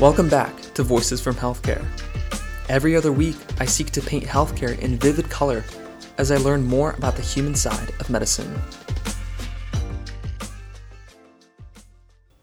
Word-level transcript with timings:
Welcome 0.00 0.28
back 0.28 0.56
to 0.74 0.84
Voices 0.84 1.20
from 1.20 1.34
Healthcare. 1.34 1.84
Every 2.68 2.94
other 2.94 3.10
week, 3.10 3.34
I 3.58 3.64
seek 3.64 3.90
to 3.90 4.00
paint 4.00 4.22
healthcare 4.22 4.78
in 4.78 4.96
vivid 4.96 5.28
color 5.28 5.64
as 6.18 6.30
I 6.30 6.36
learn 6.36 6.64
more 6.64 6.92
about 6.92 7.16
the 7.16 7.22
human 7.22 7.56
side 7.56 7.90
of 7.98 8.08
medicine. 8.08 8.62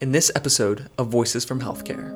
In 0.02 0.12
this 0.12 0.30
episode 0.36 0.90
of 0.98 1.08
Voices 1.08 1.46
from 1.46 1.58
Healthcare, 1.62 2.10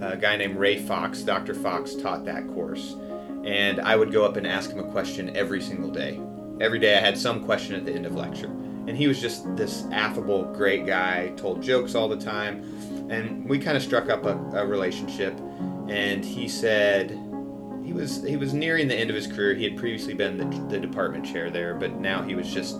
a 0.00 0.16
guy 0.16 0.36
named 0.36 0.58
Ray 0.58 0.78
Fox, 0.86 1.22
Dr. 1.22 1.52
Fox, 1.52 1.96
taught 1.96 2.24
that 2.26 2.46
course. 2.54 2.94
And 3.42 3.80
I 3.80 3.96
would 3.96 4.12
go 4.12 4.24
up 4.24 4.36
and 4.36 4.46
ask 4.46 4.70
him 4.70 4.78
a 4.78 4.88
question 4.92 5.36
every 5.36 5.60
single 5.60 5.90
day. 5.90 6.20
Every 6.60 6.78
day 6.78 6.96
I 6.96 7.00
had 7.00 7.18
some 7.18 7.44
question 7.44 7.74
at 7.74 7.84
the 7.84 7.92
end 7.92 8.06
of 8.06 8.14
lecture 8.14 8.56
and 8.86 8.96
he 8.96 9.06
was 9.06 9.20
just 9.20 9.56
this 9.56 9.84
affable, 9.92 10.44
great 10.52 10.86
guy. 10.86 11.32
Told 11.36 11.62
jokes 11.62 11.94
all 11.94 12.08
the 12.08 12.16
time, 12.16 13.08
and 13.10 13.48
we 13.48 13.58
kind 13.58 13.76
of 13.76 13.82
struck 13.82 14.08
up 14.08 14.24
a, 14.24 14.36
a 14.54 14.66
relationship. 14.66 15.38
And 15.88 16.24
he 16.24 16.48
said 16.48 17.10
he 17.84 17.92
was 17.92 18.22
he 18.22 18.36
was 18.36 18.54
nearing 18.54 18.88
the 18.88 18.94
end 18.94 19.10
of 19.10 19.16
his 19.16 19.26
career. 19.26 19.54
He 19.54 19.64
had 19.64 19.76
previously 19.76 20.14
been 20.14 20.36
the, 20.36 20.68
the 20.68 20.80
department 20.80 21.24
chair 21.24 21.50
there, 21.50 21.74
but 21.74 22.00
now 22.00 22.22
he 22.22 22.34
was 22.34 22.52
just 22.52 22.76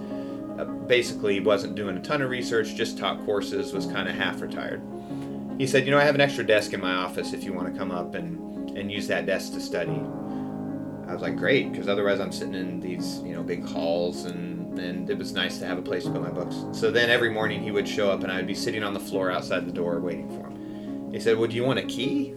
uh, 0.58 0.64
basically 0.64 1.40
wasn't 1.40 1.74
doing 1.74 1.96
a 1.96 2.00
ton 2.00 2.22
of 2.22 2.30
research, 2.30 2.74
just 2.74 2.98
taught 2.98 3.24
courses, 3.24 3.72
was 3.72 3.86
kind 3.86 4.08
of 4.08 4.14
half 4.14 4.40
retired. 4.40 4.82
He 5.58 5.66
said, 5.66 5.84
"You 5.84 5.92
know, 5.92 5.98
I 5.98 6.04
have 6.04 6.14
an 6.14 6.20
extra 6.20 6.44
desk 6.44 6.72
in 6.72 6.80
my 6.80 6.94
office 6.94 7.32
if 7.32 7.44
you 7.44 7.52
want 7.52 7.72
to 7.72 7.78
come 7.78 7.90
up 7.90 8.14
and 8.14 8.70
and 8.76 8.90
use 8.90 9.06
that 9.08 9.26
desk 9.26 9.52
to 9.54 9.60
study." 9.60 10.00
I 11.06 11.12
was 11.12 11.22
like, 11.22 11.36
"Great," 11.36 11.70
because 11.70 11.88
otherwise 11.88 12.20
I'm 12.20 12.32
sitting 12.32 12.54
in 12.54 12.80
these 12.80 13.20
you 13.20 13.34
know 13.34 13.42
big 13.42 13.64
halls 13.64 14.24
and 14.24 14.51
and 14.78 15.08
it 15.10 15.18
was 15.18 15.32
nice 15.32 15.58
to 15.58 15.66
have 15.66 15.78
a 15.78 15.82
place 15.82 16.04
to 16.04 16.10
put 16.10 16.22
my 16.22 16.30
books. 16.30 16.56
So 16.72 16.90
then 16.90 17.10
every 17.10 17.30
morning 17.30 17.62
he 17.62 17.70
would 17.70 17.88
show 17.88 18.10
up, 18.10 18.22
and 18.22 18.32
I 18.32 18.36
would 18.36 18.46
be 18.46 18.54
sitting 18.54 18.82
on 18.82 18.94
the 18.94 19.00
floor 19.00 19.30
outside 19.30 19.66
the 19.66 19.72
door 19.72 20.00
waiting 20.00 20.28
for 20.28 20.48
him. 20.48 21.12
He 21.12 21.20
said, 21.20 21.38
"Well, 21.38 21.48
do 21.48 21.56
you 21.56 21.64
want 21.64 21.78
a 21.78 21.82
key?" 21.82 22.34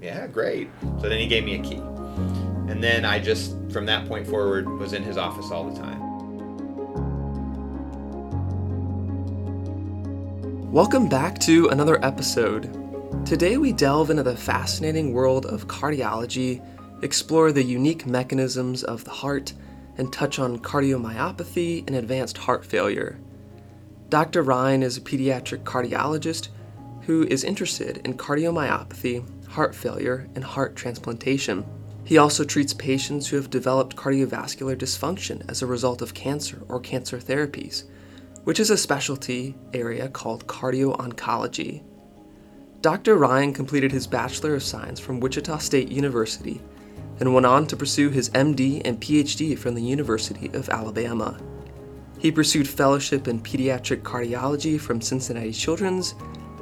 Yeah, 0.00 0.26
great. 0.26 0.68
So 1.00 1.08
then 1.08 1.18
he 1.18 1.26
gave 1.26 1.44
me 1.44 1.54
a 1.56 1.62
key, 1.62 1.82
and 2.68 2.82
then 2.82 3.04
I 3.04 3.18
just 3.18 3.56
from 3.70 3.86
that 3.86 4.06
point 4.06 4.26
forward 4.26 4.68
was 4.68 4.92
in 4.92 5.02
his 5.02 5.16
office 5.16 5.50
all 5.50 5.68
the 5.70 5.78
time. 5.78 6.02
Welcome 10.72 11.08
back 11.08 11.38
to 11.40 11.68
another 11.68 12.04
episode. 12.04 12.74
Today 13.24 13.56
we 13.56 13.72
delve 13.72 14.10
into 14.10 14.22
the 14.22 14.36
fascinating 14.36 15.12
world 15.12 15.46
of 15.46 15.66
cardiology, 15.66 16.62
explore 17.02 17.52
the 17.52 17.62
unique 17.62 18.06
mechanisms 18.06 18.84
of 18.84 19.04
the 19.04 19.10
heart 19.10 19.54
and 19.98 20.12
touch 20.12 20.38
on 20.38 20.60
cardiomyopathy 20.60 21.86
and 21.86 21.96
advanced 21.96 22.38
heart 22.38 22.64
failure. 22.64 23.18
Dr. 24.08 24.42
Ryan 24.42 24.82
is 24.82 24.96
a 24.96 25.02
pediatric 25.02 25.64
cardiologist 25.64 26.48
who 27.02 27.24
is 27.24 27.44
interested 27.44 28.00
in 28.04 28.14
cardiomyopathy, 28.14 29.46
heart 29.48 29.74
failure, 29.74 30.28
and 30.34 30.44
heart 30.44 30.76
transplantation. 30.76 31.64
He 32.04 32.16
also 32.16 32.44
treats 32.44 32.72
patients 32.72 33.26
who 33.26 33.36
have 33.36 33.50
developed 33.50 33.96
cardiovascular 33.96 34.76
dysfunction 34.76 35.48
as 35.50 35.60
a 35.60 35.66
result 35.66 36.00
of 36.00 36.14
cancer 36.14 36.62
or 36.68 36.80
cancer 36.80 37.18
therapies, 37.18 37.84
which 38.44 38.60
is 38.60 38.70
a 38.70 38.78
specialty 38.78 39.54
area 39.74 40.08
called 40.08 40.46
cardio-oncology. 40.46 41.82
Dr. 42.80 43.16
Ryan 43.16 43.52
completed 43.52 43.90
his 43.90 44.06
Bachelor 44.06 44.54
of 44.54 44.62
Science 44.62 45.00
from 45.00 45.20
Wichita 45.20 45.58
State 45.58 45.90
University 45.90 46.62
and 47.20 47.34
went 47.34 47.46
on 47.46 47.66
to 47.66 47.76
pursue 47.76 48.10
his 48.10 48.30
MD 48.30 48.82
and 48.84 49.00
PhD 49.00 49.58
from 49.58 49.74
the 49.74 49.82
University 49.82 50.50
of 50.54 50.68
Alabama. 50.68 51.38
He 52.18 52.32
pursued 52.32 52.68
fellowship 52.68 53.28
in 53.28 53.40
pediatric 53.40 54.02
cardiology 54.02 54.80
from 54.80 55.00
Cincinnati 55.00 55.52
Children's 55.52 56.14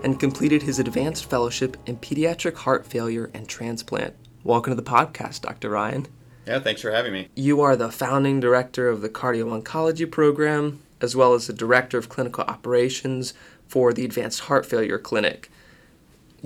and 0.05 0.21
completed 0.21 0.62
his 0.62 0.79
advanced 0.79 1.29
fellowship 1.31 1.77
in 1.87 1.97
pediatric 1.97 2.55
heart 2.55 2.87
failure 2.87 3.31
and 3.34 3.49
transplant. 3.49 4.15
Welcome 4.45 4.73
to 4.73 4.81
the 4.81 4.89
podcast, 4.89 5.41
Dr. 5.41 5.71
Ryan. 5.71 6.06
Yeah, 6.47 6.61
thanks 6.61 6.83
for 6.83 6.93
having 6.93 7.12
me. 7.12 7.28
You 7.34 7.61
are 7.62 7.75
the 7.75 7.91
founding 7.91 8.38
director 8.38 8.88
of 8.88 9.00
the 9.00 9.09
cardio 9.09 9.61
oncology 9.61 10.09
program, 10.09 10.81
as 11.00 11.17
well 11.17 11.34
as 11.34 11.47
the 11.47 11.53
director 11.53 11.99
of 11.99 12.09
clinical 12.09 12.44
operations 12.44 13.34
for 13.67 13.93
the 13.93 14.05
Advanced 14.05 14.41
Heart 14.41 14.65
Failure 14.65 14.99
Clinic. 14.99 15.50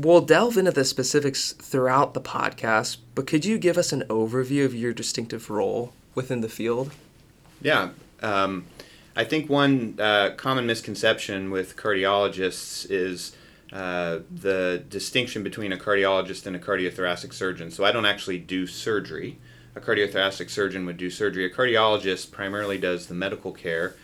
We'll 0.03 0.23
delve 0.23 0.57
into 0.57 0.71
the 0.71 0.87
specifics 0.87 1.53
throughout 1.53 2.15
the 2.15 2.23
podcast, 2.23 2.97
but 3.15 3.27
could 3.27 3.45
you 3.45 3.59
give 3.59 3.77
us 3.77 3.93
an 3.93 4.05
overview 4.09 4.65
of 4.65 4.75
your 4.75 4.95
distinctive 4.95 5.51
role 5.51 5.93
within 6.15 6.41
the 6.41 6.49
field? 6.49 6.93
Yeah. 7.61 7.91
Um, 8.23 8.65
I 9.15 9.25
think 9.25 9.51
one 9.51 9.97
uh, 10.01 10.31
common 10.39 10.65
misconception 10.65 11.51
with 11.51 11.77
cardiologists 11.77 12.91
is 12.91 13.37
uh, 13.75 14.21
the 14.35 14.83
distinction 14.89 15.43
between 15.43 15.71
a 15.71 15.77
cardiologist 15.77 16.47
and 16.47 16.57
a 16.57 16.59
cardiothoracic 16.59 17.35
surgeon. 17.35 17.71
So 17.71 17.85
I 17.85 17.93
don't 17.93 18.07
actually 18.07 18.39
do 18.39 18.67
surgery. 18.67 19.37
A 19.77 19.81
cardiothoracic 19.81 20.49
surgeon 20.49 20.87
would 20.87 20.97
do 20.97 21.11
surgery. 21.11 21.45
A 21.45 21.51
cardiologist 21.51 22.31
primarily 22.31 22.79
does 22.79 23.09
the 23.09 23.15
medical 23.15 23.53
care 23.53 23.97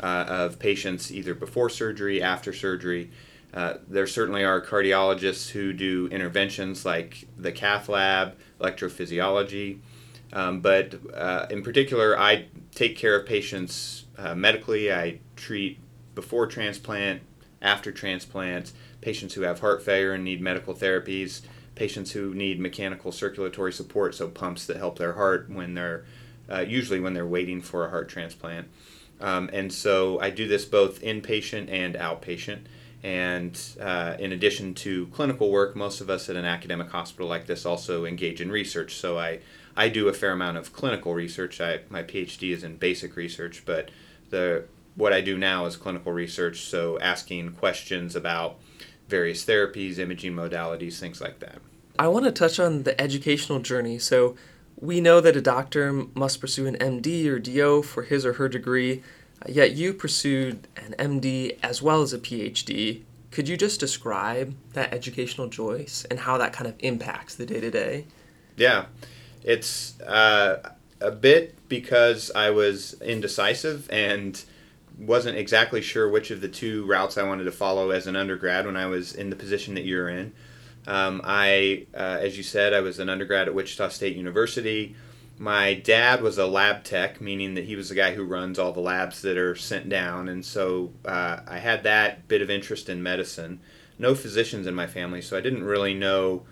uh, 0.00 0.24
of 0.26 0.58
patients 0.58 1.12
either 1.12 1.34
before 1.34 1.68
surgery, 1.68 2.22
after 2.22 2.54
surgery, 2.54 3.10
uh, 3.54 3.74
there 3.88 4.06
certainly 4.06 4.44
are 4.44 4.60
cardiologists 4.60 5.50
who 5.50 5.72
do 5.72 6.08
interventions 6.10 6.84
like 6.84 7.26
the 7.36 7.52
cath 7.52 7.88
lab, 7.88 8.36
electrophysiology, 8.60 9.78
um, 10.32 10.60
but 10.60 10.94
uh, 11.14 11.46
in 11.50 11.62
particular, 11.62 12.18
I 12.18 12.46
take 12.74 12.96
care 12.96 13.18
of 13.18 13.26
patients 13.26 14.04
uh, 14.16 14.34
medically. 14.34 14.92
I 14.92 15.18
treat 15.36 15.78
before 16.14 16.46
transplant, 16.46 17.22
after 17.60 17.92
transplant, 17.92 18.72
patients 19.00 19.34
who 19.34 19.42
have 19.42 19.60
heart 19.60 19.82
failure 19.82 20.12
and 20.12 20.24
need 20.24 20.40
medical 20.40 20.74
therapies, 20.74 21.42
patients 21.74 22.12
who 22.12 22.34
need 22.34 22.58
mechanical 22.60 23.12
circulatory 23.12 23.72
support, 23.72 24.14
so 24.14 24.28
pumps 24.28 24.66
that 24.66 24.78
help 24.78 24.98
their 24.98 25.14
heart 25.14 25.50
when 25.50 25.74
they're 25.74 26.04
uh, 26.50 26.60
usually 26.60 27.00
when 27.00 27.14
they're 27.14 27.26
waiting 27.26 27.60
for 27.60 27.86
a 27.86 27.90
heart 27.90 28.08
transplant. 28.08 28.68
Um, 29.20 29.48
and 29.52 29.72
so 29.72 30.18
I 30.20 30.30
do 30.30 30.48
this 30.48 30.64
both 30.64 31.00
inpatient 31.02 31.70
and 31.70 31.94
outpatient. 31.94 32.62
And 33.02 33.58
uh, 33.80 34.16
in 34.18 34.32
addition 34.32 34.74
to 34.74 35.06
clinical 35.08 35.50
work, 35.50 35.74
most 35.74 36.00
of 36.00 36.08
us 36.08 36.28
at 36.28 36.36
an 36.36 36.44
academic 36.44 36.90
hospital 36.90 37.28
like 37.28 37.46
this 37.46 37.66
also 37.66 38.04
engage 38.04 38.40
in 38.40 38.50
research. 38.50 38.94
So 38.94 39.18
I, 39.18 39.40
I 39.76 39.88
do 39.88 40.08
a 40.08 40.12
fair 40.12 40.32
amount 40.32 40.56
of 40.56 40.72
clinical 40.72 41.12
research. 41.12 41.60
I, 41.60 41.80
my 41.90 42.02
PhD 42.02 42.52
is 42.52 42.62
in 42.62 42.76
basic 42.76 43.16
research, 43.16 43.64
but 43.66 43.90
the 44.30 44.64
what 44.94 45.12
I 45.12 45.20
do 45.20 45.38
now 45.38 45.64
is 45.66 45.76
clinical 45.76 46.12
research. 46.12 46.60
So 46.60 46.98
asking 47.00 47.52
questions 47.52 48.14
about 48.14 48.58
various 49.08 49.44
therapies, 49.44 49.98
imaging 49.98 50.34
modalities, 50.34 50.98
things 50.98 51.20
like 51.20 51.38
that. 51.40 51.58
I 51.98 52.08
want 52.08 52.24
to 52.24 52.32
touch 52.32 52.60
on 52.60 52.84
the 52.84 52.98
educational 53.00 53.60
journey. 53.60 53.98
So 53.98 54.36
we 54.80 55.00
know 55.00 55.20
that 55.20 55.36
a 55.36 55.40
doctor 55.40 55.92
must 56.14 56.40
pursue 56.40 56.66
an 56.66 56.76
MD 56.76 57.26
or 57.26 57.38
DO 57.38 57.82
for 57.82 58.02
his 58.02 58.24
or 58.26 58.34
her 58.34 58.48
degree. 58.48 59.02
Yet 59.46 59.72
you 59.72 59.92
pursued 59.92 60.68
an 60.76 60.94
MD 60.98 61.58
as 61.62 61.82
well 61.82 62.02
as 62.02 62.12
a 62.12 62.18
PhD. 62.18 63.02
Could 63.30 63.48
you 63.48 63.56
just 63.56 63.80
describe 63.80 64.54
that 64.74 64.92
educational 64.92 65.48
choice 65.48 66.04
and 66.10 66.20
how 66.20 66.38
that 66.38 66.52
kind 66.52 66.68
of 66.68 66.74
impacts 66.80 67.34
the 67.34 67.46
day 67.46 67.60
to 67.60 67.70
day? 67.70 68.06
Yeah, 68.56 68.86
it's 69.42 69.98
uh, 70.02 70.74
a 71.00 71.10
bit 71.10 71.56
because 71.68 72.30
I 72.34 72.50
was 72.50 72.94
indecisive 73.00 73.88
and 73.90 74.42
wasn't 74.98 75.38
exactly 75.38 75.80
sure 75.80 76.08
which 76.08 76.30
of 76.30 76.40
the 76.40 76.48
two 76.48 76.84
routes 76.84 77.16
I 77.16 77.22
wanted 77.22 77.44
to 77.44 77.52
follow 77.52 77.90
as 77.90 78.06
an 78.06 78.16
undergrad 78.16 78.66
when 78.66 78.76
I 78.76 78.86
was 78.86 79.14
in 79.14 79.30
the 79.30 79.36
position 79.36 79.74
that 79.74 79.84
you're 79.84 80.08
in. 80.08 80.32
Um, 80.86 81.20
I, 81.24 81.86
uh, 81.94 82.18
as 82.20 82.36
you 82.36 82.42
said, 82.42 82.74
I 82.74 82.80
was 82.80 82.98
an 82.98 83.08
undergrad 83.08 83.48
at 83.48 83.54
Wichita 83.54 83.88
State 83.88 84.16
University 84.16 84.94
my 85.38 85.74
dad 85.74 86.22
was 86.22 86.38
a 86.38 86.46
lab 86.46 86.84
tech, 86.84 87.20
meaning 87.20 87.54
that 87.54 87.64
he 87.64 87.76
was 87.76 87.88
the 87.88 87.94
guy 87.94 88.14
who 88.14 88.24
runs 88.24 88.58
all 88.58 88.72
the 88.72 88.80
labs 88.80 89.22
that 89.22 89.36
are 89.36 89.56
sent 89.56 89.88
down, 89.88 90.28
and 90.28 90.44
so 90.44 90.92
uh, 91.04 91.40
I 91.46 91.58
had 91.58 91.82
that 91.84 92.28
bit 92.28 92.42
of 92.42 92.50
interest 92.50 92.88
in 92.88 93.02
medicine. 93.02 93.60
No 93.98 94.14
physicians 94.14 94.66
in 94.66 94.74
my 94.74 94.86
family, 94.86 95.22
so 95.22 95.36
I 95.36 95.40
didn't 95.40 95.64
really 95.64 95.94
know 95.94 96.42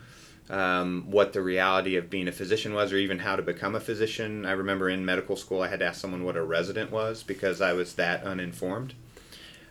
um, 0.49 1.05
what 1.09 1.33
the 1.33 1.43
reality 1.43 1.97
of 1.97 2.11
being 2.11 2.29
a 2.29 2.33
physician 2.33 2.75
was, 2.75 2.93
or 2.93 2.97
even 2.97 3.21
how 3.21 3.37
to 3.37 3.43
become 3.43 3.75
a 3.75 3.81
physician. 3.81 4.45
I 4.45 4.53
remember 4.53 4.89
in 4.89 5.05
medical 5.05 5.37
school, 5.37 5.63
I 5.63 5.69
had 5.69 5.81
to 5.81 5.87
ask 5.87 6.01
someone 6.01 6.25
what 6.25 6.37
a 6.37 6.43
resident 6.43 6.91
was 6.91 7.23
because 7.23 7.61
I 7.61 7.73
was 7.73 7.95
that 7.95 8.25
uninformed. 8.25 8.95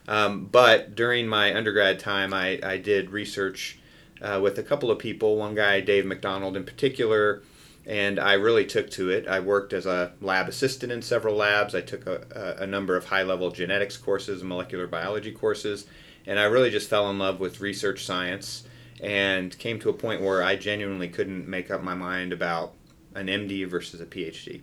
Um, 0.08 0.46
but 0.46 0.96
during 0.96 1.28
my 1.28 1.56
undergrad 1.56 2.00
time, 2.00 2.34
I, 2.34 2.60
I 2.64 2.78
did 2.78 3.12
research 3.12 3.80
uh, 4.22 4.40
with 4.42 4.58
a 4.58 4.64
couple 4.64 4.90
of 4.90 4.98
people. 4.98 5.36
One 5.36 5.56
guy, 5.56 5.82
Dave 5.82 6.06
McDonald, 6.06 6.56
in 6.58 6.64
particular 6.64 7.44
and 7.90 8.20
I 8.20 8.34
really 8.34 8.66
took 8.66 8.92
to 8.92 9.10
it. 9.10 9.28
I 9.28 9.40
worked 9.40 9.74
as 9.74 9.88
a 9.88 10.14
lab 10.22 10.48
assistant 10.48 10.92
in 10.92 11.02
several 11.02 11.36
labs. 11.36 11.74
I 11.74 11.82
took 11.82 12.06
a, 12.06 12.56
a 12.60 12.68
number 12.68 12.96
of 12.96 13.06
high 13.06 13.24
level 13.24 13.50
genetics 13.50 13.98
courses, 13.98 14.44
molecular 14.44 14.86
biology 14.86 15.32
courses, 15.32 15.88
and 16.28 16.38
I 16.38 16.44
really 16.44 16.70
just 16.70 16.88
fell 16.88 17.10
in 17.10 17.18
love 17.18 17.40
with 17.40 17.62
research 17.62 18.06
science 18.06 18.64
and 19.02 19.58
came 19.58 19.80
to 19.80 19.90
a 19.90 19.94
point 19.94 20.22
where 20.22 20.44
I 20.44 20.56
genuinely 20.56 21.10
couldn't 21.10 21.48
make 21.48 21.72
up 21.72 21.82
my 21.82 21.96
mind 21.96 22.32
about 22.32 22.76
an 23.16 23.26
MD 23.26 23.68
versus 23.68 24.00
a 24.00 24.06
PhD. 24.06 24.62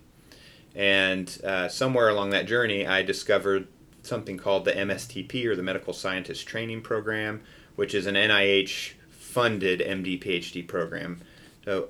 And 0.73 1.37
uh, 1.43 1.67
somewhere 1.67 2.07
along 2.07 2.29
that 2.29 2.47
journey, 2.47 2.87
I 2.87 3.01
discovered 3.01 3.67
something 4.03 4.37
called 4.37 4.63
the 4.63 4.71
MSTP 4.71 5.43
or 5.47 5.55
the 5.57 5.63
Medical 5.63 5.91
Scientist 5.91 6.47
Training 6.47 6.81
Program, 6.81 7.41
which 7.75 7.93
is 7.93 8.05
an 8.05 8.15
NIH 8.15 8.93
funded 9.09 9.81
MD 9.81 10.17
PhD 10.23 10.65
program. 10.65 11.19
So 11.65 11.89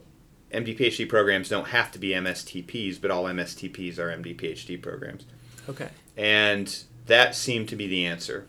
MD 0.52 0.78
PhD 0.78 1.08
programs 1.08 1.50
don't 1.50 1.68
have 1.68 1.92
to 1.92 2.00
be 2.00 2.10
MSTPs, 2.10 3.02
but 3.02 3.12
all 3.12 3.26
MSTPs 3.26 4.00
are 4.00 4.10
MD 4.10 4.36
PhD 4.36 4.82
programs. 4.82 5.26
Okay. 5.70 5.90
And 6.16 6.84
that 7.08 7.36
seemed 7.36 7.70
to 7.70 7.76
be 7.76 7.88
the 7.88 8.06
answer. 8.06 8.48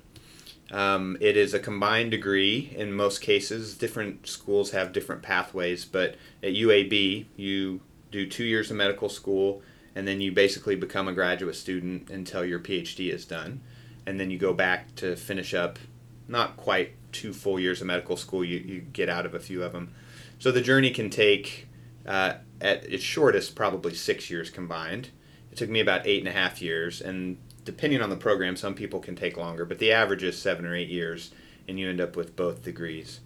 Um, 0.70 1.16
it 1.20 1.36
is 1.36 1.54
a 1.54 1.58
combined 1.58 2.10
degree 2.10 2.72
in 2.76 2.92
most 2.92 3.20
cases. 3.20 3.76
Different 3.76 4.26
schools 4.26 4.72
have 4.72 4.92
different 4.92 5.22
pathways, 5.22 5.84
but 5.84 6.16
at 6.42 6.52
UAB, 6.52 7.26
you 7.36 7.80
do 8.10 8.26
two 8.26 8.44
years 8.44 8.70
of 8.70 8.76
medical 8.76 9.08
school, 9.08 9.62
and 9.94 10.06
then 10.06 10.20
you 10.20 10.30
basically 10.30 10.76
become 10.76 11.08
a 11.08 11.12
graduate 11.12 11.56
student 11.56 12.10
until 12.10 12.44
your 12.44 12.58
PhD 12.58 13.12
is 13.12 13.24
done. 13.24 13.60
And 14.06 14.20
then 14.20 14.30
you 14.30 14.38
go 14.38 14.52
back 14.52 14.94
to 14.96 15.16
finish 15.16 15.54
up 15.54 15.78
not 16.28 16.56
quite 16.56 16.92
two 17.12 17.32
full 17.32 17.58
years 17.58 17.80
of 17.80 17.86
medical 17.86 18.16
school, 18.16 18.44
you, 18.44 18.58
you 18.58 18.80
get 18.80 19.08
out 19.08 19.26
of 19.26 19.34
a 19.34 19.40
few 19.40 19.62
of 19.62 19.72
them. 19.72 19.94
So 20.38 20.52
the 20.52 20.60
journey 20.60 20.90
can 20.90 21.10
take, 21.10 21.66
uh, 22.08 22.38
at 22.60 22.84
its 22.90 23.04
shortest, 23.04 23.54
probably 23.54 23.94
six 23.94 24.30
years 24.30 24.50
combined. 24.50 25.10
It 25.52 25.58
took 25.58 25.68
me 25.68 25.80
about 25.80 26.06
eight 26.06 26.20
and 26.20 26.28
a 26.28 26.32
half 26.32 26.62
years, 26.62 27.00
and 27.00 27.36
depending 27.64 28.00
on 28.00 28.08
the 28.08 28.16
program, 28.16 28.56
some 28.56 28.74
people 28.74 28.98
can 28.98 29.14
take 29.14 29.36
longer, 29.36 29.66
but 29.66 29.78
the 29.78 29.92
average 29.92 30.22
is 30.22 30.40
seven 30.40 30.64
or 30.64 30.74
eight 30.74 30.88
years, 30.88 31.30
and 31.68 31.78
you 31.78 31.88
end 31.88 32.00
up 32.00 32.16
with 32.16 32.34
both 32.34 32.64
degrees. 32.64 33.20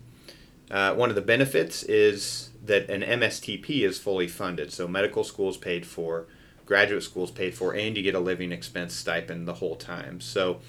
Uh, 0.69 0.95
one 0.95 1.11
of 1.11 1.15
the 1.15 1.23
benefits 1.23 1.85
is 1.85 2.51
that 2.65 2.91
an 2.91 3.03
MSTP 3.03 3.83
is 3.83 3.99
fully 4.01 4.27
funded, 4.27 4.73
so 4.73 4.89
medical 4.89 5.23
school 5.23 5.49
is 5.49 5.57
paid 5.57 5.87
for, 5.87 6.27
graduate 6.67 7.05
school 7.05 7.25
is 7.25 7.31
paid 7.31 7.55
for, 7.55 7.75
and 7.75 7.97
you 7.97 8.03
get 8.03 8.17
a 8.17 8.21
living 8.21 8.51
expense 8.51 8.95
stipend 8.95 9.47
the 9.47 9.55
whole 9.55 9.77
time. 9.77 10.21
So 10.21 10.61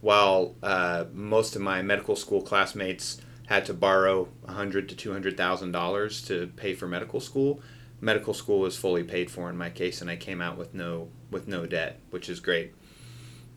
while 0.00 0.54
uh, 0.62 1.04
most 1.12 1.54
of 1.54 1.60
my 1.60 1.82
medical 1.82 2.16
school 2.16 2.40
classmates 2.40 3.20
had 3.48 3.64
to 3.64 3.74
borrow 3.74 4.28
a 4.46 4.52
hundred 4.52 4.88
to 4.90 4.94
two 4.94 5.12
hundred 5.12 5.36
thousand 5.36 5.72
dollars 5.72 6.22
to 6.22 6.48
pay 6.56 6.74
for 6.74 6.86
medical 6.86 7.18
school, 7.18 7.60
medical 8.00 8.34
school 8.34 8.60
was 8.60 8.76
fully 8.76 9.02
paid 9.02 9.30
for 9.30 9.48
in 9.50 9.56
my 9.56 9.70
case, 9.70 10.00
and 10.00 10.10
I 10.10 10.16
came 10.16 10.40
out 10.40 10.56
with 10.56 10.74
no 10.74 11.08
with 11.30 11.48
no 11.48 11.66
debt, 11.66 11.98
which 12.10 12.28
is 12.28 12.40
great. 12.40 12.74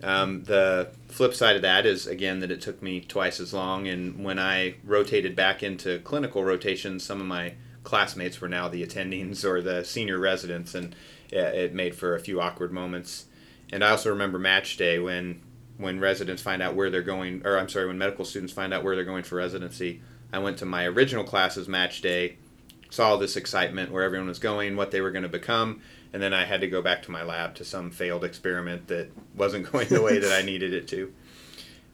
Um, 0.02 0.46
the 0.46 0.92
flip 1.08 1.34
side 1.34 1.58
of 1.58 1.62
that 1.62 1.86
is 1.86 2.08
again 2.08 2.40
that 2.40 2.52
it 2.52 2.62
took 2.62 2.82
me 2.82 3.02
twice 3.02 3.40
as 3.40 3.54
long, 3.54 3.88
and 3.88 4.24
when 4.24 4.40
I 4.40 4.76
rotated 4.84 5.36
back 5.36 5.62
into 5.62 6.00
clinical 6.00 6.44
rotations, 6.44 7.04
some 7.04 7.20
of 7.20 7.28
my 7.28 7.56
classmates 7.84 8.40
were 8.40 8.50
now 8.50 8.68
the 8.68 8.86
attendings 8.86 9.44
or 9.50 9.62
the 9.62 9.84
senior 9.84 10.18
residents, 10.18 10.74
and 10.74 10.96
it 11.32 11.74
made 11.74 11.96
for 11.96 12.16
a 12.16 12.20
few 12.20 12.42
awkward 12.42 12.72
moments. 12.72 13.26
And 13.74 13.84
I 13.84 13.92
also 13.92 14.10
remember 14.10 14.38
match 14.38 14.76
day 14.76 15.00
when 15.00 15.42
when 15.82 16.00
residents 16.00 16.42
find 16.42 16.62
out 16.62 16.76
where 16.76 16.90
they're 16.90 17.02
going, 17.02 17.42
or 17.46 17.58
I'm 17.58 17.70
sorry, 17.70 17.88
when 17.88 17.98
medical 17.98 18.26
students 18.26 18.54
find 18.54 18.74
out 18.74 18.84
where 18.84 18.96
they're 18.96 19.04
going 19.04 19.24
for 19.24 19.36
residency. 19.36 20.02
I 20.32 20.40
went 20.40 20.58
to 20.60 20.66
my 20.66 20.86
original 20.86 21.24
classes 21.24 21.68
match 21.68 22.02
day, 22.02 22.38
saw 22.90 23.18
this 23.18 23.36
excitement 23.36 23.92
where 23.92 24.04
everyone 24.04 24.28
was 24.28 24.40
going, 24.40 24.76
what 24.76 24.92
they 24.92 25.02
were 25.02 25.12
going 25.12 25.24
to 25.24 25.30
become, 25.30 25.82
and 26.14 26.22
then 26.22 26.34
I 26.34 26.46
had 26.46 26.62
to 26.62 26.68
go 26.68 26.82
back 26.82 27.02
to 27.04 27.12
my 27.12 27.24
lab 27.24 27.56
to 27.56 27.66
some 27.66 27.92
failed 27.92 28.24
experiment 28.24 28.88
that 28.88 29.12
wasn't 29.36 29.66
going 29.72 29.88
the 29.88 30.02
way 30.02 30.20
that 30.20 30.32
I 30.32 30.46
needed 30.46 30.74
it 30.74 30.88
to. 30.90 31.14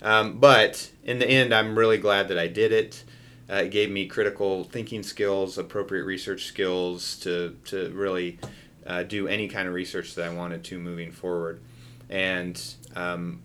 Um, 0.01 0.39
but 0.39 0.91
in 1.03 1.19
the 1.19 1.27
end, 1.27 1.53
I'm 1.53 1.77
really 1.77 1.97
glad 1.97 2.27
that 2.27 2.37
I 2.37 2.47
did 2.47 2.71
it. 2.71 3.03
Uh, 3.49 3.55
it 3.55 3.71
gave 3.71 3.89
me 3.89 4.05
critical 4.05 4.65
thinking 4.65 5.03
skills, 5.03 5.57
appropriate 5.57 6.03
research 6.03 6.45
skills 6.45 7.17
to, 7.19 7.55
to 7.65 7.89
really 7.91 8.39
uh, 8.85 9.03
do 9.03 9.27
any 9.27 9.47
kind 9.47 9.67
of 9.67 9.73
research 9.73 10.15
that 10.15 10.25
I 10.25 10.33
wanted 10.33 10.63
to 10.65 10.79
moving 10.79 11.11
forward. 11.11 11.61
And 12.09 12.61
um, 12.95 13.41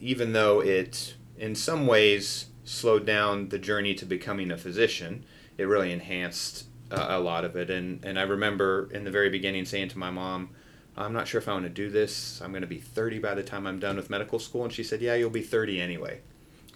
even 0.00 0.32
though 0.32 0.60
it, 0.60 1.14
in 1.38 1.54
some 1.54 1.86
ways, 1.86 2.46
slowed 2.64 3.06
down 3.06 3.48
the 3.48 3.58
journey 3.58 3.94
to 3.94 4.04
becoming 4.04 4.50
a 4.50 4.56
physician, 4.56 5.24
it 5.58 5.64
really 5.64 5.92
enhanced 5.92 6.66
uh, 6.90 7.06
a 7.10 7.20
lot 7.20 7.44
of 7.44 7.56
it. 7.56 7.70
And, 7.70 8.04
and 8.04 8.18
I 8.18 8.22
remember 8.22 8.88
in 8.92 9.04
the 9.04 9.10
very 9.10 9.30
beginning 9.30 9.64
saying 9.64 9.88
to 9.90 9.98
my 9.98 10.10
mom, 10.10 10.50
I'm 10.96 11.12
not 11.12 11.28
sure 11.28 11.40
if 11.40 11.48
I 11.48 11.52
want 11.52 11.64
to 11.64 11.70
do 11.70 11.90
this. 11.90 12.40
I'm 12.40 12.52
going 12.52 12.62
to 12.62 12.66
be 12.66 12.78
30 12.78 13.18
by 13.18 13.34
the 13.34 13.42
time 13.42 13.66
I'm 13.66 13.78
done 13.78 13.96
with 13.96 14.08
medical 14.08 14.38
school. 14.38 14.64
And 14.64 14.72
she 14.72 14.82
said, 14.82 15.02
Yeah, 15.02 15.14
you'll 15.14 15.30
be 15.30 15.42
30 15.42 15.80
anyway. 15.80 16.20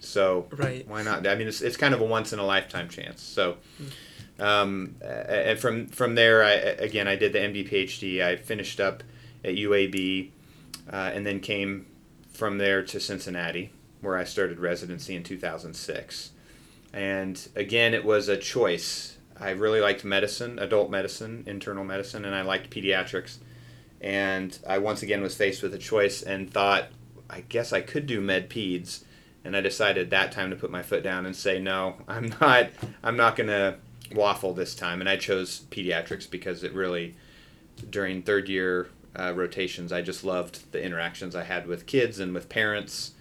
So 0.01 0.47
right. 0.53 0.87
why 0.89 1.03
not? 1.03 1.27
I 1.27 1.35
mean, 1.35 1.49
it's, 1.49 1.61
it's 1.61 1.77
kind 1.77 1.95
of 1.95 2.01
a 2.01 2.05
once 2.05 2.33
in 2.33 2.39
a 2.39 2.45
lifetime 2.45 2.89
chance. 2.89 3.23
So, 3.23 3.57
um, 4.39 4.97
and 5.03 5.59
from 5.59 5.87
from 5.89 6.15
there, 6.15 6.43
I 6.43 6.53
again 6.53 7.07
I 7.07 7.17
did 7.17 7.35
the 7.35 7.39
MD 7.39 7.71
PhD. 7.71 8.23
I 8.23 8.37
finished 8.37 8.81
up 8.81 9.03
at 9.45 9.55
UAB, 9.55 10.31
uh, 10.91 10.97
and 10.97 11.27
then 11.27 11.41
came 11.41 11.87
from 12.41 12.57
there 12.57 12.83
to 12.83 12.99
Cincinnati, 12.99 13.71
where 14.01 14.17
I 14.17 14.25
started 14.25 14.61
residency 14.61 15.15
in 15.15 15.23
2006. 15.23 16.31
And 16.91 17.49
again, 17.55 17.93
it 17.93 18.03
was 18.03 18.31
a 18.31 18.37
choice. 18.39 19.19
I 19.39 19.51
really 19.51 19.83
liked 19.83 20.07
medicine, 20.07 20.59
adult 20.59 20.91
medicine, 20.91 21.45
internal 21.47 21.85
medicine, 21.85 22.25
and 22.25 22.35
I 22.35 22.41
liked 22.41 22.71
pediatrics. 22.71 23.37
And 24.01 24.59
I 24.67 24.79
once 24.79 25.03
again 25.03 25.21
was 25.21 25.37
faced 25.37 25.63
with 25.63 25.75
a 25.75 25.79
choice 25.79 26.23
and 26.23 26.51
thought, 26.51 26.87
I 27.29 27.43
guess 27.43 27.75
I 27.75 27.83
could 27.83 28.07
do 28.07 28.23
med 28.23 28.49
peds. 28.49 29.05
And 29.45 29.55
I 29.55 29.61
decided 29.61 30.09
that 30.09 30.33
time 30.33 30.49
to 30.49 30.57
put 30.57 30.71
my 30.71 30.83
foot 30.83 31.03
down 31.03 31.27
and 31.27 31.37
say, 31.37 31.59
no, 31.59 31.97
I'm 32.09 32.33
not, 32.41 32.71
I'm 33.03 33.19
not 33.19 33.37
going 33.37 33.49
to 33.49 33.77
waffle 34.15 34.55
this 34.55 34.75
time. 34.75 35.01
And 35.01 35.11
I 35.11 35.19
chose 35.19 35.67
pediatrics 35.71 36.29
because 36.31 36.65
it 36.65 36.73
really, 36.73 37.17
during 37.91 38.23
third 38.23 38.49
year 38.49 38.89
uh, 39.19 39.33
rotations, 39.35 39.93
I 39.93 40.03
just 40.03 40.25
loved 40.25 40.73
the 40.73 40.83
interactions 40.83 41.35
I 41.35 41.45
had 41.45 41.67
with 41.67 41.87
kids 41.87 42.21
and 42.21 42.33
with 42.33 42.49
parents. 42.49 43.13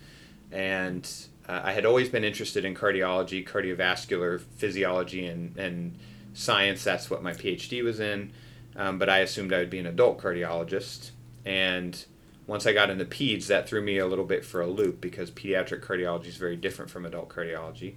And 0.52 1.10
uh, 1.48 1.62
I 1.64 1.74
had 1.74 1.86
always 1.86 2.10
been 2.10 2.24
interested 2.24 2.66
in 2.66 2.76
cardiology, 2.76 3.48
cardiovascular 3.48 4.40
physiology, 4.40 5.26
and, 5.26 5.58
and 5.58 5.98
science. 6.34 6.84
That's 6.84 7.10
what 7.10 7.24
my 7.24 7.34
PhD 7.34 7.84
was 7.84 8.00
in. 8.00 8.32
Um, 8.76 9.00
but 9.00 9.10
I 9.10 9.20
assumed 9.20 9.52
I 9.52 9.60
would 9.60 9.70
be 9.70 9.80
an 9.80 9.88
adult 9.88 10.20
cardiologist. 10.20 11.12
And 11.46 12.06
once 12.46 12.66
I 12.66 12.74
got 12.74 12.90
into 12.90 13.06
peds, 13.06 13.48
that 13.48 13.68
threw 13.68 13.82
me 13.82 13.98
a 13.98 14.08
little 14.08 14.26
bit 14.26 14.46
for 14.46 14.62
a 14.62 14.68
loop 14.68 15.02
because 15.02 15.32
pediatric 15.32 15.84
cardiology 15.84 16.28
is 16.28 16.38
very 16.38 16.56
different 16.56 16.92
from 16.92 17.06
adult 17.06 17.30
cardiology. 17.30 17.96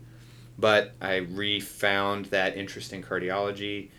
But 0.59 0.93
I 1.01 1.17
refound 1.17 2.27
that 2.27 2.57
interest 2.57 2.93
in 2.93 3.03
cardiology. 3.03 3.91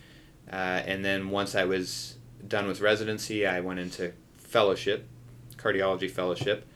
Uh, 0.50 0.82
and 0.86 1.04
then 1.04 1.30
once 1.30 1.54
I 1.54 1.64
was 1.64 2.13
done 2.46 2.66
with 2.66 2.80
residency, 2.80 3.46
I 3.46 3.60
went 3.60 3.80
into 3.80 4.12
fellowship, 4.36 5.08
cardiology 5.56 6.10
fellowship. 6.10 6.66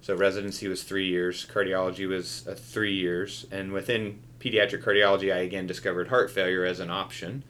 So 0.00 0.14
residency 0.14 0.68
was 0.68 0.82
three 0.82 1.08
years, 1.08 1.46
cardiology 1.46 2.06
was 2.06 2.46
uh, 2.46 2.54
three 2.54 2.94
years, 2.94 3.46
and 3.50 3.72
within 3.72 4.20
pediatric 4.38 4.82
cardiology, 4.82 5.32
I 5.32 5.38
again 5.38 5.66
discovered 5.66 6.08
heart 6.08 6.30
failure 6.30 6.64
as 6.64 6.78
an 6.78 6.90
option, 6.90 7.42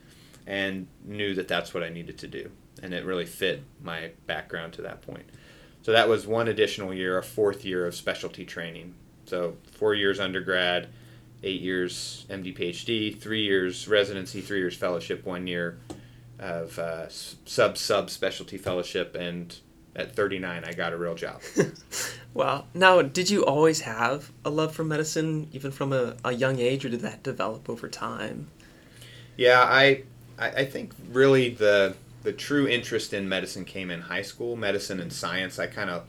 and 0.46 0.86
knew 1.04 1.34
that 1.34 1.48
that's 1.48 1.74
what 1.74 1.82
I 1.82 1.88
needed 1.88 2.16
to 2.18 2.28
do, 2.28 2.50
and 2.80 2.94
it 2.94 3.04
really 3.04 3.26
fit 3.26 3.64
my 3.82 4.12
background 4.26 4.72
to 4.74 4.82
that 4.82 5.02
point. 5.02 5.24
So 5.82 5.90
that 5.90 6.08
was 6.08 6.28
one 6.28 6.46
additional 6.46 6.94
year, 6.94 7.18
a 7.18 7.24
fourth 7.24 7.64
year 7.64 7.86
of 7.86 7.94
specialty 7.96 8.44
training. 8.44 8.94
So 9.26 9.56
four 9.72 9.94
years 9.94 10.20
undergrad, 10.20 10.88
eight 11.42 11.60
years 11.60 12.24
MD 12.30 12.56
PhD, 12.56 13.20
three 13.20 13.42
years 13.42 13.88
residency, 13.88 14.40
three 14.40 14.58
years 14.58 14.76
fellowship, 14.76 15.26
one 15.26 15.48
year 15.48 15.78
of 16.38 16.78
uh, 16.78 17.08
sub 17.08 17.78
sub 17.78 18.10
specialty 18.10 18.58
fellowship, 18.58 19.14
and 19.14 19.56
at 19.96 20.14
39, 20.14 20.64
I 20.64 20.72
got 20.72 20.92
a 20.92 20.96
real 20.96 21.14
job. 21.14 21.40
wow. 22.34 22.64
Now, 22.74 23.02
did 23.02 23.30
you 23.30 23.44
always 23.44 23.82
have 23.82 24.32
a 24.44 24.50
love 24.50 24.74
for 24.74 24.84
medicine, 24.84 25.48
even 25.52 25.70
from 25.70 25.92
a, 25.92 26.16
a 26.24 26.32
young 26.32 26.58
age, 26.58 26.84
or 26.84 26.88
did 26.88 27.00
that 27.00 27.22
develop 27.22 27.70
over 27.70 27.88
time? 27.88 28.48
Yeah, 29.36 29.62
I, 29.62 30.02
I, 30.38 30.64
think 30.64 30.92
really 31.10 31.50
the 31.50 31.96
the 32.22 32.32
true 32.32 32.68
interest 32.68 33.12
in 33.12 33.28
medicine 33.28 33.64
came 33.64 33.90
in 33.90 34.02
high 34.02 34.22
school. 34.22 34.56
Medicine 34.56 35.00
and 35.00 35.12
science, 35.12 35.58
I 35.58 35.66
kind 35.66 35.90
of 35.90 36.04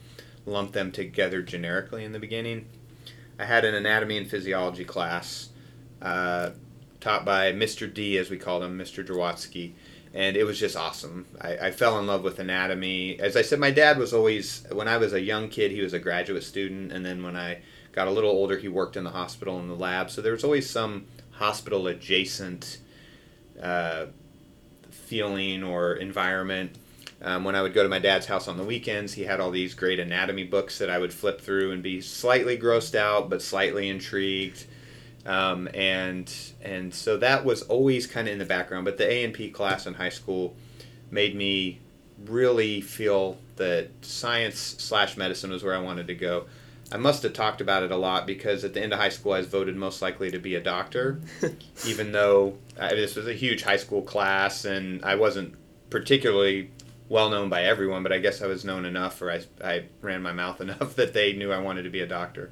lumped 0.46 0.74
them 0.74 0.92
together 0.92 1.42
generically 1.42 2.04
in 2.04 2.12
the 2.12 2.20
beginning. 2.20 2.68
I 3.40 3.46
had 3.46 3.66
an 3.66 3.74
anatomy 3.74 4.18
and 4.18 4.30
physiology 4.30 4.86
class 4.86 5.50
uh, 6.02 6.52
taught 7.00 7.26
by 7.26 7.52
Mr. 7.52 7.92
D, 7.92 8.18
as 8.18 8.30
we 8.30 8.38
called 8.38 8.64
him, 8.64 8.78
Mr. 8.78 9.06
Jawotsky 9.06 9.74
and 10.16 10.38
it 10.38 10.46
was 10.46 10.58
just 10.58 10.78
awesome. 10.78 11.26
I, 11.42 11.58
I, 11.58 11.72
fell 11.72 12.00
in 12.00 12.08
love 12.08 12.24
with 12.24 12.40
anatomy. 12.40 13.20
As 13.20 13.36
I 13.36 13.42
said, 13.42 13.60
my 13.60 13.70
dad 13.70 13.98
was 13.98 14.14
always, 14.14 14.66
when 14.72 14.88
I 14.88 14.96
was 14.96 15.12
a 15.12 15.20
young 15.20 15.50
kid, 15.50 15.72
he 15.72 15.82
was 15.82 15.92
a 15.92 16.00
graduate 16.00 16.44
student, 16.44 16.94
and 16.94 17.06
then 17.06 17.22
when 17.22 17.36
I 17.36 17.60
got 17.92 18.08
a 18.08 18.12
little 18.12 18.32
older, 18.32 18.58
he 18.58 18.70
worked 18.70 18.96
in 18.96 19.04
the 19.04 19.10
hospital 19.10 19.60
in 19.60 19.68
the 19.68 19.76
lab. 19.76 20.10
So 20.10 20.22
there 20.22 20.32
was 20.32 20.46
always 20.46 20.70
some 20.70 21.06
hospital 21.32 21.88
adjacent 21.88 22.78
uh, 23.62 24.06
feeling 24.90 25.64
or 25.64 25.96
environment. 25.96 26.78
Um, 27.22 27.44
when 27.44 27.56
I 27.56 27.62
would 27.62 27.74
go 27.74 27.84
to 27.84 27.90
my 27.90 28.00
dad's 28.00 28.26
house 28.26 28.48
on 28.48 28.56
the 28.56 28.64
weekends, 28.64 29.14
he 29.14 29.24
had 29.24 29.42
all 29.42 29.52
these 29.52 29.74
great 29.74 30.00
anatomy 30.00 30.46
books 30.46 30.78
that 30.80 30.90
I 30.90 30.98
would 30.98 31.14
flip 31.14 31.42
through 31.42 31.72
and 31.72 31.84
be 31.84 32.00
slightly 32.00 32.58
grossed 32.58 32.96
out, 32.96 33.30
but 33.30 33.42
slightly 33.42 33.90
intrigued. 33.90 34.66
Um, 35.26 35.68
and 35.74 36.32
and 36.62 36.94
so 36.94 37.18
that 37.18 37.44
was 37.46 37.64
always 37.64 38.06
kind 38.06 38.28
of 38.28 38.34
in 38.34 38.40
the 38.40 38.46
background. 38.46 38.86
But 38.86 38.98
the 38.98 39.10
A 39.10 39.24
and 39.24 39.34
P 39.34 39.50
class 39.50 39.88
in 39.88 39.96
high 39.96 40.10
school 40.10 40.56
made 41.10 41.36
me 41.36 41.80
really 42.26 42.82
feel 42.82 43.38
that 43.56 43.90
science 44.02 44.58
slash 44.58 45.18
medicine 45.18 45.52
was 45.52 45.64
where 45.64 45.76
I 45.76 45.82
wanted 45.82 46.08
to 46.08 46.16
go. 46.16 46.46
I 46.92 46.98
must 46.98 47.24
have 47.24 47.34
talked 47.34 47.62
about 47.62 47.84
it 47.84 47.92
a 47.92 47.98
lot 47.98 48.28
because 48.28 48.64
at 48.64 48.74
the 48.74 48.82
end 48.82 48.94
of 48.94 49.00
high 49.00 49.10
school, 49.10 49.34
I 49.34 49.40
was 49.40 49.48
voted 49.48 49.76
most 49.76 50.02
likely 50.02 50.30
to 50.32 50.38
be 50.38 50.56
a 50.56 50.62
doctor, 50.62 51.20
even 51.88 52.12
though 52.12 52.58
I, 52.80 52.90
this 52.90 53.16
was 53.16 53.28
a 53.28 53.34
huge 53.34 53.64
high 53.64 53.78
school 53.78 54.04
class 54.04 54.66
and 54.66 55.04
I 55.04 55.16
wasn't 55.16 55.56
particularly 55.90 56.70
well 57.10 57.30
known 57.30 57.50
by 57.50 57.64
everyone, 57.64 58.04
but 58.04 58.12
I 58.12 58.20
guess 58.20 58.42
I 58.42 58.48
was 58.48 58.64
known 58.64 58.86
enough 58.86 59.22
or 59.22 59.32
I, 59.32 59.42
I 59.64 59.86
ran 60.02 60.22
my 60.22 60.32
mouth 60.32 60.62
enough 60.62 60.96
that 60.96 61.14
they 61.14 61.34
knew 61.34 61.52
I 61.52 61.60
wanted 61.60 61.84
to 61.84 61.90
be 61.90 62.02
a 62.02 62.08
doctor. 62.08 62.52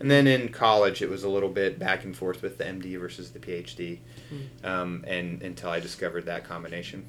And 0.00 0.10
then 0.10 0.26
in 0.26 0.50
college, 0.50 1.02
it 1.02 1.10
was 1.10 1.24
a 1.24 1.28
little 1.28 1.48
bit 1.48 1.78
back 1.78 2.04
and 2.04 2.16
forth 2.16 2.42
with 2.42 2.58
the 2.58 2.64
MD 2.64 2.98
versus 2.98 3.30
the 3.30 3.38
PhD, 3.38 3.98
um, 4.62 5.04
and 5.06 5.42
until 5.42 5.70
I 5.70 5.80
discovered 5.80 6.26
that 6.26 6.44
combination. 6.44 7.04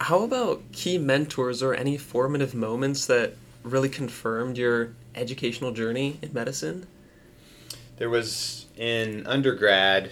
How 0.00 0.22
about 0.22 0.62
key 0.72 0.98
mentors 0.98 1.62
or 1.62 1.74
any 1.74 1.96
formative 1.96 2.54
moments 2.54 3.06
that 3.06 3.34
really 3.62 3.88
confirmed 3.88 4.56
your 4.56 4.94
educational 5.14 5.72
journey 5.72 6.18
in 6.22 6.32
medicine? 6.32 6.86
There 7.96 8.08
was 8.08 8.66
in 8.76 9.26
undergrad. 9.26 10.10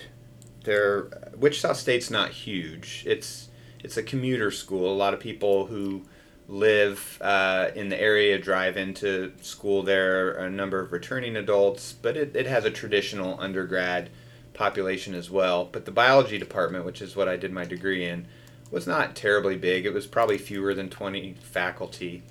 There, 0.64 1.08
Wichita 1.37 1.73
State's 1.75 2.11
not 2.11 2.30
huge. 2.30 3.04
It's 3.06 3.49
it's 3.82 3.97
a 3.97 4.02
commuter 4.02 4.50
school. 4.50 4.92
A 4.92 4.94
lot 4.94 5.14
of 5.14 5.20
people 5.20 5.66
who 5.66 6.02
live 6.49 7.19
uh, 7.21 7.71
in 7.75 7.90
the 7.90 8.00
area 8.00 8.38
drive 8.38 8.76
into 8.76 9.33
school 9.43 9.83
there. 9.83 10.33
A 10.33 10.50
number 10.50 10.81
of 10.81 10.93
returning 10.93 11.37
adults, 11.37 11.93
but 11.93 12.17
it, 12.17 12.35
it 12.35 12.47
has 12.47 12.64
a 12.64 12.71
traditional 12.71 13.38
undergrad 13.38 14.09
population 14.55 15.14
as 15.14 15.31
well. 15.31 15.69
But 15.71 15.85
the 15.85 15.90
biology 15.90 16.38
department, 16.38 16.87
which 16.87 17.02
is 17.02 17.14
what 17.14 17.28
I 17.28 17.37
did 17.37 17.52
my 17.52 17.64
degree 17.64 18.05
in, 18.05 18.26
was 18.71 18.87
not 18.87 19.14
terribly 19.14 19.57
big. 19.57 19.87
It 19.87 19.93
was 19.93 20.07
probably 20.07 20.38
fewer 20.38 20.75
than 20.75 20.88
20 20.88 21.35
faculty. 21.35 22.23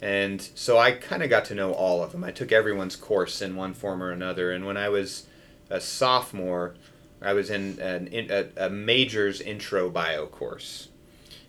And 0.00 0.40
so 0.54 0.78
I 0.78 0.92
kind 0.92 1.22
of 1.22 1.30
got 1.30 1.46
to 1.46 1.54
know 1.54 1.72
all 1.72 2.02
of 2.02 2.12
them. 2.12 2.22
I 2.22 2.30
took 2.30 2.52
everyone's 2.52 2.96
course 2.96 3.40
in 3.40 3.56
one 3.56 3.72
form 3.72 4.02
or 4.02 4.10
another. 4.10 4.52
And 4.52 4.66
when 4.66 4.76
I 4.76 4.90
was 4.90 5.26
a 5.70 5.80
sophomore, 5.80 6.74
I 7.22 7.32
was 7.32 7.48
in 7.48 7.78
an, 7.80 8.08
a, 8.12 8.66
a 8.66 8.70
majors 8.70 9.40
intro 9.40 9.88
bio 9.88 10.26
course. 10.26 10.88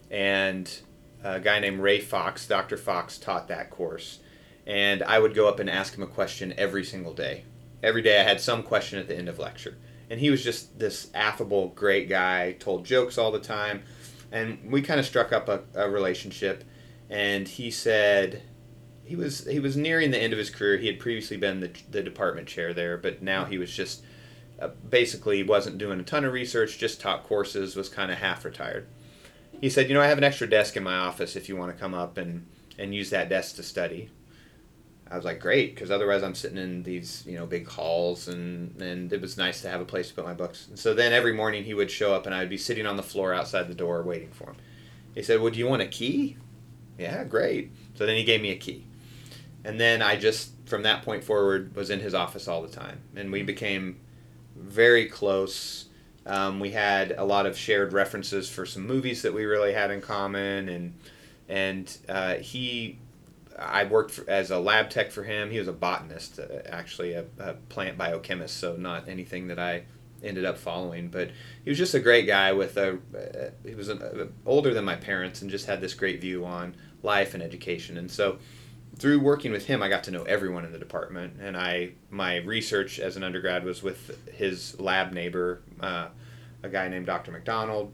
And 0.10 0.72
a 1.24 1.40
guy 1.40 1.60
named 1.60 1.80
Ray 1.80 2.00
Fox, 2.00 2.48
Dr. 2.48 2.78
Fox, 2.78 3.18
taught 3.18 3.48
that 3.48 3.70
course. 3.70 4.20
And 4.66 5.02
I 5.04 5.20
would 5.20 5.34
go 5.34 5.48
up 5.48 5.60
and 5.60 5.70
ask 5.70 5.96
him 5.96 6.04
a 6.04 6.08
question 6.08 6.54
every 6.58 6.84
single 6.84 7.14
day. 7.14 7.46
Every 7.82 8.02
day 8.02 8.20
I 8.20 8.24
had 8.24 8.42
some 8.42 8.64
question 8.64 9.00
at 9.00 9.08
the 9.08 9.16
end 9.16 9.30
of 9.30 9.40
lecture. 9.40 9.78
And 10.10 10.20
he 10.20 10.30
was 10.30 10.44
just 10.44 10.80
this 10.80 11.10
affable, 11.14 11.70
great 11.70 12.10
guy, 12.10 12.54
told 12.54 12.86
jokes 12.86 13.18
all 13.18 13.32
the 13.32 13.40
time. 13.40 13.84
And 14.32 14.72
we 14.72 14.82
kind 14.82 15.00
of 15.00 15.06
struck 15.06 15.32
up 15.32 15.48
a, 15.48 15.62
a 15.74 15.90
relationship. 15.90 16.64
And 17.10 17.48
he 17.48 17.72
said, 17.72 18.42
he 19.08 19.16
was 19.16 19.48
he 19.48 19.60
was 19.60 19.78
nearing 19.78 20.12
the 20.12 20.22
end 20.22 20.34
of 20.34 20.40
his 20.40 20.50
career. 20.50 20.78
He 20.78 20.88
had 20.88 21.00
previously 21.00 21.38
been 21.38 21.62
the, 21.62 21.72
the 21.90 22.04
department 22.04 22.48
chair 22.48 22.74
there, 22.74 22.98
but 22.98 23.22
now 23.22 23.46
he 23.46 23.58
was 23.58 23.74
just 23.74 24.04
uh, 24.60 24.70
basically 24.90 25.44
wasn't 25.44 25.78
doing 25.78 26.00
a 26.00 26.04
ton 26.04 26.26
of 26.26 26.34
research, 26.34 26.78
just 26.78 27.00
taught 27.00 27.24
courses, 27.24 27.76
was 27.76 27.88
kind 27.88 28.12
of 28.12 28.18
half 28.18 28.44
retired. 28.44 28.88
He 29.62 29.70
said, 29.70 29.88
"You 29.90 29.96
know, 29.96 30.02
I 30.02 30.08
have 30.08 30.18
an 30.18 30.24
extra 30.24 30.48
desk 30.48 30.76
in 30.78 30.84
my 30.84 30.96
office 30.96 31.36
if 31.36 31.50
you 31.50 31.56
want 31.56 31.72
to 31.72 31.80
come 31.80 31.94
up 31.94 32.18
and 32.18 32.46
and 32.78 32.94
use 32.94 33.10
that 33.10 33.30
desk 33.30 33.56
to 33.58 33.64
study." 33.64 34.10
I 35.10 35.16
was 35.16 35.26
like, 35.26 35.40
"Great," 35.40 35.74
because 35.74 35.90
otherwise 35.90 36.22
I'm 36.24 36.36
sitting 36.36 36.58
in 36.58 36.84
these 36.84 37.24
you 37.26 37.38
know 37.38 37.46
big 37.46 37.68
halls, 37.68 38.28
and 38.28 38.80
and 38.82 39.12
it 39.12 39.22
was 39.22 39.38
nice 39.38 39.62
to 39.62 39.70
have 39.70 39.82
a 39.82 39.86
place 39.86 40.10
to 40.10 40.14
put 40.16 40.26
my 40.26 40.34
books. 40.34 40.68
And 40.68 40.78
so 40.78 40.94
then 40.94 41.14
every 41.14 41.34
morning 41.34 41.64
he 41.64 41.74
would 41.74 41.92
show 41.92 42.14
up, 42.14 42.26
and 42.26 42.36
I'd 42.36 42.50
be 42.50 42.58
sitting 42.58 42.86
on 42.86 42.98
the 42.98 43.04
floor 43.04 43.34
outside 43.34 43.68
the 43.68 43.76
door 43.76 44.04
waiting 44.04 44.32
for 44.32 44.52
him. 44.52 44.58
He 45.16 45.24
said, 45.24 45.42
"Well, 45.42 45.52
do 45.52 45.60
you 45.60 45.68
want 45.68 45.82
a 45.82 45.88
key?" 45.88 46.38
Yeah, 46.98 47.24
great. 47.24 47.72
So 47.96 48.06
then 48.06 48.16
he 48.16 48.24
gave 48.24 48.42
me 48.42 48.52
a 48.52 48.56
key 48.58 48.88
and 49.68 49.80
then 49.80 50.02
I 50.02 50.16
just 50.16 50.52
from 50.66 50.84
that 50.84 51.04
point 51.04 51.26
forward 51.26 51.76
was 51.76 51.90
in 51.90 52.00
his 52.00 52.14
office 52.14 52.48
all 52.48 52.62
the 52.62 52.70
time, 52.70 53.02
and 53.16 53.32
we 53.32 53.44
became 53.44 54.00
very 54.56 55.06
close. 55.06 55.87
Um, 56.28 56.60
we 56.60 56.72
had 56.72 57.14
a 57.18 57.24
lot 57.24 57.46
of 57.46 57.58
shared 57.58 57.94
references 57.94 58.50
for 58.50 58.66
some 58.66 58.86
movies 58.86 59.22
that 59.22 59.34
we 59.34 59.46
really 59.46 59.74
had 59.74 59.92
in 59.92 60.02
common, 60.02 60.68
and 60.68 60.94
and 61.48 61.98
uh, 62.10 62.36
he, 62.36 63.00
I 63.58 63.86
worked 63.86 64.12
for, 64.12 64.30
as 64.30 64.52
a 64.52 64.60
lab 64.60 64.90
tech 64.90 65.12
for 65.12 65.24
him. 65.24 65.50
He 65.50 65.58
was 65.58 65.70
a 65.70 65.74
botanist, 65.74 66.38
uh, 66.38 66.48
actually 66.70 67.14
a, 67.14 67.24
a 67.40 67.54
plant 67.70 67.98
biochemist, 67.98 68.58
so 68.58 68.76
not 68.76 69.08
anything 69.08 69.48
that 69.48 69.58
I 69.58 69.84
ended 70.22 70.44
up 70.44 70.58
following. 70.58 71.08
But 71.08 71.32
he 71.64 71.70
was 71.70 71.78
just 71.78 71.94
a 71.94 72.00
great 72.02 72.28
guy 72.28 72.52
with 72.52 72.76
a. 72.76 72.98
Uh, 73.16 73.52
he 73.66 73.76
was 73.76 73.88
a, 73.88 74.28
older 74.46 74.74
than 74.74 74.84
my 74.84 74.98
parents 74.98 75.42
and 75.42 75.50
just 75.50 75.66
had 75.66 75.80
this 75.80 75.94
great 75.94 76.20
view 76.20 76.44
on 76.44 76.76
life 77.04 77.36
and 77.36 77.42
education, 77.42 77.98
and 77.98 78.12
so 78.12 78.38
through 78.98 79.20
working 79.20 79.52
with 79.52 79.68
him, 79.68 79.84
I 79.84 79.90
got 79.90 80.04
to 80.06 80.12
know 80.12 80.24
everyone 80.24 80.66
in 80.66 80.72
the 80.72 80.80
department, 80.80 81.38
and 81.40 81.56
I 81.56 81.92
my 82.10 82.38
research 82.38 83.00
as 83.00 83.16
an 83.16 83.24
undergrad 83.24 83.64
was 83.64 83.84
with 83.84 84.30
his 84.34 84.80
lab 84.80 85.14
neighbor, 85.14 85.62
uh, 85.80 86.08
a 86.64 86.70
guy 86.70 86.88
named 86.88 87.06
Dr. 87.06 87.32
McDonald, 87.32 87.94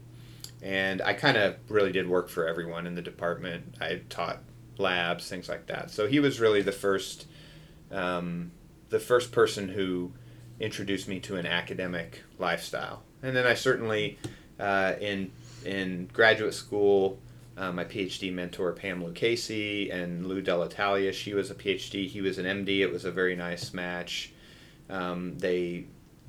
and 0.62 1.02
I 1.02 1.12
kind 1.12 1.36
of 1.36 1.56
really 1.68 1.92
did 1.92 2.08
work 2.08 2.28
for 2.28 2.48
everyone 2.48 2.86
in 2.86 2.94
the 2.94 3.02
department. 3.02 3.74
I 3.80 4.00
taught 4.08 4.38
labs, 4.78 5.28
things 5.28 5.48
like 5.48 5.66
that. 5.66 5.90
So 5.90 6.06
he 6.06 6.20
was 6.20 6.40
really 6.40 6.62
the 6.62 6.72
first, 6.72 7.26
um, 7.90 8.50
the 8.88 9.00
first 9.00 9.30
person 9.30 9.68
who 9.68 10.12
introduced 10.58 11.06
me 11.06 11.20
to 11.20 11.36
an 11.36 11.46
academic 11.46 12.22
lifestyle, 12.38 13.02
and 13.22 13.36
then 13.36 13.46
I 13.46 13.54
certainly 13.54 14.18
uh, 14.58 14.94
in 15.00 15.32
in 15.66 16.08
graduate 16.12 16.54
school 16.54 17.18
uh, 17.56 17.72
my 17.72 17.84
PhD 17.84 18.32
mentor 18.32 18.72
Pam 18.72 19.02
Lucchesi 19.02 19.92
and 19.94 20.26
Lou 20.26 20.42
Dell'Italia. 20.42 21.12
She 21.12 21.34
was 21.34 21.50
a 21.50 21.54
PhD. 21.54 22.08
He 22.08 22.20
was 22.20 22.38
an 22.38 22.46
MD. 22.46 22.80
It 22.80 22.92
was 22.92 23.04
a 23.04 23.10
very 23.10 23.36
nice 23.36 23.72
match. 23.72 24.32
Um, 24.90 25.38
they 25.38 25.86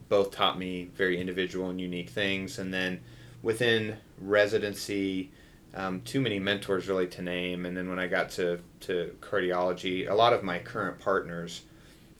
both 0.08 0.32
taught 0.32 0.60
me 0.60 0.90
very 0.96 1.20
individual 1.20 1.70
and 1.70 1.82
unique 1.82 2.10
things. 2.10 2.60
And 2.60 2.74
then 2.74 3.02
within 3.42 3.98
residency, 4.20 5.32
um, 5.74 6.02
too 6.02 6.22
many 6.22 6.40
mentors 6.40 6.88
really 6.88 7.08
to 7.08 7.22
name. 7.22 7.66
And 7.66 7.76
then 7.76 7.90
when 7.90 8.00
I 8.00 8.08
got 8.08 8.30
to, 8.32 8.60
to 8.82 9.16
cardiology, 9.20 10.10
a 10.10 10.14
lot 10.14 10.34
of 10.34 10.44
my 10.44 10.60
current 10.60 11.00
partners 11.00 11.64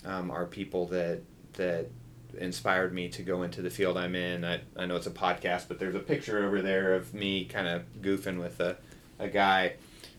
um, 0.04 0.32
are 0.32 0.46
people 0.46 0.88
that 0.88 1.22
that 1.54 1.90
inspired 2.38 2.94
me 2.94 3.08
to 3.08 3.24
go 3.24 3.44
into 3.44 3.62
the 3.62 3.70
field 3.70 3.98
I'm 3.98 4.14
in. 4.14 4.44
I, 4.44 4.60
I 4.76 4.86
know 4.86 4.98
it's 4.98 5.08
a 5.08 5.12
podcast, 5.12 5.70
but 5.70 5.80
there's 5.80 5.96
a 5.96 6.00
picture 6.00 6.46
over 6.46 6.62
there 6.62 6.94
of 6.94 7.14
me 7.14 7.46
kind 7.46 7.68
of 7.68 7.84
goofing 8.02 8.40
with 8.40 8.60
a 8.60 8.76
a 9.20 9.28
guy 9.28 9.74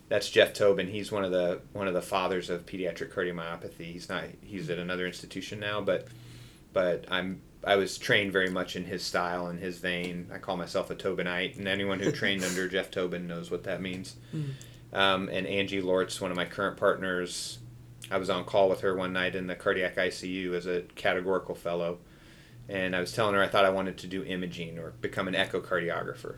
that's 0.08 0.30
Jeff 0.30 0.52
Towbin. 0.54 0.88
He's 0.88 1.10
one 1.10 1.24
of 1.24 1.32
the 1.32 1.60
one 1.72 1.88
of 1.88 1.94
the 1.94 2.02
fathers 2.02 2.50
of 2.50 2.66
pediatric 2.66 3.12
cardiomyopathy. 3.12 3.92
He's 3.92 4.08
not 4.08 4.24
he's 4.42 4.70
at 4.70 4.78
another 4.78 5.06
institution 5.06 5.58
now, 5.60 5.80
but 5.80 6.06
but 6.72 7.04
I'm 7.10 7.40
I 7.64 7.76
was 7.76 7.98
trained 7.98 8.32
very 8.32 8.50
much 8.50 8.76
in 8.76 8.84
his 8.84 9.02
style 9.02 9.48
and 9.48 9.58
his 9.58 9.78
vein. 9.78 10.30
I 10.32 10.38
call 10.38 10.56
myself 10.56 10.90
a 10.90 10.94
Towbinite, 10.94 11.58
and 11.58 11.66
anyone 11.66 11.98
who 11.98 12.12
trained 12.12 12.44
under 12.44 12.68
Jeff 12.68 12.90
Towbin 12.90 13.26
knows 13.26 13.50
what 13.50 13.64
that 13.64 13.80
means. 13.82 14.16
Mm. 14.34 14.50
Um, 14.92 15.28
and 15.28 15.46
Angie 15.46 15.80
Lorts, 15.80 16.20
one 16.20 16.30
of 16.30 16.36
my 16.36 16.44
current 16.44 16.76
partners, 16.76 17.58
I 18.10 18.18
was 18.18 18.30
on 18.30 18.44
call 18.44 18.68
with 18.68 18.82
her 18.82 18.94
one 18.94 19.12
night 19.12 19.34
in 19.34 19.48
the 19.48 19.56
cardiac 19.56 19.96
ICU 19.96 20.54
as 20.54 20.66
a 20.66 20.82
categorical 20.94 21.56
fellow, 21.56 21.98
and 22.68 22.94
I 22.94 23.00
was 23.00 23.12
telling 23.12 23.34
her 23.34 23.42
I 23.42 23.48
thought 23.48 23.64
I 23.64 23.70
wanted 23.70 23.98
to 23.98 24.06
do 24.06 24.22
imaging 24.24 24.78
or 24.78 24.92
become 25.00 25.26
an 25.26 25.34
echocardiographer. 25.34 26.36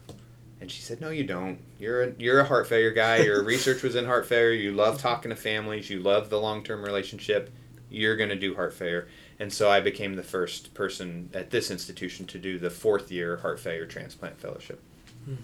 And 0.60 0.70
she 0.70 0.82
said, 0.82 1.00
"No, 1.00 1.10
you 1.10 1.24
don't. 1.24 1.58
You're 1.78 2.02
a, 2.02 2.12
you're 2.18 2.40
a 2.40 2.44
heart 2.44 2.66
failure 2.66 2.92
guy. 2.92 3.18
Your 3.18 3.42
research 3.54 3.82
was 3.82 3.94
in 3.94 4.06
heart 4.06 4.26
failure. 4.26 4.52
You 4.52 4.72
love 4.72 5.00
talking 5.00 5.30
to 5.30 5.36
families. 5.36 5.88
You 5.88 6.00
love 6.00 6.30
the 6.30 6.40
long 6.40 6.64
term 6.64 6.82
relationship. 6.82 7.50
You're 7.90 8.16
going 8.16 8.30
to 8.30 8.36
do 8.36 8.54
heart 8.54 8.74
failure." 8.74 9.08
And 9.40 9.52
so 9.52 9.70
I 9.70 9.80
became 9.80 10.16
the 10.16 10.22
first 10.22 10.74
person 10.74 11.30
at 11.32 11.50
this 11.50 11.70
institution 11.70 12.26
to 12.26 12.38
do 12.38 12.58
the 12.58 12.70
fourth 12.70 13.12
year 13.12 13.36
heart 13.36 13.60
failure 13.60 13.86
transplant 13.86 14.40
fellowship. 14.40 14.82
Hmm. 15.24 15.36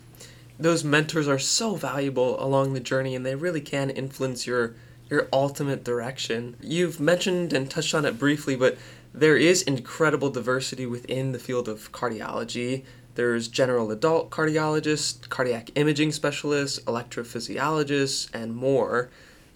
Those 0.58 0.84
mentors 0.84 1.28
are 1.28 1.38
so 1.38 1.74
valuable 1.74 2.42
along 2.42 2.72
the 2.72 2.80
journey, 2.80 3.14
and 3.14 3.24
they 3.24 3.34
really 3.34 3.60
can 3.60 3.90
influence 3.90 4.46
your 4.46 4.74
your 5.10 5.28
ultimate 5.32 5.84
direction. 5.84 6.56
You've 6.60 6.98
mentioned 6.98 7.52
and 7.52 7.70
touched 7.70 7.94
on 7.94 8.04
it 8.04 8.18
briefly, 8.18 8.56
but 8.56 8.78
there 9.12 9.36
is 9.36 9.62
incredible 9.62 10.30
diversity 10.30 10.86
within 10.86 11.32
the 11.32 11.38
field 11.38 11.68
of 11.68 11.92
cardiology. 11.92 12.84
There's 13.14 13.48
general 13.48 13.90
adult 13.90 14.30
cardiologists, 14.30 15.28
cardiac 15.28 15.70
imaging 15.74 16.12
specialists, 16.12 16.80
electrophysiologists, 16.80 18.28
and 18.34 18.54
more. 18.54 19.10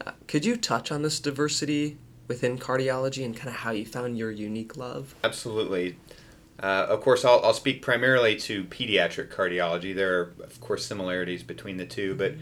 Uh, 0.04 0.12
could 0.26 0.44
you 0.44 0.56
touch 0.56 0.92
on 0.92 1.02
this 1.02 1.18
diversity 1.18 1.98
within 2.28 2.58
cardiology 2.58 3.24
and 3.24 3.36
kind 3.36 3.48
of 3.48 3.56
how 3.56 3.70
you 3.70 3.84
found 3.84 4.16
your 4.16 4.30
unique 4.30 4.76
love? 4.76 5.14
Absolutely. 5.24 5.96
Uh, 6.60 6.86
of 6.88 7.00
course, 7.00 7.24
I'll, 7.24 7.40
I'll 7.44 7.54
speak 7.54 7.82
primarily 7.82 8.36
to 8.36 8.64
pediatric 8.64 9.32
cardiology. 9.32 9.94
There 9.94 10.18
are, 10.18 10.34
of 10.42 10.60
course, 10.60 10.84
similarities 10.86 11.42
between 11.42 11.76
the 11.76 11.86
two, 11.86 12.14
but 12.14 12.34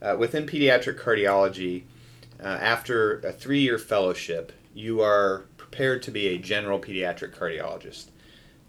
uh, 0.00 0.16
within 0.16 0.46
pediatric 0.46 0.98
cardiology, 0.98 1.84
uh, 2.42 2.46
after 2.46 3.20
a 3.20 3.32
three 3.32 3.60
year 3.60 3.78
fellowship, 3.78 4.52
you 4.74 5.00
are 5.00 5.44
prepared 5.56 6.02
to 6.02 6.10
be 6.10 6.28
a 6.28 6.38
general 6.38 6.78
pediatric 6.78 7.36
cardiologist. 7.36 8.06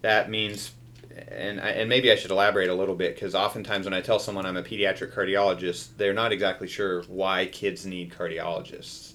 That 0.00 0.30
means 0.30 0.72
and 1.14 1.60
I, 1.60 1.70
and 1.70 1.88
maybe 1.88 2.10
I 2.10 2.16
should 2.16 2.30
elaborate 2.30 2.68
a 2.68 2.74
little 2.74 2.94
bit 2.94 3.14
because 3.14 3.34
oftentimes 3.34 3.86
when 3.86 3.94
I 3.94 4.00
tell 4.00 4.18
someone 4.18 4.46
I'm 4.46 4.56
a 4.56 4.62
pediatric 4.62 5.12
cardiologist, 5.12 5.88
they're 5.96 6.14
not 6.14 6.32
exactly 6.32 6.66
sure 6.66 7.02
why 7.04 7.46
kids 7.46 7.86
need 7.86 8.12
cardiologists. 8.12 9.12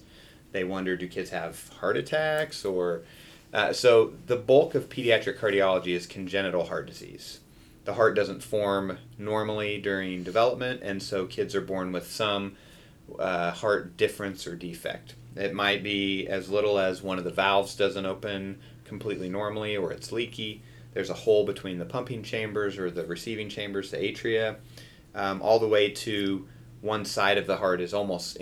they 0.52 0.64
wonder 0.64 0.96
do 0.96 1.06
kids 1.06 1.30
have 1.30 1.68
heart 1.80 1.96
attacks 1.96 2.64
or 2.64 3.02
uh, 3.52 3.72
so 3.72 4.14
the 4.26 4.36
bulk 4.36 4.74
of 4.74 4.88
pediatric 4.88 5.38
cardiology 5.38 5.88
is 5.88 6.06
congenital 6.06 6.66
heart 6.66 6.86
disease. 6.86 7.40
The 7.84 7.94
heart 7.94 8.14
doesn't 8.14 8.42
form 8.42 8.98
normally 9.18 9.80
during 9.80 10.22
development 10.22 10.80
and 10.82 11.02
so 11.02 11.26
kids 11.26 11.54
are 11.54 11.60
born 11.60 11.92
with 11.92 12.10
some 12.10 12.56
uh, 13.18 13.50
heart 13.50 13.96
difference 13.96 14.46
or 14.46 14.54
defect. 14.54 15.14
It 15.36 15.54
might 15.54 15.82
be 15.82 16.26
as 16.26 16.48
little 16.48 16.78
as 16.78 17.02
one 17.02 17.18
of 17.18 17.24
the 17.24 17.30
valves 17.30 17.74
doesn't 17.76 18.06
open 18.06 18.58
completely 18.84 19.28
normally 19.28 19.76
or 19.76 19.92
it's 19.92 20.12
leaky 20.12 20.62
there's 20.92 21.10
a 21.10 21.14
hole 21.14 21.44
between 21.44 21.78
the 21.78 21.84
pumping 21.84 22.22
chambers 22.22 22.78
or 22.78 22.90
the 22.90 23.04
receiving 23.04 23.48
chambers 23.48 23.90
the 23.90 23.96
atria 23.96 24.56
um, 25.14 25.42
all 25.42 25.58
the 25.58 25.68
way 25.68 25.90
to 25.90 26.46
one 26.80 27.04
side 27.04 27.36
of 27.36 27.46
the 27.46 27.58
heart 27.58 27.80
is 27.80 27.92
almost 27.92 28.38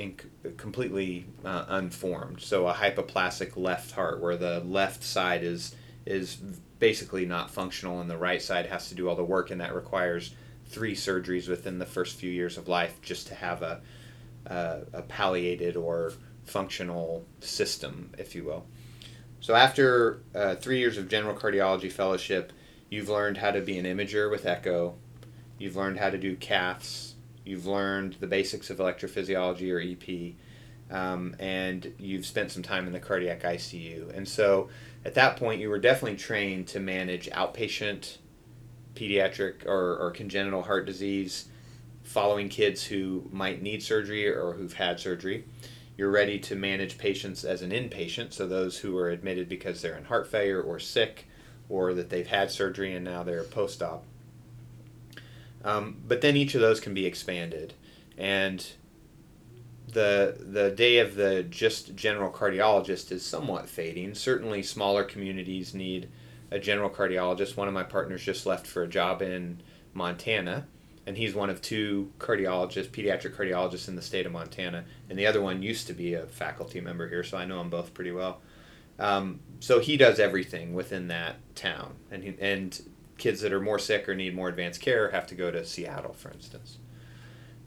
completely 0.57 1.27
uh, 1.45 1.65
unformed. 1.69 2.41
So 2.41 2.69
a 2.69 2.75
hypoplastic 2.75 3.57
left 3.57 3.93
heart, 3.93 4.21
where 4.21 4.37
the 4.37 4.61
left 4.61 5.03
side 5.03 5.43
is 5.43 5.75
is 6.07 6.37
basically 6.79 7.27
not 7.27 7.51
functional, 7.51 8.01
and 8.01 8.09
the 8.09 8.17
right 8.17 8.41
side 8.41 8.67
has 8.67 8.89
to 8.89 8.95
do 8.95 9.09
all 9.09 9.17
the 9.17 9.25
work, 9.25 9.51
and 9.51 9.61
that 9.61 9.75
requires 9.75 10.35
three 10.67 10.95
surgeries 10.95 11.49
within 11.49 11.79
the 11.79 11.87
first 11.87 12.17
few 12.17 12.31
years 12.31 12.57
of 12.57 12.69
life 12.69 13.01
just 13.03 13.27
to 13.29 13.35
have 13.35 13.63
a 13.63 13.81
a, 14.47 14.83
a 14.93 15.03
palliated 15.03 15.77
or 15.77 16.13
functional 16.45 17.27
system, 17.41 18.11
if 18.19 18.35
you 18.35 18.45
will. 18.45 18.67
So 19.41 19.55
after 19.55 20.23
uh, 20.35 20.57
three 20.57 20.79
years 20.79 20.99
of 20.99 21.09
general 21.09 21.35
cardiology 21.35 21.91
fellowship, 21.91 22.53
you've 22.91 23.09
learned 23.09 23.39
how 23.39 23.51
to 23.51 23.61
be 23.61 23.79
an 23.79 23.85
imager 23.85 24.31
with 24.31 24.47
echo. 24.47 24.97
You've 25.59 25.77
learned 25.77 25.99
how 25.99 26.11
to 26.11 26.19
do 26.19 26.37
caths 26.37 27.15
you've 27.49 27.67
learned 27.67 28.17
the 28.21 28.27
basics 28.27 28.69
of 28.69 28.77
electrophysiology 28.77 29.73
or 29.73 29.81
EP, 29.81 30.35
um, 30.95 31.35
and 31.39 31.95
you've 31.99 32.27
spent 32.27 32.51
some 32.51 32.63
time 32.63 32.87
in 32.87 32.93
the 32.93 33.01
cardiac 33.01 33.43
ICU. 33.43 34.15
And 34.15 34.29
so 34.29 34.69
at 35.05 35.15
that 35.15 35.39
point, 35.39 35.61
you 35.61 35.71
were 35.71 35.79
definitely 35.79 36.19
trained 36.19 36.69
to 36.69 36.81
manage 36.81 37.31
outpatient 37.31 38.19
pediatric 38.95 39.65
or, 39.67 39.97
or 39.97 40.11
congenital 40.11 40.63
heart 40.63 40.85
disease, 40.85 41.47
following 42.03 42.51
kids 42.51 42.85
who 42.85 43.27
might 43.33 43.63
need 43.63 43.83
surgery 43.83 44.29
or 44.29 44.53
who've 44.53 44.75
had 44.75 45.01
surgery. 45.01 45.45
You're 45.99 46.11
ready 46.11 46.39
to 46.39 46.55
manage 46.55 46.97
patients 46.97 47.45
as 47.45 47.61
an 47.61 47.73
inpatient, 47.73 48.33
so 48.33 48.47
those 48.47 48.79
who 48.79 48.97
are 48.97 49.11
admitted 49.11 49.49
because 49.49 49.83
they're 49.83 49.97
in 49.97 50.05
heart 50.05 50.31
failure 50.31 50.63
or 50.63 50.79
sick, 50.79 51.27
or 51.69 51.93
that 51.93 52.09
they've 52.09 52.29
had 52.29 52.53
surgery 52.53 52.95
and 52.95 53.05
now 53.05 53.25
they're 53.25 53.43
post 53.43 53.83
op. 53.83 54.05
Um, 55.65 56.01
but 56.07 56.21
then 56.21 56.37
each 56.37 56.55
of 56.55 56.61
those 56.61 56.79
can 56.79 56.95
be 56.95 57.05
expanded, 57.05 57.75
and 58.17 58.65
the 59.93 60.37
the 60.39 60.71
day 60.71 60.99
of 60.99 61.17
the 61.17 61.43
just 61.43 61.97
general 61.97 62.31
cardiologist 62.31 63.11
is 63.11 63.27
somewhat 63.27 63.69
fading. 63.69 64.15
Certainly, 64.15 64.63
smaller 64.63 65.03
communities 65.03 65.75
need 65.75 66.09
a 66.53 66.61
general 66.61 66.91
cardiologist. 66.91 67.57
One 67.57 67.67
of 67.67 67.75
my 67.75 67.83
partners 67.83 68.23
just 68.23 68.47
left 68.47 68.69
for 68.69 68.85
a 68.85 68.89
job 68.89 69.21
in 69.21 69.61
Montana, 69.95 70.69
and 71.09 71.17
he's 71.17 71.35
one 71.35 71.49
of 71.49 71.63
two 71.63 72.13
cardiologists, 72.19 72.91
pediatric 72.91 73.35
cardiologists 73.35 73.89
in 73.89 73.97
the 73.97 74.03
state 74.03 74.27
of 74.27 74.33
Montana, 74.33 74.85
and 75.09 75.19
the 75.19 75.27
other 75.27 75.41
one 75.41 75.63
used 75.63 75.87
to 75.87 75.95
be 75.95 76.13
a 76.13 76.27
faculty 76.27 76.83
member 76.83 77.09
here, 77.09 77.25
so 77.25 77.39
I 77.39 77.47
know 77.47 77.57
them 77.57 77.71
both 77.71 77.95
pretty 77.95 78.13
well. 78.13 78.43
Um, 78.99 79.41
so 79.59 79.81
he 79.81 79.97
does 79.97 80.21
everything 80.21 80.75
within 80.75 81.09
that 81.09 81.37
town, 81.55 81.95
and 82.11 82.23
he, 82.23 82.37
and 82.39 82.79
kids 83.17 83.41
that 83.41 83.55
are 83.55 83.61
more 83.61 83.79
sick 83.79 84.07
or 84.07 84.15
need 84.15 84.37
more 84.37 84.51
advanced 84.51 84.83
care 84.83 85.11
have 85.11 85.27
to 85.29 85.35
go 85.35 85.51
to 85.51 85.65
Seattle, 85.65 86.13
for 86.13 86.31
instance. 86.31 86.77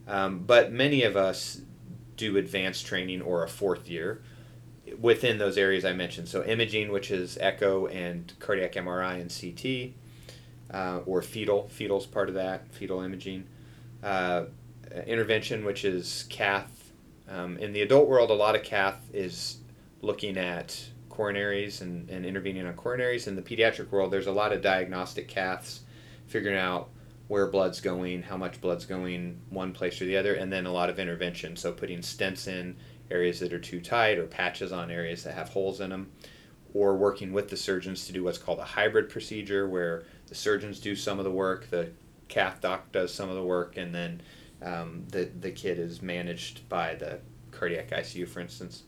Um, 0.07 0.43
but 0.45 0.71
many 0.71 1.01
of 1.01 1.17
us 1.17 1.61
do 2.17 2.37
advanced 2.37 2.85
training 2.85 3.23
or 3.23 3.43
a 3.43 3.49
fourth 3.49 3.89
year 3.89 4.21
within 4.99 5.39
those 5.39 5.57
areas 5.57 5.83
I 5.83 5.93
mentioned. 5.93 6.29
So, 6.29 6.43
imaging, 6.43 6.91
which 6.91 7.09
is 7.09 7.39
echo 7.41 7.87
and 7.87 8.31
cardiac 8.37 8.73
MRI 8.73 9.19
and 9.19 9.31
CT, 9.31 9.95
uh, 10.73 10.99
or 11.05 11.21
fetal, 11.21 11.67
fetal's 11.69 12.05
part 12.05 12.29
of 12.29 12.35
that, 12.35 12.71
fetal 12.73 13.01
imaging. 13.01 13.45
Uh, 14.03 14.45
intervention, 15.05 15.65
which 15.65 15.85
is 15.85 16.25
cath. 16.29 16.91
Um, 17.29 17.57
in 17.57 17.73
the 17.73 17.81
adult 17.81 18.07
world, 18.07 18.29
a 18.29 18.33
lot 18.35 18.55
of 18.55 18.63
cath 18.63 18.99
is 19.13 19.57
looking 20.01 20.37
at 20.37 20.89
coronaries 21.09 21.81
and, 21.81 22.09
and 22.09 22.25
intervening 22.25 22.65
on 22.65 22.73
coronaries. 22.73 23.27
In 23.27 23.35
the 23.35 23.41
pediatric 23.41 23.91
world, 23.91 24.11
there's 24.11 24.27
a 24.27 24.31
lot 24.31 24.51
of 24.51 24.61
diagnostic 24.61 25.27
caths, 25.27 25.81
figuring 26.27 26.57
out 26.57 26.89
where 27.27 27.47
blood's 27.47 27.79
going, 27.79 28.23
how 28.23 28.35
much 28.35 28.59
blood's 28.59 28.85
going 28.85 29.39
one 29.49 29.71
place 29.71 30.01
or 30.01 30.05
the 30.05 30.17
other, 30.17 30.33
and 30.33 30.51
then 30.51 30.65
a 30.65 30.71
lot 30.71 30.89
of 30.89 30.99
intervention. 30.99 31.55
So 31.55 31.71
putting 31.71 31.99
stents 31.99 32.47
in 32.47 32.75
areas 33.09 33.39
that 33.39 33.53
are 33.53 33.59
too 33.59 33.79
tight 33.79 34.17
or 34.17 34.25
patches 34.25 34.71
on 34.71 34.91
areas 34.91 35.23
that 35.23 35.33
have 35.33 35.49
holes 35.49 35.79
in 35.79 35.91
them, 35.91 36.11
or 36.73 36.97
working 36.97 37.31
with 37.31 37.49
the 37.49 37.57
surgeons 37.57 38.07
to 38.07 38.13
do 38.13 38.23
what's 38.23 38.37
called 38.37 38.59
a 38.59 38.65
hybrid 38.65 39.09
procedure 39.09 39.67
where 39.67 40.03
the 40.31 40.35
surgeons 40.35 40.79
do 40.79 40.95
some 40.95 41.19
of 41.19 41.25
the 41.25 41.31
work, 41.31 41.69
the 41.69 41.89
cath 42.29 42.61
doc 42.61 42.89
does 42.93 43.13
some 43.13 43.27
of 43.27 43.35
the 43.35 43.43
work, 43.43 43.75
and 43.75 43.93
then 43.93 44.21
um, 44.61 45.03
the, 45.09 45.25
the 45.25 45.51
kid 45.51 45.77
is 45.77 46.01
managed 46.01 46.69
by 46.69 46.95
the 46.95 47.19
cardiac 47.51 47.89
ICU, 47.89 48.25
for 48.25 48.39
instance. 48.39 48.83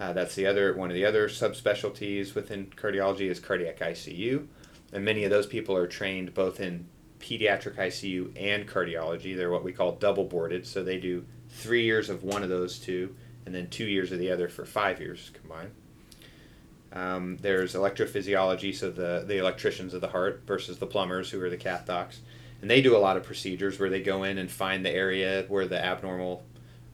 Uh, 0.00 0.12
that's 0.12 0.34
the 0.34 0.46
other 0.46 0.74
one 0.74 0.90
of 0.90 0.96
the 0.96 1.04
other 1.04 1.28
subspecialties 1.28 2.34
within 2.34 2.66
cardiology 2.74 3.30
is 3.30 3.38
cardiac 3.38 3.78
ICU, 3.78 4.48
and 4.92 5.04
many 5.04 5.22
of 5.22 5.30
those 5.30 5.46
people 5.46 5.76
are 5.76 5.86
trained 5.86 6.34
both 6.34 6.58
in 6.58 6.88
pediatric 7.20 7.76
ICU 7.76 8.32
and 8.36 8.66
cardiology. 8.66 9.36
They're 9.36 9.52
what 9.52 9.62
we 9.62 9.72
call 9.72 9.92
double 9.92 10.24
boarded, 10.24 10.66
so 10.66 10.82
they 10.82 10.98
do 10.98 11.24
three 11.50 11.84
years 11.84 12.10
of 12.10 12.24
one 12.24 12.42
of 12.42 12.48
those 12.48 12.80
two, 12.80 13.14
and 13.46 13.54
then 13.54 13.68
two 13.68 13.86
years 13.86 14.10
of 14.10 14.18
the 14.18 14.32
other 14.32 14.48
for 14.48 14.64
five 14.64 14.98
years 14.98 15.30
combined. 15.34 15.70
Um, 16.92 17.36
there's 17.40 17.74
electrophysiology, 17.74 18.74
so 18.74 18.90
the 18.90 19.24
the 19.26 19.38
electricians 19.38 19.94
of 19.94 20.00
the 20.00 20.08
heart 20.08 20.42
versus 20.46 20.78
the 20.78 20.86
plumbers 20.86 21.30
who 21.30 21.40
are 21.40 21.50
the 21.50 21.56
cath 21.56 21.86
docs, 21.86 22.20
and 22.60 22.70
they 22.70 22.82
do 22.82 22.96
a 22.96 22.98
lot 22.98 23.16
of 23.16 23.22
procedures 23.22 23.78
where 23.78 23.90
they 23.90 24.02
go 24.02 24.24
in 24.24 24.38
and 24.38 24.50
find 24.50 24.84
the 24.84 24.90
area 24.90 25.44
where 25.48 25.66
the 25.66 25.82
abnormal 25.82 26.44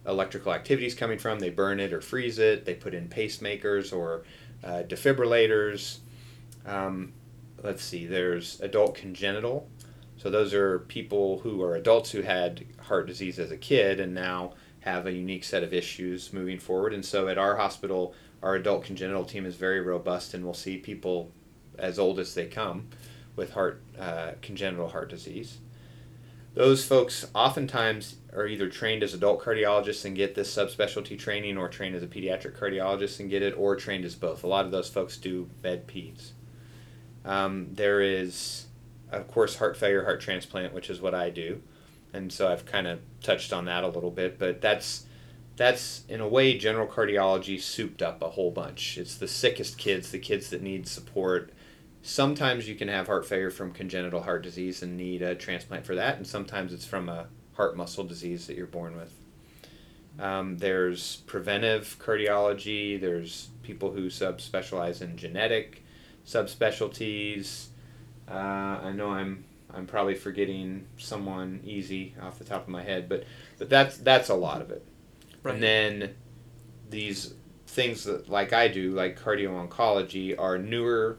electrical 0.07 0.53
activity 0.53 0.87
is 0.87 0.95
coming 0.95 1.19
from. 1.19 1.39
They 1.39 1.51
burn 1.51 1.81
it 1.81 1.93
or 1.93 2.01
freeze 2.01 2.39
it. 2.39 2.65
They 2.65 2.75
put 2.75 2.95
in 2.95 3.09
pacemakers 3.09 3.93
or 3.93 4.25
uh, 4.63 4.83
defibrillators. 4.87 5.99
Um, 6.67 7.13
let's 7.63 7.83
see, 7.83 8.07
there's 8.07 8.61
adult 8.61 8.95
congenital. 8.95 9.69
So 10.17 10.31
those 10.31 10.55
are 10.55 10.81
people 10.81 11.41
who 11.41 11.63
are 11.63 11.77
adults 11.77 12.11
who 12.11 12.23
had 12.23 12.65
heart 12.81 13.07
disease 13.07 13.39
as 13.39 13.51
a 13.51 13.57
kid 13.57 14.01
and 14.01 14.15
now 14.15 14.55
have 14.81 15.07
a 15.07 15.13
unique 15.13 15.45
set 15.45 15.63
of 15.63 15.75
issues 15.75 16.33
moving 16.33 16.59
forward. 16.59 16.95
And 16.95 17.05
so 17.05 17.29
at 17.29 17.39
our 17.39 17.57
hospital, 17.57 18.15
our 18.43 18.55
adult 18.55 18.85
congenital 18.85 19.25
team 19.25 19.47
is 19.47 19.57
very 19.57 19.81
robust 19.81 20.35
and 20.35 20.45
we'll 20.45 20.55
see 20.55 20.77
people 20.77 21.31
as 21.79 21.99
old 21.99 22.19
as 22.19 22.35
they 22.35 22.47
come 22.47 22.89
with 23.35 23.53
heart 23.53 23.83
uh, 23.99 24.33
congenital 24.43 24.89
heart 24.89 25.11
disease. 25.11 25.59
Those 26.55 26.87
folks 26.87 27.27
oftentimes 27.35 28.17
are 28.33 28.47
either 28.47 28.71
trained 28.71 29.03
as 29.03 29.13
adult 29.13 29.43
cardiologists 29.43 30.07
and 30.07 30.17
get 30.17 30.35
this 30.35 30.55
subspecialty 30.55 31.19
training 31.19 31.59
or 31.59 31.69
trained 31.69 31.95
as 31.95 32.03
a 32.03 32.07
pediatric 32.07 32.59
cardiologist 32.59 33.21
and 33.21 33.29
get 33.29 33.43
it 33.43 33.55
or 33.59 33.77
trained 33.77 34.07
as 34.07 34.15
both. 34.15 34.43
A 34.43 34.47
lot 34.47 34.65
of 34.65 34.71
those 34.71 34.89
folks 34.89 35.19
do 35.19 35.51
med 35.63 35.87
peds. 35.87 36.31
Um, 37.27 37.69
there 37.73 38.01
is 38.01 38.67
of 39.13 39.29
course 39.29 39.57
heart 39.57 39.77
failure 39.77 40.05
heart 40.05 40.21
transplant 40.21 40.73
which 40.73 40.89
is 40.89 41.01
what 41.01 41.15
i 41.15 41.29
do. 41.29 41.61
And 42.15 42.33
so 42.33 42.51
i've 42.51 42.65
kind 42.65 42.87
of 42.87 43.01
touched 43.23 43.53
on 43.53 43.67
that 43.67 43.85
a 43.85 43.89
little 43.89 44.11
bit 44.11 44.39
but 44.39 44.63
that's 44.63 45.05
that's 45.57 46.05
in 46.09 46.21
a 46.21 46.29
way 46.29 46.57
general 46.57 46.87
cardiology 46.87 47.61
souped 47.61 48.03
up 48.03 48.23
a 48.23 48.31
whole 48.31 48.51
bunch 48.51 48.99
it's 48.99 49.17
the 49.17 49.29
sickest 49.29 49.79
kids 49.79 50.11
the 50.11 50.19
kids 50.19 50.51
that 50.51 50.63
need 50.63 50.87
support 50.87 51.51
sometimes 52.07 52.69
you 52.69 52.77
can 52.77 52.87
have 52.87 53.09
heart 53.09 53.27
failure 53.27 53.51
from 53.51 53.73
congenital 53.73 54.23
heart 54.23 54.43
disease 54.43 54.83
and 54.83 54.97
need 54.97 55.23
a 55.23 55.35
transplant 55.35 55.85
for 55.85 55.97
that, 55.97 56.17
and 56.17 56.27
sometimes 56.27 56.73
it's 56.73 56.87
from 56.87 57.09
a 57.09 57.27
heart 57.55 57.77
muscle 57.77 58.05
disease 58.05 58.47
that 58.47 58.57
you're 58.57 58.67
born 58.67 58.97
with. 58.97 59.13
Um, 60.19 60.57
there's 60.59 61.17
preventive 61.27 61.97
cardiology. 61.99 62.99
There's 62.99 63.49
people 63.63 63.91
who 63.91 64.07
subspecialize 64.07 65.03
in 65.03 65.17
genetic 65.17 65.83
subspecialties. 66.25 67.67
Uh, 68.31 68.81
I 68.83 68.93
know 68.93 69.11
I'm 69.11 69.45
I'm 69.75 69.87
probably 69.87 70.15
forgetting 70.15 70.87
someone 70.97 71.61
easy 71.65 72.15
off 72.23 72.39
the 72.39 72.45
top 72.45 72.63
of 72.63 72.69
my 72.69 72.83
head, 72.83 73.09
but 73.09 73.25
but 73.59 73.69
that's 73.69 73.99
that's 73.99 74.29
a 74.29 74.35
lot 74.35 74.63
of 74.63 74.71
it. 74.71 74.87
Right. 75.47 75.55
And 75.55 75.63
then 75.63 76.15
these 76.91 77.35
things 77.69 78.03
that 78.05 78.29
like 78.29 78.53
I 78.53 78.67
do, 78.67 78.91
like 78.91 79.21
cardio 79.21 79.69
oncology, 79.69 80.35
are 80.37 80.59
newer 80.59 81.19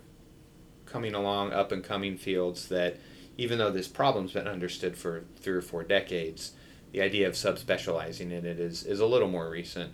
coming 0.86 1.14
along 1.14 1.54
up 1.54 1.72
and 1.72 1.82
coming 1.82 2.18
fields 2.18 2.68
that 2.68 2.98
even 3.38 3.58
though 3.58 3.72
this 3.72 3.88
problem's 3.88 4.34
been 4.34 4.48
understood 4.48 4.98
for 4.98 5.24
three 5.38 5.54
or 5.54 5.62
four 5.62 5.84
decades, 5.84 6.52
the 6.92 7.02
idea 7.02 7.28
of 7.28 7.36
subspecializing 7.36 8.32
in 8.32 8.46
it 8.46 8.60
is, 8.60 8.84
is 8.84 9.00
a 9.00 9.06
little 9.06 9.30
more 9.30 9.50
recent. 9.50 9.94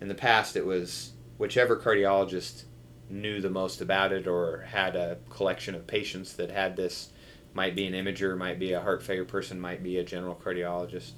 In 0.00 0.06
the 0.06 0.14
past, 0.14 0.54
it 0.54 0.64
was 0.64 1.12
whichever 1.38 1.76
cardiologist 1.76 2.64
knew 3.10 3.40
the 3.40 3.50
most 3.50 3.80
about 3.80 4.12
it 4.12 4.28
or 4.28 4.60
had 4.60 4.94
a 4.94 5.18
collection 5.28 5.74
of 5.74 5.88
patients 5.88 6.34
that 6.34 6.50
had 6.52 6.76
this 6.76 7.10
might 7.52 7.74
be 7.74 7.86
an 7.86 7.94
imager, 7.94 8.38
might 8.38 8.60
be 8.60 8.74
a 8.74 8.80
heart 8.80 9.02
failure 9.02 9.24
person, 9.24 9.58
might 9.58 9.82
be 9.82 9.98
a 9.98 10.04
general 10.04 10.36
cardiologist. 10.36 11.12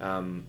Um, 0.00 0.46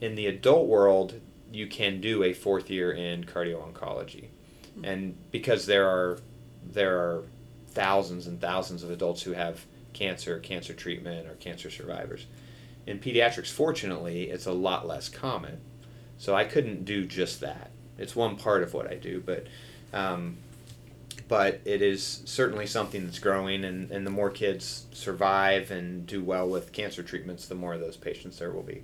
in 0.00 0.14
the 0.14 0.26
adult 0.26 0.66
world, 0.66 1.20
you 1.52 1.66
can 1.66 2.00
do 2.00 2.22
a 2.22 2.32
fourth 2.32 2.70
year 2.70 2.92
in 2.92 3.24
cardio 3.24 3.62
oncology, 3.62 4.26
and 4.82 5.16
because 5.30 5.66
there 5.66 5.88
are 5.88 6.18
there 6.64 6.98
are 6.98 7.24
thousands 7.68 8.26
and 8.26 8.40
thousands 8.40 8.82
of 8.82 8.90
adults 8.90 9.22
who 9.22 9.32
have 9.32 9.64
cancer, 9.92 10.38
cancer 10.38 10.74
treatment, 10.74 11.26
or 11.26 11.34
cancer 11.34 11.70
survivors. 11.70 12.26
In 12.86 12.98
pediatrics, 12.98 13.50
fortunately, 13.50 14.24
it's 14.24 14.46
a 14.46 14.52
lot 14.52 14.86
less 14.86 15.08
common, 15.08 15.60
so 16.18 16.34
I 16.34 16.44
couldn't 16.44 16.84
do 16.84 17.04
just 17.04 17.40
that. 17.40 17.70
It's 17.98 18.14
one 18.14 18.36
part 18.36 18.62
of 18.62 18.74
what 18.74 18.90
I 18.90 18.94
do, 18.94 19.22
but 19.24 19.46
um, 19.92 20.36
but 21.28 21.60
it 21.64 21.82
is 21.82 22.22
certainly 22.24 22.66
something 22.66 23.04
that's 23.04 23.18
growing, 23.18 23.64
and, 23.64 23.90
and 23.90 24.06
the 24.06 24.10
more 24.10 24.30
kids 24.30 24.86
survive 24.92 25.70
and 25.70 26.06
do 26.06 26.22
well 26.22 26.48
with 26.48 26.72
cancer 26.72 27.02
treatments, 27.02 27.46
the 27.46 27.54
more 27.54 27.74
of 27.74 27.80
those 27.80 27.96
patients 27.96 28.38
there 28.38 28.52
will 28.52 28.62
be. 28.62 28.82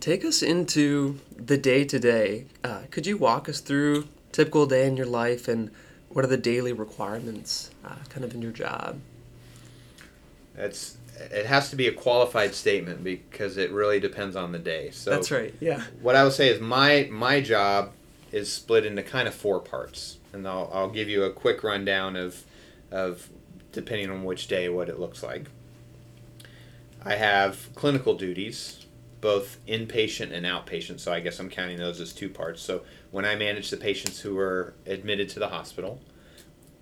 Take 0.00 0.24
us 0.24 0.42
into 0.42 1.20
the 1.36 1.56
day 1.56 1.84
to 1.84 1.98
day. 1.98 2.46
Could 2.90 3.06
you 3.06 3.16
walk 3.16 3.48
us 3.48 3.60
through 3.60 4.08
typical 4.32 4.66
day 4.66 4.86
in 4.86 4.96
your 4.96 5.06
life 5.06 5.48
and 5.48 5.70
what 6.08 6.24
are 6.24 6.28
the 6.28 6.36
daily 6.36 6.72
requirements, 6.72 7.70
uh, 7.84 7.96
kind 8.08 8.24
of 8.24 8.34
in 8.34 8.40
your 8.42 8.52
job? 8.52 9.00
It's 10.56 10.96
it 11.18 11.46
has 11.46 11.70
to 11.70 11.76
be 11.76 11.88
a 11.88 11.92
qualified 11.92 12.54
statement 12.54 13.02
because 13.04 13.56
it 13.56 13.70
really 13.70 14.00
depends 14.00 14.36
on 14.36 14.52
the 14.52 14.58
day. 14.58 14.90
So 14.90 15.10
That's 15.10 15.30
right. 15.30 15.54
Yeah. 15.60 15.82
What 16.00 16.16
I 16.16 16.24
will 16.24 16.30
say 16.30 16.48
is 16.48 16.60
my 16.60 17.08
my 17.10 17.40
job 17.40 17.92
is 18.32 18.52
split 18.52 18.84
into 18.84 19.02
kind 19.02 19.28
of 19.28 19.34
four 19.34 19.60
parts, 19.60 20.18
and 20.32 20.46
I'll, 20.46 20.70
I'll 20.72 20.90
give 20.90 21.08
you 21.08 21.24
a 21.24 21.30
quick 21.32 21.62
rundown 21.62 22.16
of 22.16 22.44
of 22.90 23.28
depending 23.72 24.10
on 24.10 24.24
which 24.24 24.48
day 24.48 24.68
what 24.68 24.88
it 24.88 24.98
looks 24.98 25.22
like. 25.22 25.46
I 27.02 27.16
have 27.16 27.68
clinical 27.74 28.14
duties, 28.14 28.85
both 29.20 29.58
inpatient 29.66 30.32
and 30.32 30.44
outpatient. 30.46 31.00
So 31.00 31.12
I 31.12 31.20
guess 31.20 31.38
I'm 31.38 31.48
counting 31.48 31.78
those 31.78 32.00
as 32.00 32.12
two 32.12 32.28
parts. 32.28 32.62
So 32.62 32.82
when 33.10 33.24
I 33.24 33.34
manage 33.34 33.70
the 33.70 33.76
patients 33.76 34.20
who 34.20 34.38
are 34.38 34.74
admitted 34.86 35.28
to 35.30 35.38
the 35.38 35.48
hospital, 35.48 36.00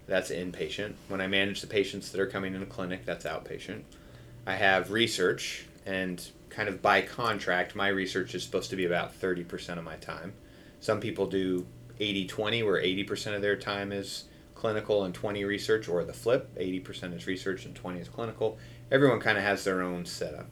that's 0.07 0.31
inpatient. 0.31 0.95
When 1.09 1.21
I 1.21 1.27
manage 1.27 1.61
the 1.61 1.67
patients 1.67 2.11
that 2.13 2.21
are 2.21 2.27
coming 2.27 2.55
in 2.55 2.61
the 2.61 2.67
clinic, 2.67 3.05
that's 3.05 3.25
outpatient. 3.25 3.83
I 4.47 4.57
have 4.57 4.91
research, 4.91 5.67
and 5.87 6.23
kind 6.51 6.69
of 6.69 6.83
by 6.83 7.01
contract, 7.01 7.75
my 7.75 7.89
research 7.89 8.35
is 8.35 8.43
supposed 8.43 8.71
to 8.71 8.77
be 8.77 8.85
about 8.85 9.19
30% 9.19 9.79
of 9.79 9.85
my 9.85 9.97
time. 9.97 10.35
Some 10.81 11.01
people 11.01 11.27
do 11.27 11.67
80 11.99 12.27
20, 12.27 12.63
where 12.63 12.83
80% 12.83 13.35
of 13.35 13.43
their 13.43 13.57
time 13.57 13.93
is 13.93 14.25
clinical 14.55 15.05
and 15.05 15.15
20 15.15 15.45
research, 15.45 15.89
or 15.89 16.05
the 16.05 16.13
flip 16.13 16.55
80% 16.57 17.15
is 17.15 17.27
research 17.27 17.65
and 17.65 17.75
20 17.75 18.01
is 18.01 18.09
clinical. 18.09 18.59
Everyone 18.91 19.21
kind 19.21 19.39
of 19.39 19.45
has 19.45 19.65
their 19.65 19.83
own 19.83 20.05
setup. 20.05 20.47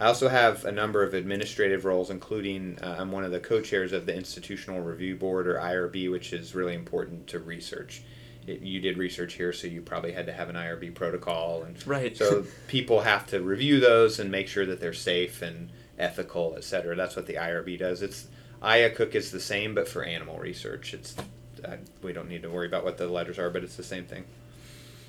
I 0.00 0.06
also 0.06 0.28
have 0.28 0.64
a 0.64 0.72
number 0.72 1.02
of 1.02 1.12
administrative 1.12 1.84
roles, 1.84 2.08
including 2.08 2.78
uh, 2.82 2.96
I'm 2.98 3.12
one 3.12 3.22
of 3.22 3.32
the 3.32 3.38
co 3.38 3.60
chairs 3.60 3.92
of 3.92 4.06
the 4.06 4.14
Institutional 4.16 4.80
Review 4.80 5.14
Board, 5.14 5.46
or 5.46 5.56
IRB, 5.56 6.10
which 6.10 6.32
is 6.32 6.54
really 6.54 6.74
important 6.74 7.26
to 7.28 7.38
research. 7.38 8.02
It, 8.46 8.62
you 8.62 8.80
did 8.80 8.96
research 8.96 9.34
here, 9.34 9.52
so 9.52 9.66
you 9.66 9.82
probably 9.82 10.12
had 10.12 10.24
to 10.24 10.32
have 10.32 10.48
an 10.48 10.56
IRB 10.56 10.94
protocol, 10.94 11.64
and 11.64 11.86
Right. 11.86 12.16
so 12.16 12.46
people 12.68 13.02
have 13.02 13.26
to 13.26 13.42
review 13.42 13.78
those 13.78 14.18
and 14.18 14.30
make 14.30 14.48
sure 14.48 14.64
that 14.64 14.80
they're 14.80 14.94
safe 14.94 15.42
and 15.42 15.68
ethical, 15.98 16.54
et 16.56 16.64
cetera. 16.64 16.96
That's 16.96 17.14
what 17.14 17.26
the 17.26 17.34
IRB 17.34 17.78
does. 17.78 18.00
It's 18.00 18.26
IACUC 18.62 19.14
is 19.14 19.30
the 19.30 19.40
same, 19.40 19.74
but 19.74 19.86
for 19.86 20.02
animal 20.02 20.38
research. 20.38 20.94
It's 20.94 21.14
uh, 21.62 21.76
we 22.02 22.14
don't 22.14 22.30
need 22.30 22.40
to 22.40 22.48
worry 22.48 22.66
about 22.66 22.84
what 22.84 22.96
the 22.96 23.06
letters 23.06 23.38
are, 23.38 23.50
but 23.50 23.62
it's 23.62 23.76
the 23.76 23.82
same 23.82 24.06
thing. 24.06 24.24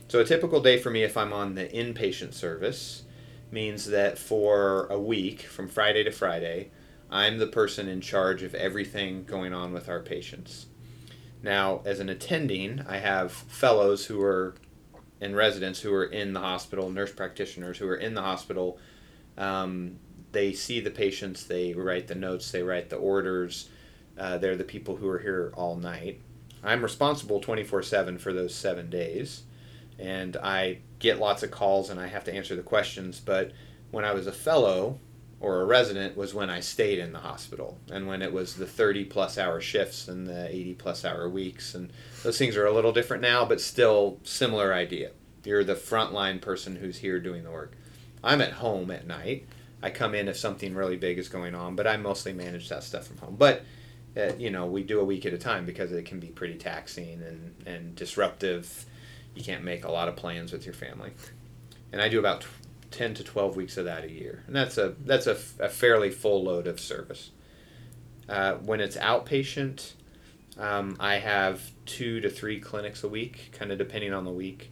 So 0.10 0.20
a 0.20 0.26
typical 0.26 0.60
day 0.60 0.78
for 0.78 0.90
me, 0.90 1.04
if 1.04 1.16
I'm 1.16 1.32
on 1.32 1.56
the 1.56 1.68
inpatient 1.68 2.34
service, 2.34 3.04
means 3.52 3.86
that 3.88 4.18
for 4.18 4.88
a 4.88 5.00
week, 5.00 5.42
from 5.42 5.68
Friday 5.68 6.04
to 6.04 6.12
Friday, 6.12 6.72
I'm 7.10 7.38
the 7.38 7.48
person 7.48 7.88
in 7.88 8.02
charge 8.02 8.44
of 8.44 8.56
everything 8.56 9.26
going 9.26 9.54
on 9.54 9.74
with 9.74 9.90
our 9.90 10.00
patients. 10.00 10.68
Now, 11.44 11.82
as 11.86 12.00
an 12.00 12.10
attending, 12.10 12.82
I 12.88 12.98
have 12.98 13.32
fellows 13.32 14.06
who 14.06 14.22
are 14.22 14.56
and 15.22 15.36
residents 15.36 15.80
who 15.80 15.94
are 15.94 16.06
in 16.06 16.34
the 16.34 16.40
hospital, 16.40 16.90
nurse 16.90 17.14
practitioners 17.14 17.78
who 17.78 17.88
are 17.88 17.96
in 17.96 18.16
the 18.16 18.22
hospital. 18.22 18.80
Um, 19.38 20.00
they 20.32 20.52
see 20.52 20.80
the 20.80 20.90
patients, 20.90 21.46
they 21.46 21.74
write 21.74 22.08
the 22.08 22.16
notes, 22.16 22.52
they 22.52 22.64
write 22.64 22.90
the 22.90 22.96
orders. 22.96 23.70
Uh, 24.18 24.38
they're 24.38 24.56
the 24.56 24.64
people 24.64 24.98
who 24.98 25.08
are 25.08 25.20
here 25.20 25.54
all 25.56 25.76
night. 25.76 26.20
I'm 26.64 26.82
responsible 26.82 27.40
24 27.40 27.84
7 27.84 28.18
for 28.18 28.34
those 28.34 28.54
seven 28.54 28.90
days, 28.90 29.44
and 30.02 30.36
I 30.38 30.80
get 31.00 31.20
lots 31.20 31.44
of 31.44 31.52
calls 31.52 31.90
and 31.90 32.00
I 32.00 32.08
have 32.08 32.24
to 32.26 32.34
answer 32.34 32.56
the 32.56 32.64
questions. 32.64 33.20
But 33.20 33.52
when 33.92 34.04
I 34.04 34.14
was 34.14 34.28
a 34.28 34.32
fellow 34.32 35.00
or 35.40 35.62
a 35.62 35.66
resident, 35.66 36.18
was 36.18 36.34
when 36.34 36.50
I 36.50 36.60
stayed 36.60 37.00
in 37.00 37.14
the 37.14 37.20
hospital, 37.20 37.80
and 37.92 38.08
when 38.08 38.22
it 38.22 38.32
was 38.32 38.56
the 38.56 38.68
30 38.68 39.06
plus 39.06 39.40
hour 39.40 39.60
shifts 39.60 40.08
and 40.08 40.28
the 40.28 40.48
80 40.48 40.76
plus 40.76 41.04
hour 41.04 41.28
weeks. 41.28 41.74
And 41.74 41.92
those 42.22 42.38
things 42.38 42.56
are 42.56 42.68
a 42.68 42.74
little 42.74 42.92
different 42.92 43.24
now, 43.24 43.44
but 43.46 43.60
still 43.60 44.20
similar 44.24 44.72
idea. 44.72 45.12
You're 45.44 45.64
the 45.64 45.74
frontline 45.74 46.42
person 46.42 46.76
who's 46.76 47.00
here 47.00 47.20
doing 47.20 47.44
the 47.44 47.50
work. 47.50 47.74
I'm 48.24 48.42
at 48.42 48.54
home 48.54 48.92
at 48.92 49.08
night. 49.08 49.48
I 49.82 49.90
come 49.90 50.14
in 50.14 50.28
if 50.28 50.38
something 50.38 50.76
really 50.76 50.98
big 50.98 51.18
is 51.18 51.28
going 51.28 51.56
on, 51.56 51.76
but 51.76 51.88
I 51.88 51.98
mostly 51.98 52.34
manage 52.34 52.70
that 52.70 52.84
stuff 52.84 53.08
from 53.08 53.18
home. 53.18 53.36
But 53.36 53.64
uh, 54.16 54.34
you 54.38 54.50
know, 54.50 54.66
we 54.66 54.84
do 54.84 55.00
a 55.00 55.06
week 55.06 55.26
at 55.26 55.34
a 55.34 55.38
time 55.38 55.66
because 55.66 55.92
it 55.92 56.06
can 56.06 56.20
be 56.20 56.28
pretty 56.28 56.56
taxing 56.56 57.22
and, 57.24 57.56
and 57.66 57.96
disruptive. 57.96 58.86
You 59.36 59.44
can't 59.44 59.64
make 59.64 59.86
a 59.86 59.92
lot 59.92 60.08
of 60.08 60.16
plans 60.16 60.52
with 60.52 60.66
your 60.66 60.74
family. 60.74 61.12
And 61.92 62.02
I 62.02 62.10
do 62.10 62.20
about 62.20 62.46
10 62.92 63.14
to 63.16 63.24
12 63.24 63.56
weeks 63.56 63.78
of 63.78 63.86
that 63.86 64.04
a 64.04 64.12
year. 64.12 64.44
And 64.48 64.56
that's 64.56 64.78
a, 64.78 64.96
that's 65.06 65.28
a, 65.28 65.38
a 65.60 65.70
fairly 65.70 66.10
full 66.10 66.44
load 66.44 66.68
of 66.68 66.80
service. 66.80 67.32
Uh, 68.28 68.56
when 68.56 68.80
it's 68.80 68.98
outpatient, 68.98 69.94
um, 70.58 70.96
I 71.00 71.16
have 71.16 71.72
two 71.86 72.20
to 72.22 72.30
three 72.30 72.60
clinics 72.60 73.04
a 73.04 73.08
week, 73.08 73.52
kind 73.58 73.72
of 73.72 73.78
depending 73.78 74.14
on 74.14 74.26
the 74.26 74.32
week. 74.32 74.72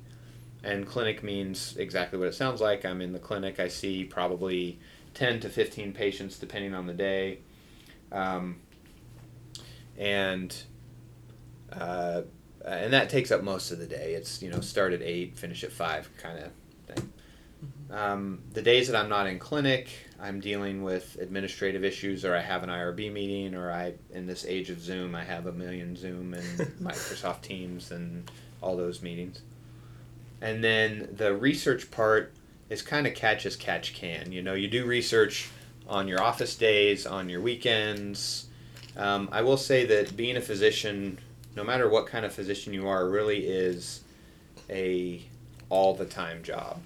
And 0.63 0.85
clinic 0.85 1.23
means 1.23 1.77
exactly 1.77 2.19
what 2.19 2.27
it 2.27 2.35
sounds 2.35 2.59
like. 2.59 2.85
I'm 2.85 3.01
in 3.01 3.13
the 3.13 3.19
clinic. 3.19 3.59
I 3.59 3.69
see 3.69 4.03
probably 4.03 4.79
10 5.13 5.39
to 5.41 5.49
15 5.49 5.93
patients 5.93 6.37
depending 6.37 6.73
on 6.73 6.85
the 6.85 6.93
day. 6.93 7.39
Um, 8.11 8.57
and 9.97 10.55
uh, 11.71 12.23
and 12.65 12.93
that 12.93 13.09
takes 13.09 13.31
up 13.31 13.43
most 13.43 13.71
of 13.71 13.79
the 13.79 13.87
day. 13.87 14.13
It's 14.13 14.41
you 14.41 14.49
know 14.49 14.61
start 14.61 14.93
at 14.93 15.01
eight, 15.01 15.37
finish 15.37 15.63
at 15.63 15.71
five, 15.71 16.09
kind 16.17 16.39
of 16.39 16.51
thing. 16.87 17.13
Um, 17.91 18.41
the 18.53 18.61
days 18.61 18.87
that 18.87 18.95
I'm 18.95 19.09
not 19.09 19.25
in 19.27 19.39
clinic, 19.39 19.89
I'm 20.19 20.39
dealing 20.39 20.83
with 20.83 21.17
administrative 21.19 21.83
issues, 21.83 22.23
or 22.23 22.35
I 22.35 22.41
have 22.41 22.63
an 22.63 22.69
IRB 22.69 23.11
meeting, 23.11 23.55
or 23.55 23.71
I 23.71 23.93
in 24.11 24.27
this 24.27 24.45
age 24.45 24.69
of 24.69 24.79
Zoom, 24.79 25.15
I 25.15 25.23
have 25.23 25.47
a 25.47 25.51
million 25.51 25.95
Zoom 25.95 26.33
and 26.33 26.43
Microsoft 26.81 27.41
Teams 27.41 27.91
and 27.91 28.29
all 28.61 28.77
those 28.77 29.01
meetings. 29.01 29.41
And 30.41 30.63
then 30.63 31.09
the 31.11 31.35
research 31.35 31.91
part 31.91 32.33
is 32.69 32.81
kind 32.81 33.07
of 33.07 33.15
catch 33.15 33.45
as 33.45 33.55
catch 33.55 33.93
can. 33.93 34.31
You 34.31 34.41
know, 34.41 34.53
you 34.53 34.67
do 34.67 34.85
research 34.85 35.49
on 35.87 36.07
your 36.07 36.21
office 36.21 36.55
days, 36.55 37.05
on 37.05 37.29
your 37.29 37.41
weekends. 37.41 38.47
Um, 38.95 39.29
I 39.31 39.41
will 39.41 39.57
say 39.57 39.85
that 39.87 40.15
being 40.15 40.37
a 40.37 40.41
physician, 40.41 41.17
no 41.59 41.65
matter 41.65 41.89
what 41.89 42.07
kind 42.07 42.23
of 42.23 42.31
physician 42.31 42.73
you 42.73 42.87
are, 42.87 43.09
really 43.09 43.45
is 43.45 44.01
a 44.69 45.21
all 45.67 45.93
the 45.93 46.05
time 46.05 46.41
job. 46.41 46.79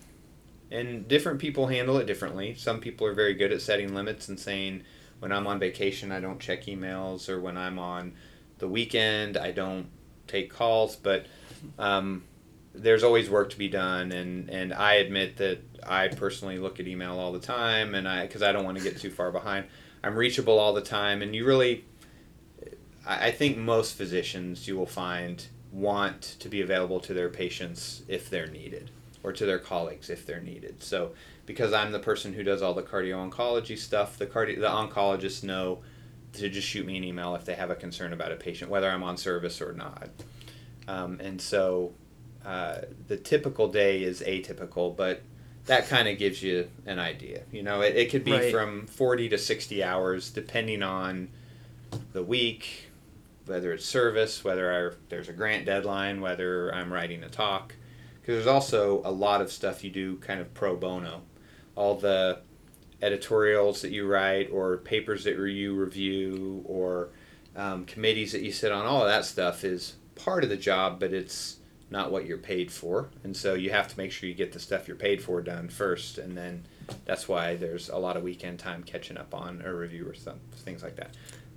And 0.71 1.07
different 1.07 1.37
people 1.37 1.67
handle 1.67 1.97
it 1.97 2.07
differently. 2.07 2.55
Some 2.55 2.79
people 2.79 3.05
are 3.05 3.13
very 3.13 3.35
good 3.35 3.51
at 3.51 3.61
setting 3.61 3.93
limits 3.93 4.29
and 4.29 4.39
saying, 4.39 4.81
when 5.19 5.31
I'm 5.31 5.45
on 5.45 5.59
vacation, 5.59 6.11
I 6.11 6.19
don't 6.19 6.39
check 6.39 6.65
emails, 6.65 7.29
or 7.29 7.39
when 7.39 7.55
I'm 7.55 7.77
on 7.77 8.13
the 8.57 8.67
weekend, 8.67 9.37
I 9.37 9.51
don't 9.51 9.85
take 10.25 10.51
calls. 10.51 10.95
But 10.95 11.27
um, 11.77 12.23
there's 12.73 13.03
always 13.03 13.29
work 13.29 13.51
to 13.51 13.57
be 13.59 13.69
done, 13.69 14.11
and, 14.11 14.49
and 14.49 14.73
I 14.73 14.95
admit 14.95 15.37
that 15.37 15.59
I 15.85 16.07
personally 16.07 16.57
look 16.57 16.79
at 16.79 16.87
email 16.87 17.19
all 17.19 17.31
the 17.31 17.37
time, 17.37 17.93
and 17.93 18.07
I 18.07 18.25
because 18.25 18.41
I 18.41 18.51
don't 18.51 18.65
want 18.65 18.79
to 18.79 18.83
get 18.83 18.99
too 18.99 19.11
far 19.11 19.31
behind. 19.31 19.67
I'm 20.03 20.15
reachable 20.15 20.57
all 20.57 20.73
the 20.73 20.81
time, 20.81 21.21
and 21.21 21.35
you 21.35 21.45
really 21.45 21.85
I 23.05 23.27
I 23.27 23.31
think 23.31 23.57
most 23.57 23.95
physicians 23.95 24.67
you 24.67 24.77
will 24.77 24.85
find 24.85 25.45
want 25.71 26.21
to 26.39 26.49
be 26.49 26.61
available 26.61 26.99
to 26.99 27.13
their 27.13 27.29
patients 27.29 28.03
if 28.07 28.29
they're 28.29 28.47
needed 28.47 28.91
or 29.23 29.31
to 29.33 29.45
their 29.45 29.57
colleagues 29.59 30.09
if 30.09 30.25
they're 30.25 30.41
needed. 30.41 30.83
So 30.83 31.13
because 31.45 31.73
I'm 31.73 31.91
the 31.91 31.99
person 31.99 32.33
who 32.33 32.43
does 32.43 32.61
all 32.61 32.73
the 32.73 32.83
cardio 32.83 33.27
oncology 33.29 33.77
stuff, 33.77 34.17
the 34.17 34.27
cardio 34.27 34.59
the 34.59 34.67
oncologists 34.67 35.43
know 35.43 35.79
to 36.33 36.49
just 36.49 36.67
shoot 36.67 36.85
me 36.85 36.97
an 36.97 37.03
email 37.03 37.35
if 37.35 37.45
they 37.45 37.53
have 37.55 37.69
a 37.69 37.75
concern 37.75 38.11
about 38.13 38.31
a 38.31 38.35
patient, 38.35 38.69
whether 38.71 38.89
I'm 38.89 39.03
on 39.03 39.17
service 39.17 39.61
or 39.61 39.73
not. 39.73 40.09
Um, 40.87 41.19
and 41.19 41.39
so 41.41 41.93
uh, 42.45 42.79
the 43.07 43.17
typical 43.17 43.67
day 43.67 44.03
is 44.03 44.21
atypical, 44.21 44.95
but 44.95 45.21
that 45.65 45.87
kind 45.87 46.07
of 46.07 46.17
gives 46.17 46.41
you 46.43 46.69
an 46.85 46.99
idea. 46.99 47.43
You 47.51 47.63
know, 47.63 47.81
it, 47.81 47.95
it 47.95 48.09
could 48.11 48.23
be 48.23 48.31
Right. 48.33 48.51
from 48.51 48.85
40 48.87 49.29
to 49.29 49.37
60 49.37 49.83
hours 49.83 50.29
depending 50.31 50.83
on 50.83 51.29
the 52.11 52.23
week, 52.23 52.89
whether 53.45 53.73
it's 53.73 53.85
service, 53.85 54.43
whether 54.43 54.91
I, 54.91 54.95
there's 55.09 55.29
a 55.29 55.33
grant 55.33 55.65
deadline, 55.65 56.21
whether 56.21 56.73
I'm 56.73 56.91
writing 56.91 57.23
a 57.23 57.29
talk. 57.29 57.75
Because 58.21 58.35
there's 58.35 58.47
also 58.47 59.01
a 59.03 59.11
lot 59.11 59.41
of 59.41 59.51
stuff 59.51 59.83
you 59.83 59.89
do 59.89 60.17
kind 60.17 60.39
of 60.39 60.53
pro 60.53 60.75
bono. 60.75 61.21
All 61.75 61.95
the 61.95 62.39
editorials 63.01 63.81
that 63.81 63.91
you 63.91 64.07
write 64.07 64.49
or 64.51 64.77
papers 64.77 65.25
that 65.25 65.37
you 65.37 65.75
review 65.75 66.63
or 66.65 67.09
um, 67.55 67.85
committees 67.85 68.31
that 68.31 68.41
you 68.41 68.51
sit 68.51 68.71
on. 68.71 68.85
All 68.85 69.01
of 69.01 69.07
that 69.07 69.25
stuff 69.25 69.63
is 69.63 69.95
part 70.15 70.43
of 70.43 70.49
the 70.49 70.57
job, 70.57 70.99
but 70.99 71.13
it's 71.13 71.57
not 71.89 72.11
what 72.11 72.25
you're 72.25 72.37
paid 72.37 72.71
for. 72.71 73.09
And 73.23 73.35
so 73.35 73.53
you 73.53 73.69
have 73.71 73.87
to 73.89 73.97
make 73.97 74.11
sure 74.11 74.27
you 74.27 74.35
get 74.35 74.53
the 74.53 74.59
stuff 74.59 74.87
you're 74.87 74.97
paid 74.97 75.21
for 75.21 75.41
done 75.41 75.69
first, 75.69 76.17
and 76.17 76.35
then 76.35 76.63
that's 77.05 77.27
why 77.27 77.55
there's 77.55 77.89
a 77.89 77.97
lot 77.97 78.17
of 78.17 78.23
weekend 78.23 78.59
time 78.59 78.83
catching 78.83 79.17
up 79.17 79.33
on 79.35 79.61
a 79.63 79.73
review 79.73 80.09
or 80.09 80.13
some 80.13 80.39
things 80.55 80.81
like 80.81 80.95
that. 80.95 81.11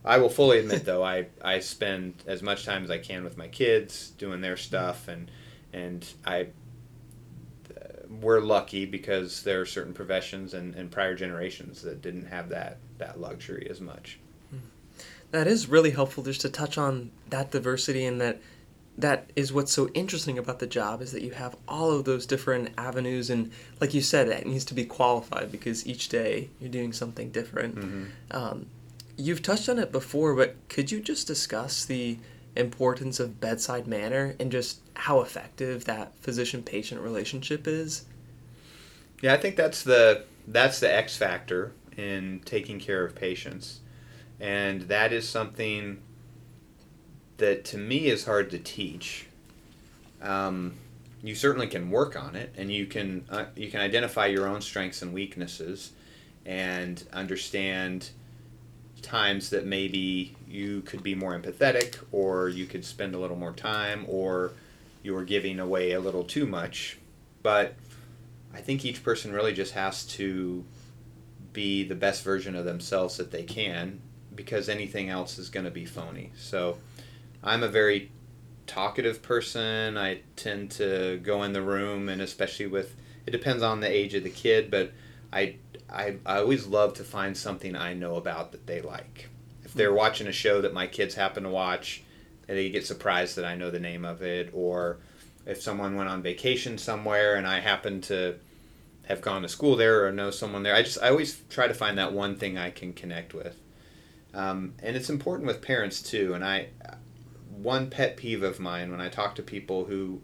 I 0.06 0.18
will 0.18 0.28
fully 0.28 0.58
admit 0.58 0.84
though 0.84 1.04
I, 1.04 1.26
I 1.42 1.58
spend 1.58 2.22
as 2.26 2.42
much 2.42 2.64
time 2.64 2.84
as 2.84 2.90
I 2.90 2.98
can 2.98 3.24
with 3.24 3.36
my 3.36 3.48
kids 3.48 4.10
doing 4.10 4.40
their 4.40 4.56
stuff 4.56 5.08
and 5.08 5.30
and 5.72 6.06
I 6.24 6.48
we're 8.20 8.40
lucky 8.40 8.86
because 8.86 9.42
there 9.42 9.60
are 9.60 9.66
certain 9.66 9.92
professions 9.92 10.54
and, 10.54 10.74
and 10.74 10.90
prior 10.90 11.14
generations 11.14 11.82
that 11.82 12.02
didn't 12.02 12.26
have 12.26 12.48
that 12.50 12.78
that 12.98 13.20
luxury 13.20 13.66
as 13.70 13.80
much. 13.80 14.18
That 15.32 15.46
is 15.46 15.68
really 15.68 15.90
helpful 15.90 16.22
just 16.22 16.40
to 16.42 16.48
touch 16.48 16.78
on 16.78 17.10
that 17.30 17.50
diversity 17.50 18.06
and 18.06 18.20
that 18.20 18.40
that 18.98 19.30
is 19.36 19.52
what's 19.52 19.72
so 19.72 19.88
interesting 19.88 20.38
about 20.38 20.58
the 20.58 20.66
job 20.66 21.02
is 21.02 21.12
that 21.12 21.20
you 21.20 21.32
have 21.32 21.54
all 21.68 21.90
of 21.92 22.04
those 22.04 22.24
different 22.24 22.70
avenues 22.78 23.28
and 23.28 23.50
like 23.80 23.92
you 23.92 24.00
said 24.00 24.28
it 24.28 24.46
needs 24.46 24.64
to 24.64 24.72
be 24.72 24.84
qualified 24.86 25.52
because 25.52 25.86
each 25.86 26.08
day 26.08 26.48
you're 26.58 26.70
doing 26.70 26.92
something 26.94 27.30
different 27.30 27.74
mm-hmm. 27.74 28.04
um, 28.30 28.66
you've 29.16 29.42
touched 29.42 29.68
on 29.68 29.78
it 29.78 29.92
before 29.92 30.34
but 30.34 30.56
could 30.68 30.90
you 30.90 31.00
just 31.00 31.26
discuss 31.26 31.84
the 31.84 32.18
importance 32.54 33.20
of 33.20 33.40
bedside 33.40 33.86
manner 33.86 34.34
and 34.40 34.50
just 34.50 34.80
how 34.94 35.20
effective 35.20 35.84
that 35.84 36.16
physician 36.20 36.62
patient 36.62 37.00
relationship 37.00 37.66
is 37.66 38.04
yeah 39.22 39.32
i 39.32 39.36
think 39.36 39.56
that's 39.56 39.82
the 39.82 40.24
that's 40.48 40.80
the 40.80 40.94
x 40.94 41.16
factor 41.16 41.72
in 41.96 42.40
taking 42.44 42.78
care 42.78 43.04
of 43.04 43.14
patients 43.14 43.80
and 44.40 44.82
that 44.82 45.12
is 45.12 45.28
something 45.28 45.98
that 47.38 47.64
to 47.66 47.78
me 47.78 48.06
is 48.06 48.24
hard 48.24 48.50
to 48.50 48.58
teach. 48.58 49.26
Um, 50.22 50.74
you 51.22 51.34
certainly 51.34 51.66
can 51.66 51.90
work 51.90 52.16
on 52.16 52.36
it, 52.36 52.54
and 52.56 52.70
you 52.70 52.86
can 52.86 53.24
uh, 53.30 53.46
you 53.54 53.70
can 53.70 53.80
identify 53.80 54.26
your 54.26 54.46
own 54.46 54.60
strengths 54.60 55.02
and 55.02 55.12
weaknesses, 55.12 55.92
and 56.44 57.02
understand 57.12 58.10
times 59.02 59.50
that 59.50 59.66
maybe 59.66 60.34
you 60.48 60.82
could 60.82 61.02
be 61.02 61.14
more 61.14 61.38
empathetic, 61.38 61.98
or 62.12 62.48
you 62.48 62.66
could 62.66 62.84
spend 62.84 63.14
a 63.14 63.18
little 63.18 63.36
more 63.36 63.52
time, 63.52 64.04
or 64.08 64.52
you 65.02 65.16
are 65.16 65.24
giving 65.24 65.60
away 65.60 65.92
a 65.92 66.00
little 66.00 66.24
too 66.24 66.46
much. 66.46 66.98
But 67.42 67.74
I 68.52 68.60
think 68.60 68.84
each 68.84 69.02
person 69.02 69.32
really 69.32 69.52
just 69.52 69.74
has 69.74 70.04
to 70.06 70.64
be 71.52 71.84
the 71.84 71.94
best 71.94 72.24
version 72.24 72.56
of 72.56 72.64
themselves 72.64 73.16
that 73.18 73.30
they 73.30 73.42
can, 73.42 74.00
because 74.34 74.68
anything 74.68 75.08
else 75.08 75.38
is 75.38 75.48
going 75.48 75.64
to 75.64 75.70
be 75.70 75.84
phony. 75.84 76.32
So 76.36 76.78
I'm 77.42 77.62
a 77.62 77.68
very 77.68 78.10
talkative 78.66 79.22
person. 79.22 79.96
I 79.96 80.20
tend 80.34 80.72
to 80.72 81.20
go 81.22 81.42
in 81.44 81.52
the 81.52 81.62
room, 81.62 82.08
and 82.08 82.20
especially 82.20 82.66
with 82.66 82.94
it 83.26 83.30
depends 83.30 83.62
on 83.62 83.80
the 83.80 83.90
age 83.90 84.14
of 84.14 84.24
the 84.24 84.30
kid, 84.30 84.70
but 84.70 84.92
I 85.36 85.56
I, 85.88 86.16
I 86.26 86.38
always 86.38 86.66
love 86.66 86.94
to 86.94 87.04
find 87.04 87.36
something 87.36 87.76
I 87.76 87.94
know 87.94 88.16
about 88.16 88.52
that 88.52 88.66
they 88.66 88.80
like. 88.80 89.28
If 89.64 89.74
they're 89.74 89.90
hmm. 89.90 89.96
watching 89.96 90.26
a 90.26 90.32
show 90.32 90.60
that 90.62 90.74
my 90.74 90.86
kids 90.86 91.14
happen 91.14 91.44
to 91.44 91.48
watch, 91.48 92.02
and 92.48 92.56
they 92.56 92.70
get 92.70 92.86
surprised 92.86 93.36
that 93.36 93.44
I 93.44 93.54
know 93.54 93.70
the 93.70 93.80
name 93.80 94.04
of 94.04 94.22
it, 94.22 94.50
or 94.52 94.98
if 95.44 95.62
someone 95.62 95.94
went 95.94 96.08
on 96.08 96.22
vacation 96.22 96.78
somewhere 96.78 97.36
and 97.36 97.46
I 97.46 97.60
happen 97.60 98.00
to 98.02 98.36
have 99.06 99.20
gone 99.20 99.42
to 99.42 99.48
school 99.48 99.76
there 99.76 100.04
or 100.04 100.12
know 100.12 100.30
someone 100.30 100.64
there, 100.64 100.74
I 100.74 100.82
just 100.82 101.00
I 101.02 101.10
always 101.10 101.40
try 101.50 101.68
to 101.68 101.74
find 101.74 101.98
that 101.98 102.12
one 102.12 102.36
thing 102.36 102.58
I 102.58 102.70
can 102.70 102.92
connect 102.92 103.34
with. 103.34 103.56
Um, 104.34 104.74
and 104.82 104.96
it's 104.96 105.08
important 105.08 105.46
with 105.46 105.62
parents 105.62 106.02
too. 106.02 106.34
And 106.34 106.44
I 106.44 106.68
one 107.50 107.88
pet 107.90 108.16
peeve 108.16 108.42
of 108.42 108.60
mine 108.60 108.90
when 108.90 109.00
I 109.00 109.08
talk 109.08 109.34
to 109.36 109.42
people 109.42 109.84
who 109.86 110.20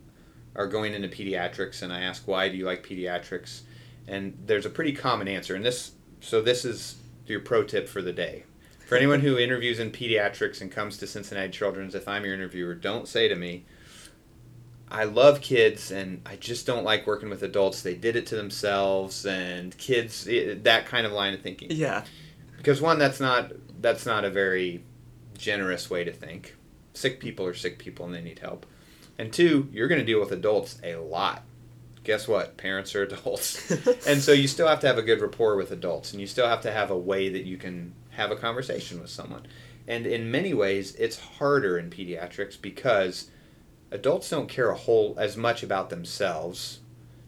are 0.54 0.66
going 0.66 0.92
into 0.92 1.08
pediatrics 1.08 1.82
and 1.82 1.92
I 1.92 2.02
ask 2.02 2.28
why 2.28 2.48
do 2.48 2.56
you 2.56 2.66
like 2.66 2.86
pediatrics, 2.86 3.62
and 4.06 4.38
there's 4.46 4.66
a 4.66 4.70
pretty 4.70 4.92
common 4.92 5.28
answer. 5.28 5.54
And 5.54 5.64
this, 5.64 5.92
so 6.20 6.40
this 6.40 6.64
is 6.64 6.96
your 7.26 7.40
pro 7.40 7.62
tip 7.64 7.88
for 7.88 8.02
the 8.02 8.12
day. 8.12 8.44
For 8.86 8.96
anyone 8.96 9.20
who 9.20 9.38
interviews 9.38 9.78
in 9.78 9.90
pediatrics 9.90 10.60
and 10.60 10.70
comes 10.70 10.98
to 10.98 11.06
Cincinnati 11.06 11.50
Children's, 11.50 11.94
if 11.94 12.06
I'm 12.06 12.24
your 12.24 12.34
interviewer, 12.34 12.74
don't 12.74 13.08
say 13.08 13.28
to 13.28 13.34
me, 13.34 13.64
I 14.90 15.04
love 15.04 15.40
kids 15.40 15.90
and 15.90 16.20
I 16.26 16.36
just 16.36 16.66
don't 16.66 16.84
like 16.84 17.06
working 17.06 17.30
with 17.30 17.42
adults. 17.42 17.80
They 17.80 17.94
did 17.94 18.16
it 18.16 18.26
to 18.26 18.36
themselves 18.36 19.24
and 19.24 19.76
kids, 19.78 20.28
eh, 20.28 20.56
that 20.62 20.84
kind 20.84 21.06
of 21.06 21.12
line 21.12 21.32
of 21.32 21.40
thinking. 21.40 21.70
Yeah. 21.70 22.04
Because 22.58 22.82
one, 22.82 22.98
that's 22.98 23.18
not 23.18 23.52
that's 23.80 24.04
not 24.04 24.24
a 24.24 24.30
very 24.30 24.84
generous 25.36 25.88
way 25.90 26.04
to 26.04 26.12
think 26.12 26.54
sick 26.94 27.20
people 27.20 27.46
are 27.46 27.54
sick 27.54 27.78
people 27.78 28.06
and 28.06 28.14
they 28.14 28.22
need 28.22 28.38
help. 28.38 28.66
And 29.18 29.32
two, 29.32 29.68
you're 29.72 29.88
going 29.88 30.00
to 30.00 30.06
deal 30.06 30.20
with 30.20 30.32
adults 30.32 30.78
a 30.82 30.96
lot. 30.96 31.42
Guess 32.04 32.26
what? 32.26 32.56
Parents 32.56 32.94
are 32.94 33.02
adults. 33.02 33.70
and 34.06 34.20
so 34.20 34.32
you 34.32 34.48
still 34.48 34.68
have 34.68 34.80
to 34.80 34.86
have 34.86 34.98
a 34.98 35.02
good 35.02 35.20
rapport 35.20 35.56
with 35.56 35.70
adults 35.70 36.12
and 36.12 36.20
you 36.20 36.26
still 36.26 36.48
have 36.48 36.62
to 36.62 36.72
have 36.72 36.90
a 36.90 36.98
way 36.98 37.28
that 37.28 37.44
you 37.44 37.56
can 37.56 37.94
have 38.10 38.30
a 38.30 38.36
conversation 38.36 39.00
with 39.00 39.10
someone. 39.10 39.46
And 39.86 40.06
in 40.06 40.30
many 40.30 40.54
ways, 40.54 40.94
it's 40.96 41.18
harder 41.18 41.78
in 41.78 41.90
pediatrics 41.90 42.60
because 42.60 43.30
adults 43.90 44.30
don't 44.30 44.48
care 44.48 44.70
a 44.70 44.76
whole 44.76 45.14
as 45.18 45.36
much 45.36 45.62
about 45.62 45.90
themselves. 45.90 46.80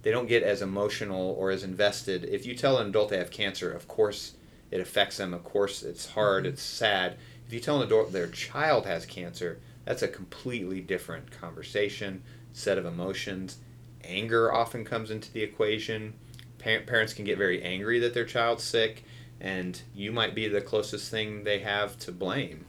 They 0.03 0.11
don't 0.11 0.29
get 0.29 0.43
as 0.43 0.63
emotional 0.63 1.37
or 1.39 1.51
as 1.51 1.65
invested. 1.65 2.25
If 2.25 2.45
you 2.45 2.55
tell 2.55 2.79
an 2.79 2.89
adult 2.89 3.11
they 3.11 3.19
have 3.19 3.31
cancer, 3.31 3.73
of 3.73 3.89
course 3.89 4.35
it 4.71 4.81
affects 4.81 5.17
them. 5.17 5.33
Of 5.33 5.45
course 5.45 5.83
it's 5.83 6.11
hard, 6.11 6.45
mm-hmm. 6.45 6.55
it's 6.55 6.63
sad 6.63 7.17
if 7.47 7.53
you 7.53 7.61
tell 7.61 7.81
an 7.81 7.87
adult 7.87 8.13
their 8.13 8.29
child 8.29 8.87
has 8.87 9.05
cancer, 9.07 9.61
that's 9.85 10.03
a 10.03 10.09
completely 10.09 10.81
different 10.81 11.31
conversation, 11.31 12.23
set 12.53 12.79
of 12.79 12.87
emotions. 12.87 13.59
Anger 14.07 14.53
often 14.53 14.85
comes 14.85 15.11
into 15.11 15.33
the 15.33 15.43
equation. 15.43 16.15
parents 16.59 17.13
can 17.15 17.25
get 17.25 17.39
very 17.39 17.63
angry 17.63 17.99
that 18.01 18.15
their 18.15 18.25
child's 18.25 18.65
sick, 18.65 19.05
and 19.41 19.81
you 19.95 20.13
might 20.13 20.35
be 20.35 20.49
the 20.49 20.61
closest 20.61 21.11
thing 21.11 21.45
they 21.45 21.61
have 21.61 21.99
to 22.01 22.13
blame. 22.13 22.65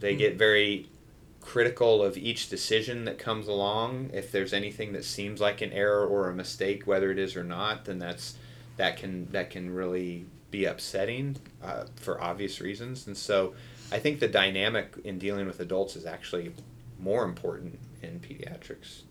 They 0.00 0.14
get 0.16 0.32
hmm. 0.32 0.38
very 0.38 0.88
critical 1.40 2.02
of 2.02 2.18
each 2.18 2.50
decision 2.50 3.06
that 3.06 3.18
comes 3.18 3.48
along. 3.48 4.10
If 4.12 4.30
there's 4.30 4.52
anything 4.52 4.92
that 4.92 5.04
seems 5.04 5.40
like 5.40 5.62
an 5.62 5.72
error 5.72 6.06
or 6.06 6.28
a 6.28 6.34
mistake, 6.34 6.86
whether 6.86 7.10
it 7.10 7.18
is 7.18 7.36
or 7.36 7.44
not, 7.44 7.86
then 7.86 7.98
that's 7.98 8.36
that 8.76 8.96
can 8.96 9.30
that 9.32 9.50
can 9.50 9.74
really 9.74 10.26
be 10.50 10.64
upsetting 10.64 11.36
uh, 11.62 11.84
for 11.96 12.22
obvious 12.22 12.60
reasons. 12.60 13.06
And 13.06 13.16
so 13.16 13.54
I 13.90 13.98
think 13.98 14.20
the 14.20 14.28
dynamic 14.28 14.94
in 15.04 15.18
dealing 15.18 15.46
with 15.46 15.60
adults 15.60 15.96
is 15.96 16.06
actually 16.06 16.52
more 16.98 17.24
important 17.24 17.78
in 18.02 18.20
pediatrics. 18.20 19.02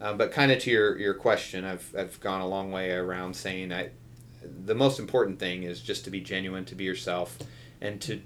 Um, 0.00 0.16
but 0.16 0.32
kind 0.32 0.50
of 0.50 0.58
to 0.60 0.70
your, 0.70 0.98
your 0.98 1.14
question, 1.14 1.64
I've, 1.64 1.94
I've 1.96 2.18
gone 2.20 2.40
a 2.40 2.48
long 2.48 2.72
way 2.72 2.90
around 2.92 3.34
saying 3.34 3.72
I, 3.72 3.90
the 4.64 4.74
most 4.74 4.98
important 4.98 5.38
thing 5.38 5.62
is 5.64 5.80
just 5.80 6.04
to 6.04 6.10
be 6.10 6.20
genuine, 6.20 6.64
to 6.66 6.74
be 6.74 6.84
yourself, 6.84 7.38
and 7.80 8.00
to 8.02 8.22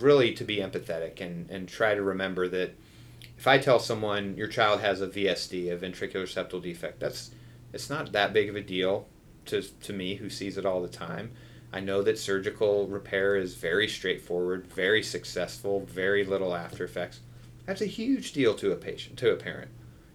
really 0.00 0.32
to 0.34 0.44
be 0.44 0.56
empathetic 0.56 1.20
and, 1.20 1.48
and 1.50 1.68
try 1.68 1.94
to 1.94 2.02
remember 2.02 2.48
that 2.48 2.74
if 3.38 3.46
I 3.46 3.58
tell 3.58 3.78
someone 3.78 4.36
your 4.36 4.48
child 4.48 4.80
has 4.80 5.00
a 5.00 5.08
VSD, 5.08 5.72
a 5.72 5.76
ventricular 5.76 6.24
septal 6.24 6.62
defect, 6.62 7.00
that's 7.00 7.30
it's 7.72 7.88
not 7.88 8.12
that 8.12 8.32
big 8.32 8.48
of 8.48 8.56
a 8.56 8.60
deal 8.60 9.08
to, 9.46 9.62
to 9.62 9.92
me 9.92 10.16
who 10.16 10.28
sees 10.28 10.58
it 10.58 10.66
all 10.66 10.82
the 10.82 10.88
time. 10.88 11.32
I 11.72 11.80
know 11.80 12.02
that 12.02 12.18
surgical 12.18 12.86
repair 12.86 13.36
is 13.36 13.54
very 13.54 13.88
straightforward, 13.88 14.66
very 14.66 15.02
successful, 15.02 15.80
very 15.86 16.24
little 16.24 16.54
after 16.54 16.84
effects. 16.84 17.20
That's 17.64 17.80
a 17.80 17.86
huge 17.86 18.32
deal 18.32 18.54
to 18.56 18.72
a 18.72 18.76
patient, 18.76 19.18
to 19.20 19.32
a 19.32 19.36
parent. 19.36 19.70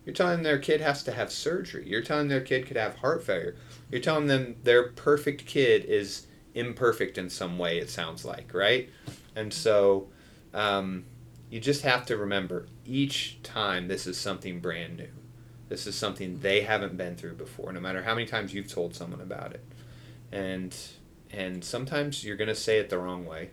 You're 0.08 0.13
telling 0.13 0.41
their 0.41 0.58
kid 0.58 0.80
has 0.80 1.04
to 1.04 1.12
have 1.12 1.34
surgery. 1.34 1.86
You're 1.86 2.02
telling 2.02 2.30
their 2.30 2.39
kid 2.39 2.65
could 2.65 2.78
have 2.78 2.96
heart 2.96 3.26
failure. 3.26 3.58
You're 3.91 4.00
telling 4.00 4.28
them 4.28 4.56
their 4.63 4.84
perfect 4.84 5.46
kid 5.46 5.84
is 5.84 6.28
imperfect 6.56 7.17
in 7.17 7.30
some 7.30 7.58
way, 7.58 7.80
it 7.80 7.89
sounds 7.89 8.24
like, 8.24 8.54
right? 8.54 8.89
And 9.36 9.54
so 9.54 10.08
um, 10.54 11.04
you 11.50 11.60
just 11.60 11.82
have 11.82 12.06
to 12.06 12.15
remember 12.15 12.67
each 12.86 13.39
time 13.43 13.89
this 13.89 14.08
is 14.08 14.17
something 14.17 14.62
brand 14.62 14.96
new. 14.96 15.10
This 15.67 15.86
is 15.86 15.96
something 15.96 16.39
they 16.39 16.62
haven't 16.62 16.96
been 16.96 17.17
through 17.17 17.36
before, 17.36 17.74
no 17.74 17.82
matter 17.82 18.02
how 18.02 18.15
many 18.15 18.28
times 18.28 18.54
you've 18.54 18.72
told 18.72 18.96
someone 18.96 19.20
about 19.20 19.52
it. 19.56 19.65
And 20.32 20.74
and 21.34 21.65
sometimes 21.65 22.24
you're 22.24 22.38
going 22.38 22.48
to 22.48 22.56
say 22.56 22.78
it 22.80 22.89
the 22.89 22.98
wrong 22.98 23.26
way 23.26 23.50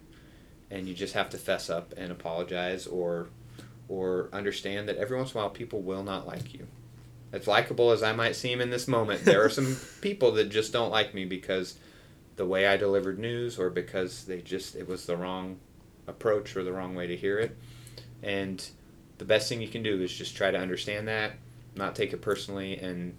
and 0.71 0.87
you 0.87 0.95
just 0.95 1.15
have 1.15 1.31
to 1.31 1.37
fess 1.37 1.69
up 1.69 1.93
and 1.97 2.13
apologize 2.13 2.87
or 2.87 3.27
or 3.89 4.29
understand 4.33 4.89
that 4.89 4.97
every 4.97 5.17
once 5.17 5.33
in 5.33 5.39
a 5.39 5.41
while 5.41 5.51
people 5.51 5.81
will 5.83 6.03
not 6.03 6.27
like 6.27 6.55
you 6.55 6.67
as 7.33 7.47
likable 7.47 7.91
as 7.91 8.03
i 8.03 8.13
might 8.13 8.37
seem 8.37 8.61
in 8.61 8.71
this 8.71 8.89
moment 8.89 9.25
there 9.25 9.45
are 9.45 9.51
some 9.51 9.77
people 10.01 10.33
that 10.33 10.49
just 10.49 10.73
don't 10.73 10.91
like 10.91 11.15
me 11.15 11.25
because 11.25 11.77
the 12.37 12.47
way 12.47 12.67
i 12.67 12.77
delivered 12.77 13.19
news 13.19 13.59
or 13.59 13.71
because 13.71 14.25
they 14.25 14.41
just 14.41 14.75
it 14.75 14.89
was 14.89 15.07
the 15.07 15.17
wrong 15.17 15.59
approach 16.07 16.57
or 16.57 16.65
the 16.65 16.73
wrong 16.73 16.95
way 16.95 17.07
to 17.07 17.17
hear 17.17 17.39
it 17.39 17.57
and 18.23 18.71
the 19.19 19.25
best 19.25 19.49
thing 19.49 19.61
you 19.61 19.69
can 19.69 19.83
do 19.83 20.03
is 20.03 20.13
just 20.13 20.37
try 20.37 20.51
to 20.51 20.59
understand 20.59 21.09
that 21.09 21.33
not 21.77 21.95
take 21.95 22.13
it 22.13 22.23
personally 22.23 22.79
and 22.79 23.15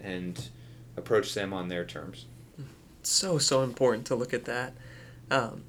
and 0.00 0.48
approach 0.96 1.34
them 1.34 1.52
on 1.52 1.68
their 1.68 1.84
terms 1.84 2.26
so 3.06 3.38
so 3.38 3.62
important 3.62 4.06
to 4.06 4.14
look 4.14 4.34
at 4.34 4.44
that. 4.46 4.74
Um, 5.30 5.64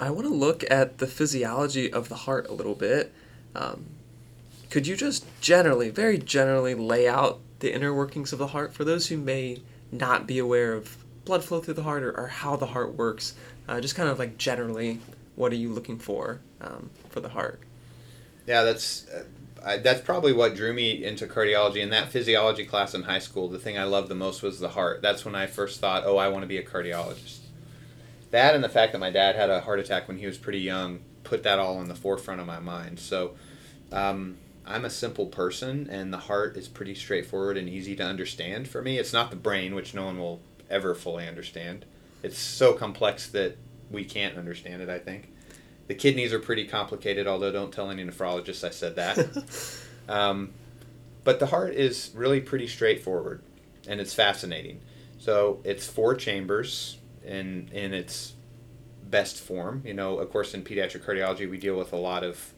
I 0.00 0.10
want 0.10 0.26
to 0.26 0.34
look 0.34 0.64
at 0.70 0.98
the 0.98 1.06
physiology 1.06 1.92
of 1.92 2.08
the 2.08 2.14
heart 2.14 2.48
a 2.48 2.52
little 2.52 2.74
bit. 2.74 3.12
Um, 3.54 3.86
could 4.70 4.86
you 4.86 4.96
just 4.96 5.24
generally, 5.40 5.90
very 5.90 6.18
generally, 6.18 6.74
lay 6.74 7.08
out 7.08 7.40
the 7.60 7.72
inner 7.72 7.94
workings 7.94 8.32
of 8.32 8.38
the 8.38 8.48
heart 8.48 8.74
for 8.74 8.84
those 8.84 9.06
who 9.06 9.16
may 9.16 9.62
not 9.92 10.26
be 10.26 10.38
aware 10.38 10.72
of 10.72 10.96
blood 11.24 11.44
flow 11.44 11.60
through 11.60 11.74
the 11.74 11.84
heart 11.84 12.02
or, 12.02 12.10
or 12.18 12.26
how 12.26 12.56
the 12.56 12.66
heart 12.66 12.94
works? 12.94 13.34
Uh, 13.68 13.80
just 13.80 13.94
kind 13.94 14.08
of 14.08 14.18
like 14.18 14.36
generally, 14.36 15.00
what 15.36 15.52
are 15.52 15.56
you 15.56 15.70
looking 15.70 15.98
for 15.98 16.40
um, 16.60 16.90
for 17.08 17.20
the 17.20 17.28
heart? 17.28 17.60
Yeah, 18.46 18.62
that's 18.62 19.08
uh, 19.08 19.24
I, 19.64 19.76
that's 19.78 20.00
probably 20.00 20.32
what 20.32 20.54
drew 20.54 20.72
me 20.72 21.04
into 21.04 21.26
cardiology. 21.26 21.76
In 21.76 21.90
that 21.90 22.10
physiology 22.10 22.64
class 22.64 22.94
in 22.94 23.04
high 23.04 23.18
school, 23.18 23.48
the 23.48 23.58
thing 23.58 23.78
I 23.78 23.84
loved 23.84 24.08
the 24.08 24.14
most 24.14 24.42
was 24.42 24.60
the 24.60 24.70
heart. 24.70 25.00
That's 25.00 25.24
when 25.24 25.34
I 25.34 25.46
first 25.46 25.80
thought, 25.80 26.04
oh, 26.04 26.18
I 26.18 26.28
want 26.28 26.42
to 26.42 26.48
be 26.48 26.58
a 26.58 26.64
cardiologist. 26.64 27.38
That 28.30 28.54
and 28.54 28.62
the 28.64 28.68
fact 28.68 28.92
that 28.92 28.98
my 28.98 29.10
dad 29.10 29.36
had 29.36 29.48
a 29.48 29.60
heart 29.60 29.78
attack 29.78 30.08
when 30.08 30.18
he 30.18 30.26
was 30.26 30.36
pretty 30.36 30.58
young 30.58 31.00
put 31.24 31.42
that 31.42 31.58
all 31.58 31.80
in 31.80 31.88
the 31.88 31.94
forefront 31.94 32.40
of 32.40 32.46
my 32.46 32.60
mind. 32.60 33.00
So. 33.00 33.34
Um, 33.92 34.36
I'm 34.66 34.84
a 34.84 34.90
simple 34.90 35.26
person, 35.26 35.88
and 35.90 36.12
the 36.12 36.18
heart 36.18 36.56
is 36.56 36.68
pretty 36.68 36.94
straightforward 36.94 37.58
and 37.58 37.68
easy 37.68 37.94
to 37.96 38.02
understand 38.02 38.66
for 38.66 38.80
me. 38.80 38.98
It's 38.98 39.12
not 39.12 39.28
the 39.28 39.36
brain, 39.36 39.74
which 39.74 39.92
no 39.92 40.06
one 40.06 40.18
will 40.18 40.40
ever 40.70 40.94
fully 40.94 41.28
understand. 41.28 41.84
It's 42.22 42.38
so 42.38 42.72
complex 42.72 43.28
that 43.28 43.56
we 43.90 44.04
can't 44.04 44.38
understand 44.38 44.80
it, 44.80 44.88
I 44.88 44.98
think. 44.98 45.30
The 45.86 45.94
kidneys 45.94 46.32
are 46.32 46.38
pretty 46.38 46.66
complicated, 46.66 47.26
although 47.26 47.52
don't 47.52 47.72
tell 47.72 47.90
any 47.90 48.02
nephrologists 48.04 48.64
I 48.64 48.70
said 48.70 48.96
that. 48.96 49.44
um, 50.08 50.52
but 51.24 51.40
the 51.40 51.46
heart 51.46 51.74
is 51.74 52.10
really 52.14 52.40
pretty 52.40 52.66
straightforward, 52.66 53.42
and 53.86 54.00
it's 54.00 54.14
fascinating. 54.14 54.80
So 55.18 55.60
it's 55.64 55.86
four 55.86 56.14
chambers 56.14 56.98
in 57.22 57.68
in 57.72 57.92
its 57.94 58.32
best 59.14 59.40
form. 59.40 59.80
You 59.86 59.94
know, 59.94 60.18
of 60.18 60.28
course, 60.28 60.54
in 60.54 60.64
pediatric 60.64 61.04
cardiology, 61.04 61.48
we 61.48 61.56
deal 61.56 61.76
with 61.76 61.92
a 61.92 61.96
lot 61.96 62.24
of 62.24 62.52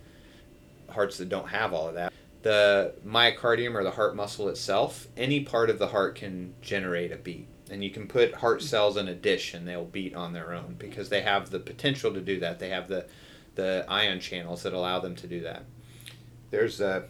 hearts 0.89 1.19
that 1.19 1.29
don't 1.29 1.49
have 1.49 1.75
all 1.75 1.87
of 1.87 1.97
that. 1.97 2.11
The 2.41 2.95
myocardium 3.07 3.75
or 3.75 3.85
the 3.85 3.91
heart 3.91 4.17
muscle 4.17 4.49
itself, 4.49 5.07
any 5.19 5.41
part 5.41 5.69
of 5.69 5.79
the 5.79 5.89
heart 5.89 6.15
can 6.15 6.55
generate 6.63 7.13
a 7.13 7.17
beat. 7.17 7.47
And 7.71 7.85
you 7.85 7.91
can 7.91 8.07
put 8.07 8.37
heart 8.37 8.63
cells 8.63 8.97
in 8.97 9.07
a 9.07 9.15
dish 9.15 9.53
and 9.53 9.69
they'll 9.69 9.85
beat 9.85 10.15
on 10.15 10.33
their 10.33 10.55
own 10.55 10.77
because 10.79 11.11
they 11.11 11.21
have 11.21 11.51
the 11.51 11.59
potential 11.59 12.15
to 12.15 12.23
do 12.23 12.41
that. 12.41 12.59
They 12.59 12.71
have 12.71 12.89
the, 12.89 13.05
the 13.55 13.85
ion 13.87 14.19
channels 14.21 14.63
that 14.63 14.73
allow 14.73 14.99
them 14.99 15.15
to 15.17 15.27
do 15.27 15.43
that. 15.43 15.65
There's 16.51 16.81
a, 16.81 17.05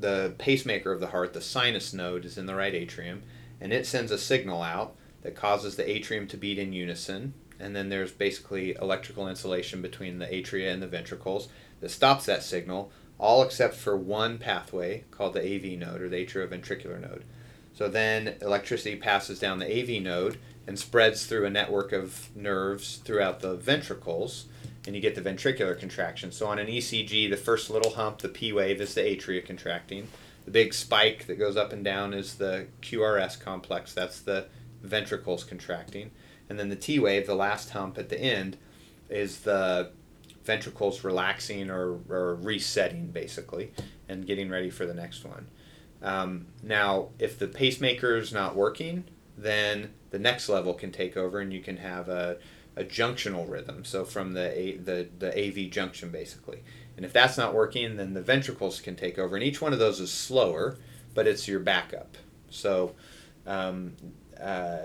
the 0.00 0.34
pacemaker 0.38 0.92
of 0.92 1.00
the 1.00 1.08
heart, 1.08 1.34
the 1.34 1.42
sinus 1.42 1.92
node, 1.92 2.24
is 2.24 2.38
in 2.38 2.46
the 2.46 2.54
right 2.54 2.74
atrium, 2.74 3.22
and 3.60 3.70
it 3.70 3.86
sends 3.86 4.10
a 4.10 4.16
signal 4.16 4.62
out 4.62 4.96
that 5.20 5.36
causes 5.36 5.76
the 5.76 5.90
atrium 5.90 6.26
to 6.28 6.38
beat 6.38 6.58
in 6.58 6.72
unison. 6.72 7.34
And 7.58 7.74
then 7.74 7.88
there's 7.88 8.12
basically 8.12 8.74
electrical 8.80 9.28
insulation 9.28 9.82
between 9.82 10.18
the 10.18 10.26
atria 10.26 10.72
and 10.72 10.82
the 10.82 10.86
ventricles 10.86 11.48
that 11.80 11.90
stops 11.90 12.26
that 12.26 12.42
signal, 12.42 12.90
all 13.18 13.42
except 13.42 13.74
for 13.74 13.96
one 13.96 14.38
pathway 14.38 15.04
called 15.10 15.34
the 15.34 15.40
AV 15.40 15.78
node 15.78 16.02
or 16.02 16.08
the 16.08 16.24
atrioventricular 16.24 17.00
node. 17.00 17.24
So 17.72 17.88
then 17.88 18.36
electricity 18.40 18.96
passes 18.96 19.38
down 19.38 19.58
the 19.58 19.66
AV 19.66 20.02
node 20.02 20.38
and 20.66 20.78
spreads 20.78 21.26
through 21.26 21.44
a 21.44 21.50
network 21.50 21.92
of 21.92 22.34
nerves 22.34 22.96
throughout 23.04 23.40
the 23.40 23.54
ventricles, 23.54 24.46
and 24.86 24.96
you 24.96 25.02
get 25.02 25.14
the 25.14 25.20
ventricular 25.20 25.78
contraction. 25.78 26.32
So 26.32 26.46
on 26.46 26.58
an 26.58 26.66
ECG, 26.66 27.28
the 27.30 27.36
first 27.36 27.70
little 27.70 27.92
hump, 27.92 28.18
the 28.18 28.28
P 28.28 28.52
wave, 28.52 28.80
is 28.80 28.94
the 28.94 29.02
atria 29.02 29.44
contracting. 29.44 30.08
The 30.44 30.50
big 30.50 30.74
spike 30.74 31.26
that 31.26 31.38
goes 31.38 31.56
up 31.56 31.72
and 31.72 31.84
down 31.84 32.14
is 32.14 32.36
the 32.36 32.66
QRS 32.82 33.38
complex, 33.40 33.92
that's 33.92 34.20
the 34.20 34.46
ventricles 34.82 35.44
contracting. 35.44 36.10
And 36.48 36.58
then 36.58 36.68
the 36.68 36.76
T 36.76 36.98
wave, 36.98 37.26
the 37.26 37.34
last 37.34 37.70
hump 37.70 37.98
at 37.98 38.08
the 38.08 38.20
end, 38.20 38.56
is 39.08 39.40
the 39.40 39.90
ventricles 40.44 41.04
relaxing 41.04 41.70
or, 41.70 41.98
or 42.08 42.36
resetting 42.36 43.08
basically 43.08 43.72
and 44.08 44.26
getting 44.26 44.48
ready 44.48 44.70
for 44.70 44.86
the 44.86 44.94
next 44.94 45.24
one. 45.24 45.48
Um, 46.02 46.46
now, 46.62 47.08
if 47.18 47.38
the 47.38 47.48
pacemaker 47.48 48.16
is 48.16 48.32
not 48.32 48.54
working, 48.54 49.04
then 49.36 49.92
the 50.10 50.18
next 50.18 50.48
level 50.48 50.72
can 50.72 50.92
take 50.92 51.16
over 51.16 51.40
and 51.40 51.52
you 51.52 51.60
can 51.60 51.78
have 51.78 52.08
a, 52.08 52.38
a 52.76 52.84
junctional 52.84 53.48
rhythm. 53.50 53.84
So 53.84 54.04
from 54.04 54.34
the, 54.34 54.56
a, 54.56 54.76
the, 54.76 55.08
the 55.18 55.36
AV 55.36 55.70
junction 55.70 56.10
basically. 56.10 56.62
And 56.96 57.04
if 57.04 57.12
that's 57.12 57.36
not 57.36 57.52
working, 57.52 57.96
then 57.96 58.14
the 58.14 58.22
ventricles 58.22 58.80
can 58.80 58.96
take 58.96 59.18
over. 59.18 59.36
And 59.36 59.44
each 59.44 59.60
one 59.60 59.72
of 59.72 59.78
those 59.78 60.00
is 60.00 60.12
slower, 60.12 60.78
but 61.14 61.26
it's 61.26 61.46
your 61.48 61.60
backup. 61.60 62.16
So 62.50 62.94
um, 63.46 63.94
uh, 64.40 64.78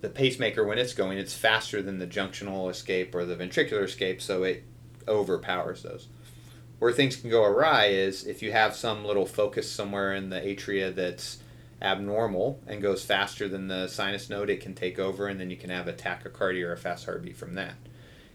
the 0.00 0.08
pacemaker, 0.08 0.64
when 0.64 0.78
it's 0.78 0.94
going, 0.94 1.18
it's 1.18 1.34
faster 1.34 1.82
than 1.82 1.98
the 1.98 2.06
junctional 2.06 2.70
escape 2.70 3.14
or 3.14 3.24
the 3.24 3.36
ventricular 3.36 3.84
escape, 3.84 4.22
so 4.22 4.44
it 4.44 4.64
overpowers 5.06 5.82
those. 5.82 6.08
Where 6.78 6.92
things 6.92 7.16
can 7.16 7.30
go 7.30 7.44
awry 7.44 7.86
is 7.86 8.26
if 8.26 8.42
you 8.42 8.52
have 8.52 8.76
some 8.76 9.04
little 9.04 9.26
focus 9.26 9.70
somewhere 9.70 10.14
in 10.14 10.30
the 10.30 10.40
atria 10.40 10.94
that's 10.94 11.38
abnormal 11.82 12.60
and 12.66 12.82
goes 12.82 13.04
faster 13.04 13.48
than 13.48 13.66
the 13.66 13.88
sinus 13.88 14.30
node, 14.30 14.50
it 14.50 14.60
can 14.60 14.74
take 14.74 14.98
over, 14.98 15.26
and 15.26 15.40
then 15.40 15.50
you 15.50 15.56
can 15.56 15.70
have 15.70 15.88
a 15.88 15.92
tachycardia 15.92 16.66
or 16.66 16.72
a 16.72 16.76
fast 16.76 17.06
heartbeat 17.06 17.36
from 17.36 17.54
that. 17.54 17.74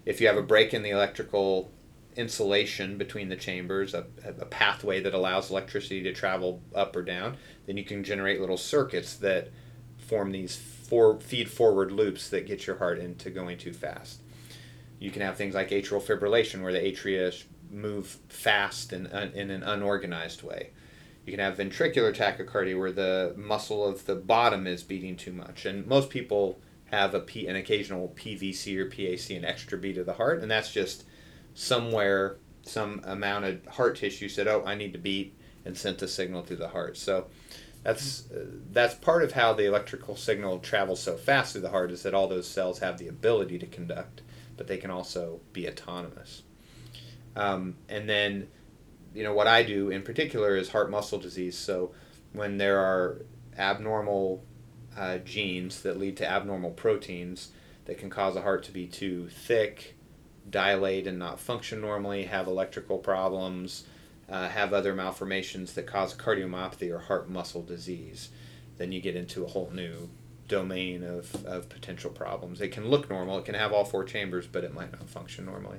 If 0.04 0.20
you 0.20 0.26
have 0.26 0.36
a 0.36 0.42
break 0.42 0.74
in 0.74 0.82
the 0.82 0.90
electrical 0.90 1.70
insulation 2.16 2.98
between 2.98 3.30
the 3.30 3.36
chambers, 3.36 3.94
a, 3.94 4.06
a 4.24 4.44
pathway 4.44 5.00
that 5.00 5.14
allows 5.14 5.50
electricity 5.50 6.02
to 6.02 6.12
travel 6.12 6.62
up 6.74 6.94
or 6.94 7.02
down, 7.02 7.36
then 7.66 7.76
you 7.78 7.84
can 7.84 8.04
generate 8.04 8.40
little 8.40 8.58
circuits 8.58 9.16
that 9.16 9.48
form 9.96 10.30
these 10.30 10.54
for, 10.86 11.18
feed 11.20 11.50
forward 11.50 11.90
loops 11.90 12.28
that 12.28 12.46
get 12.46 12.66
your 12.66 12.76
heart 12.76 12.98
into 12.98 13.30
going 13.30 13.58
too 13.58 13.72
fast. 13.72 14.20
You 14.98 15.10
can 15.10 15.22
have 15.22 15.36
things 15.36 15.54
like 15.54 15.70
atrial 15.70 16.02
fibrillation, 16.02 16.62
where 16.62 16.72
the 16.72 16.80
atria 16.80 17.44
move 17.70 18.18
fast 18.28 18.92
and 18.92 19.06
in 19.34 19.50
an 19.50 19.62
unorganized 19.62 20.42
way. 20.42 20.70
You 21.26 21.32
can 21.32 21.40
have 21.40 21.56
ventricular 21.56 22.14
tachycardia, 22.14 22.78
where 22.78 22.92
the 22.92 23.34
muscle 23.36 23.86
of 23.86 24.06
the 24.06 24.14
bottom 24.14 24.66
is 24.66 24.82
beating 24.82 25.16
too 25.16 25.32
much. 25.32 25.66
And 25.66 25.86
most 25.86 26.10
people 26.10 26.60
have 26.86 27.14
a 27.14 27.20
P, 27.20 27.46
an 27.48 27.56
occasional 27.56 28.14
PVC 28.14 28.76
or 28.76 28.90
PAC, 28.90 29.36
an 29.36 29.44
extra 29.44 29.78
beat 29.78 29.98
of 29.98 30.06
the 30.06 30.12
heart, 30.12 30.42
and 30.42 30.50
that's 30.50 30.70
just 30.70 31.04
somewhere, 31.54 32.36
some 32.62 33.00
amount 33.04 33.46
of 33.46 33.66
heart 33.66 33.96
tissue 33.96 34.28
said, 34.28 34.46
"Oh, 34.46 34.62
I 34.64 34.74
need 34.74 34.92
to 34.92 34.98
beat," 34.98 35.34
and 35.64 35.76
sent 35.76 36.02
a 36.02 36.08
signal 36.08 36.42
to 36.42 36.56
the 36.56 36.68
heart. 36.68 36.96
So 36.96 37.26
that's 37.84 38.28
uh, 38.32 38.46
that's 38.72 38.94
part 38.94 39.22
of 39.22 39.32
how 39.32 39.52
the 39.52 39.66
electrical 39.66 40.16
signal 40.16 40.58
travels 40.58 41.00
so 41.00 41.16
fast 41.16 41.52
through 41.52 41.60
the 41.60 41.70
heart 41.70 41.92
is 41.92 42.02
that 42.02 42.14
all 42.14 42.26
those 42.26 42.48
cells 42.48 42.80
have 42.80 42.98
the 42.98 43.06
ability 43.06 43.58
to 43.60 43.66
conduct 43.66 44.22
but 44.56 44.66
they 44.66 44.76
can 44.76 44.90
also 44.90 45.40
be 45.52 45.68
autonomous. 45.68 46.42
Um, 47.36 47.76
and 47.88 48.08
then, 48.08 48.48
you 49.14 49.22
know, 49.22 49.34
what 49.34 49.46
I 49.46 49.62
do 49.62 49.90
in 49.90 50.02
particular 50.02 50.56
is 50.56 50.70
heart 50.70 50.90
muscle 50.90 51.18
disease. 51.18 51.56
So 51.56 51.92
when 52.32 52.58
there 52.58 52.78
are 52.78 53.22
abnormal 53.58 54.44
uh, 54.96 55.18
genes 55.18 55.82
that 55.82 55.98
lead 55.98 56.16
to 56.18 56.30
abnormal 56.30 56.70
proteins 56.70 57.50
that 57.86 57.98
can 57.98 58.10
cause 58.10 58.36
a 58.36 58.42
heart 58.42 58.62
to 58.64 58.72
be 58.72 58.86
too 58.86 59.28
thick, 59.28 59.96
dilate 60.48 61.06
and 61.06 61.18
not 61.18 61.40
function 61.40 61.80
normally, 61.80 62.24
have 62.24 62.46
electrical 62.46 62.98
problems, 62.98 63.84
uh, 64.28 64.48
have 64.48 64.72
other 64.72 64.94
malformations 64.94 65.74
that 65.74 65.86
cause 65.86 66.14
cardiomyopathy 66.14 66.90
or 66.90 66.98
heart 66.98 67.28
muscle 67.28 67.62
disease, 67.62 68.30
then 68.78 68.92
you 68.92 69.00
get 69.00 69.16
into 69.16 69.44
a 69.44 69.48
whole 69.48 69.70
new 69.72 70.08
domain 70.48 71.02
of, 71.02 71.44
of 71.46 71.68
potential 71.68 72.10
problems. 72.10 72.60
It 72.60 72.68
can 72.68 72.88
look 72.88 73.08
normal, 73.08 73.38
it 73.38 73.44
can 73.44 73.54
have 73.54 73.72
all 73.72 73.84
four 73.84 74.04
chambers, 74.04 74.46
but 74.46 74.64
it 74.64 74.74
might 74.74 74.92
not 74.92 75.08
function 75.08 75.46
normally. 75.46 75.78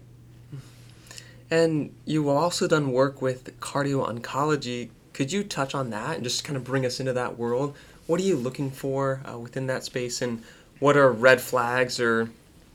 And 1.51 1.93
you 2.05 2.29
also 2.29 2.67
done 2.67 2.91
work 2.91 3.21
with 3.21 3.59
cardio 3.59 4.07
oncology. 4.07 4.89
Could 5.13 5.31
you 5.31 5.43
touch 5.43 5.75
on 5.75 5.91
that 5.91 6.15
and 6.15 6.23
just 6.23 6.43
kind 6.43 6.57
of 6.57 6.63
bring 6.63 6.85
us 6.85 6.99
into 6.99 7.13
that 7.13 7.37
world? 7.37 7.75
What 8.07 8.19
are 8.19 8.23
you 8.23 8.35
looking 8.35 8.71
for 8.71 9.21
uh, 9.31 9.37
within 9.37 9.67
that 9.67 9.83
space, 9.83 10.21
and 10.21 10.43
what 10.79 10.97
are 10.97 11.11
red 11.11 11.41
flags 11.41 11.99
or 11.99 12.29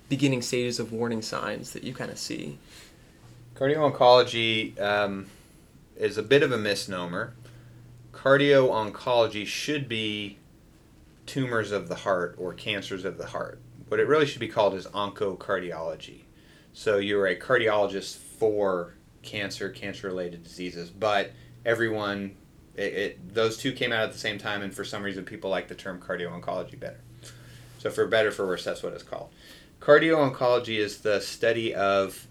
beginning 0.08 0.42
stages 0.42 0.80
of 0.80 0.92
warning 0.92 1.22
signs 1.22 1.72
that 1.72 1.84
you 1.84 1.94
kind 1.94 2.10
of 2.10 2.18
see? 2.18 2.58
Cardio 3.54 3.92
oncology 3.92 4.80
um, 4.80 5.26
is 6.00 6.18
a 6.18 6.22
bit 6.22 6.42
of 6.42 6.50
a 6.50 6.58
misnomer. 6.58 7.34
Cardio 8.12 8.70
oncology 8.70 9.46
should 9.46 9.88
be 9.88 10.38
tumors 11.26 11.70
of 11.70 11.88
the 11.88 11.94
heart 11.96 12.34
or 12.38 12.52
cancers 12.52 13.04
of 13.04 13.18
the 13.18 13.26
heart. 13.26 13.60
What 13.88 14.00
it 14.00 14.08
really 14.08 14.26
should 14.26 14.40
be 14.40 14.48
called 14.48 14.74
is 14.74 14.86
oncocardiology. 14.86 16.22
So 16.72 16.98
you're 16.98 17.26
a 17.26 17.36
cardiologist 17.36 18.16
for 18.16 18.94
cancer, 19.22 19.68
cancer 19.68 20.06
related 20.06 20.42
diseases, 20.42 20.90
but 20.90 21.32
everyone, 21.64 22.36
it, 22.74 22.94
it, 22.94 23.34
those 23.34 23.58
two 23.58 23.72
came 23.72 23.92
out 23.92 24.04
at 24.04 24.12
the 24.12 24.18
same 24.18 24.38
time, 24.38 24.62
and 24.62 24.74
for 24.74 24.84
some 24.84 25.02
reason 25.02 25.24
people 25.24 25.50
like 25.50 25.68
the 25.68 25.74
term 25.74 26.00
cardio 26.00 26.30
oncology 26.30 26.78
better. 26.78 27.00
So 27.78 27.90
for 27.90 28.06
better 28.06 28.30
for 28.30 28.46
worse, 28.46 28.64
that's 28.64 28.82
what 28.82 28.92
it's 28.92 29.02
called. 29.02 29.30
Cardio 29.80 30.30
oncology 30.30 30.78
is 30.78 30.98
the 30.98 31.20
study 31.20 31.74
of 31.74 32.26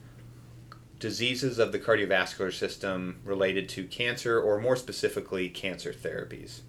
diseases 1.00 1.58
of 1.60 1.72
the 1.72 1.80
cardiovascular 1.80 2.54
system 2.54 3.22
related 3.24 3.70
to 3.70 3.86
cancer, 3.86 4.40
or 4.40 4.60
more 4.60 4.76
specifically, 4.76 5.50
cancer 5.50 5.94
therapies 5.94 6.62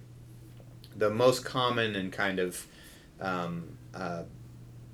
the 1.00 1.10
most 1.10 1.44
common 1.44 1.96
and 1.96 2.12
kind 2.12 2.38
of 2.38 2.66
um, 3.20 3.76
uh, 3.94 4.22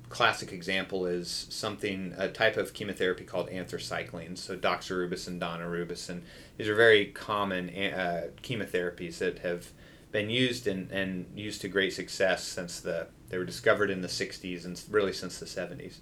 classic 0.09 0.51
example 0.51 1.05
is 1.05 1.47
something 1.49 2.13
a 2.17 2.29
type 2.29 2.57
of 2.57 2.73
chemotherapy 2.73 3.23
called 3.23 3.49
anthracyclines. 3.49 4.39
So 4.39 4.57
doxorubicin, 4.57 5.39
daunorubicin. 5.39 6.21
These 6.57 6.69
are 6.69 6.75
very 6.75 7.07
common 7.07 7.69
uh, 7.69 8.29
chemotherapies 8.41 9.17
that 9.19 9.39
have 9.39 9.71
been 10.11 10.29
used 10.29 10.65
and, 10.65 10.89
and 10.91 11.25
used 11.35 11.61
to 11.61 11.67
great 11.67 11.93
success 11.93 12.43
since 12.43 12.79
the 12.79 13.07
they 13.29 13.37
were 13.37 13.45
discovered 13.45 13.89
in 13.89 13.99
the 13.99 14.07
60s 14.07 14.63
and 14.63 14.81
really 14.89 15.11
since 15.11 15.37
the 15.37 15.45
70s. 15.45 15.97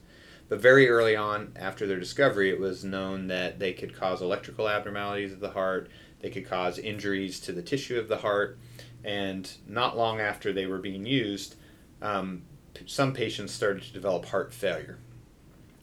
But 0.48 0.62
very 0.62 0.88
early 0.90 1.16
on, 1.16 1.54
after 1.56 1.88
their 1.88 2.00
discovery, 2.00 2.50
it 2.50 2.60
was 2.60 2.84
known 2.84 3.28
that 3.28 3.58
they 3.60 3.74
could 3.74 3.96
cause 3.96 4.22
electrical 4.22 4.70
abnormalities 4.70 5.34
of 5.34 5.40
the 5.40 5.52
heart, 5.52 5.90
they 6.20 6.30
could 6.30 6.48
cause 6.48 6.78
injuries 6.78 7.40
to 7.42 7.52
the 7.52 7.62
tissue 7.62 7.98
of 7.98 8.08
the 8.08 8.18
heart, 8.18 8.58
and 9.04 9.52
not 9.68 9.98
long 9.98 10.20
after 10.20 10.54
they 10.54 10.66
were 10.66 10.78
being 10.78 11.06
used, 11.06 11.56
um, 12.02 12.44
some 12.86 13.14
patients 13.14 13.54
started 13.54 13.84
to 13.84 13.94
develop 13.94 14.26
heart 14.26 14.54
failure. 14.54 14.98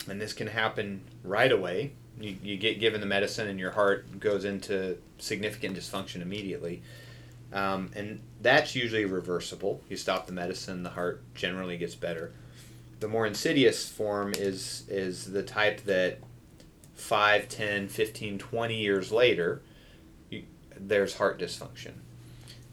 And 0.09 0.21
this 0.21 0.33
can 0.33 0.49
happen 0.49 1.03
right 1.23 1.51
away. 1.51 1.93
You, 2.21 2.37
you 2.43 2.57
get 2.57 2.81
given 2.81 3.01
the 3.01 3.07
medicine, 3.07 3.49
and 3.49 3.59
your 3.59 3.71
heart 3.73 4.21
goes 4.21 4.45
into 4.45 4.99
significant 5.19 5.77
dysfunction 5.77 6.23
immediately. 6.23 6.83
Um, 7.53 7.91
and 7.95 8.21
that's 8.41 8.75
usually 8.75 9.05
reversible. 9.05 9.83
You 9.89 9.97
stop 9.97 10.27
the 10.27 10.33
medicine, 10.33 10.83
the 10.83 10.91
heart 10.91 11.23
generally 11.35 11.77
gets 11.77 11.95
better. 11.95 12.33
The 13.03 13.09
more 13.09 13.27
insidious 13.27 13.89
form 13.89 14.33
is 14.39 14.85
is 14.89 15.33
the 15.33 15.43
type 15.43 15.83
that 15.87 16.21
5, 16.95 17.49
10, 17.49 17.89
15, 17.89 18.39
20 18.39 18.77
years 18.77 19.11
later, 19.11 19.61
you, 20.31 20.45
there's 20.79 21.17
heart 21.17 21.41
dysfunction. 21.41 21.95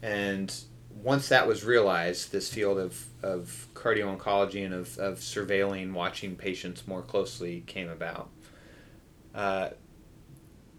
And 0.00 0.54
once 1.02 1.28
that 1.30 1.48
was 1.48 1.64
realized, 1.64 2.30
this 2.30 2.48
field 2.48 2.78
of, 2.78 3.06
of 3.24 3.66
cardio 3.74 4.16
oncology 4.16 4.64
and 4.64 4.72
of, 4.72 4.96
of 4.98 5.18
surveilling, 5.18 5.94
watching 5.94 6.36
patients 6.36 6.86
more 6.86 7.02
closely 7.02 7.64
came 7.66 7.88
about. 7.88 8.30
Uh, 9.34 9.70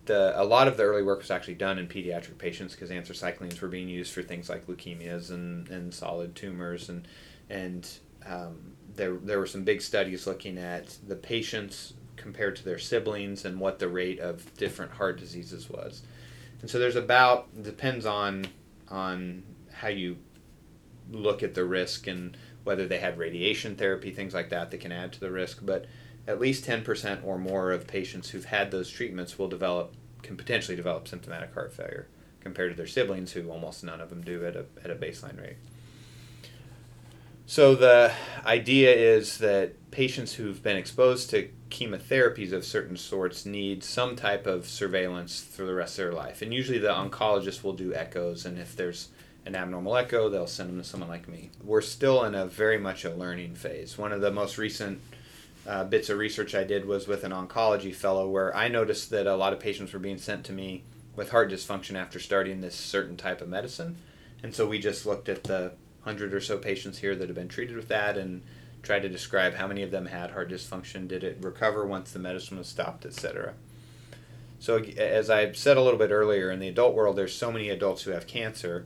the, 0.06 0.32
a 0.42 0.46
lot 0.46 0.70
of 0.70 0.78
the 0.78 0.84
early 0.84 1.04
work 1.04 1.20
was 1.20 1.30
actually 1.30 1.56
done 1.56 1.78
in 1.78 1.88
pediatric 1.90 2.38
patients 2.38 2.74
because 2.74 2.90
anthracyclines 2.90 3.60
were 3.60 3.68
being 3.68 3.90
used 3.90 4.14
for 4.14 4.24
things 4.24 4.48
like 4.48 4.66
leukemias 4.68 5.30
and, 5.30 5.68
and 5.68 5.94
solid 5.94 6.36
tumors 6.36 6.88
and 6.88 7.06
and 7.50 8.00
um, 8.26 8.74
there 8.96 9.16
there 9.16 9.40
were 9.40 9.48
some 9.48 9.64
big 9.64 9.82
studies 9.82 10.28
looking 10.28 10.58
at 10.58 10.98
the 11.08 11.16
patients 11.16 11.94
compared 12.16 12.56
to 12.56 12.64
their 12.64 12.78
siblings 12.78 13.46
and 13.46 13.60
what 13.60 13.80
the 13.80 13.88
rate 13.88 14.20
of 14.20 14.56
different 14.58 14.92
heart 14.92 15.20
diseases 15.20 15.70
was. 15.70 16.04
And 16.62 16.70
so 16.70 16.78
there's 16.78 16.96
about 16.96 17.64
depends 17.64 18.06
on 18.06 18.46
on 18.90 19.44
how 19.72 19.88
you 19.88 20.18
look 21.10 21.44
at 21.44 21.54
the 21.54 21.66
risk 21.66 22.08
and 22.08 22.38
whether 22.64 22.88
they 22.88 23.00
had 23.00 23.18
radiation 23.18 23.76
therapy, 23.76 24.12
things 24.12 24.34
like 24.34 24.50
that 24.50 24.72
that 24.72 24.80
can 24.80 24.92
add 24.92 25.12
to 25.14 25.20
the 25.20 25.32
risk. 25.32 25.60
But 25.64 25.86
at 26.28 26.40
least 26.40 26.66
10% 26.66 27.26
or 27.26 27.38
more 27.38 27.72
of 27.72 27.88
patients 27.88 28.30
who've 28.30 28.46
had 28.46 28.70
those 28.70 28.90
treatments 28.90 29.40
will 29.40 29.48
develop, 29.48 29.96
can 30.22 30.38
potentially 30.38 30.76
develop 30.76 31.08
symptomatic 31.08 31.54
heart 31.54 31.74
failure 31.74 32.08
compared 32.40 32.72
to 32.72 32.78
their 32.78 32.88
siblings 32.88 33.32
who 33.32 33.50
almost 33.50 33.84
none 33.84 34.02
of 34.02 34.10
them 34.10 34.22
do 34.22 34.46
at 34.46 34.56
a, 34.56 34.66
at 34.84 34.92
a 34.92 34.96
baseline 34.96 35.40
rate. 35.42 35.58
So 37.46 37.76
the 37.76 38.14
idea 38.46 38.94
is 38.94 39.40
that 39.40 39.92
patients 39.92 40.34
who've 40.36 40.64
been 40.64 40.78
exposed 40.78 41.30
to 41.32 41.50
chemotherapies 41.70 42.54
of 42.54 42.64
certain 42.64 42.96
sorts 42.96 43.46
need 43.46 43.84
some 43.84 44.16
type 44.16 44.48
of 44.48 44.68
surveillance 44.68 45.42
for 45.42 45.66
the 45.66 45.74
rest 45.74 46.00
of 46.00 46.06
their 46.06 46.14
life. 46.14 46.42
And 46.42 46.54
usually 46.54 46.80
the 46.80 46.90
oncologist 46.90 47.64
will 47.64 47.74
do 47.74 47.94
echoes, 47.94 48.46
and 48.46 48.58
if 48.58 48.76
there's 48.76 49.10
an 49.46 49.56
abnormal 49.56 49.98
echo, 49.98 50.30
they'll 50.30 50.48
send 50.48 50.70
them 50.70 50.78
to 50.78 50.84
someone 50.84 51.10
like 51.10 51.28
me. 51.28 51.50
We're 51.64 51.82
still 51.82 52.24
in 52.24 52.36
a 52.36 52.46
very 52.46 52.78
much 52.78 53.04
a 53.06 53.14
learning 53.14 53.56
phase. 53.56 53.98
One 53.98 54.12
of 54.12 54.22
the 54.22 54.32
most 54.32 54.58
recent 54.58 55.02
uh, 55.68 55.84
bits 55.86 56.10
of 56.10 56.18
research 56.18 56.56
I 56.56 56.64
did 56.64 56.86
was 56.86 57.08
with 57.08 57.24
an 57.24 57.32
oncology 57.32 57.94
fellow 57.94 58.30
where 58.30 58.56
I 58.56 58.68
noticed 58.68 59.10
that 59.10 59.28
a 59.28 59.36
lot 59.36 59.54
of 59.54 59.60
patients 59.60 59.94
were 59.94 60.00
being 60.00 60.18
sent 60.18 60.46
to 60.46 60.54
me 60.54 60.84
with 61.16 61.32
heart 61.32 61.52
dysfunction 61.52 61.96
after 61.96 62.20
starting 62.20 62.62
this 62.62 62.76
certain 62.76 63.18
type 63.18 63.42
of 63.42 63.50
medicine. 63.50 63.98
And 64.44 64.54
so 64.56 64.68
we 64.68 64.80
just 64.80 65.06
looked 65.06 65.30
at 65.30 65.44
the 65.44 65.74
hundred 66.02 66.34
or 66.34 66.42
so 66.42 66.58
patients 66.58 67.00
here 67.00 67.16
that 67.16 67.28
have 67.28 67.36
been 67.36 67.48
treated 67.48 67.76
with 67.76 67.88
that 67.88 68.18
and 68.18 68.42
tried 68.84 69.04
to 69.04 69.10
describe 69.10 69.54
how 69.56 69.68
many 69.68 69.84
of 69.84 69.92
them 69.92 70.08
had 70.08 70.32
heart 70.32 70.50
dysfunction, 70.50 71.08
did 71.08 71.24
it 71.24 71.38
recover 71.42 71.86
once 71.86 72.12
the 72.12 72.20
medicine 72.20 72.58
was 72.58 72.68
stopped, 72.68 73.06
etc. 73.06 73.54
So, 74.60 74.78
as 74.78 75.30
I 75.30 75.52
said 75.54 75.78
a 75.78 75.82
little 75.82 76.00
bit 76.00 76.12
earlier, 76.12 76.52
in 76.52 76.60
the 76.60 76.68
adult 76.68 76.94
world, 76.94 77.16
there's 77.16 77.36
so 77.36 77.52
many 77.52 77.70
adults 77.70 78.04
who 78.04 78.12
have 78.12 78.28
cancer 78.28 78.86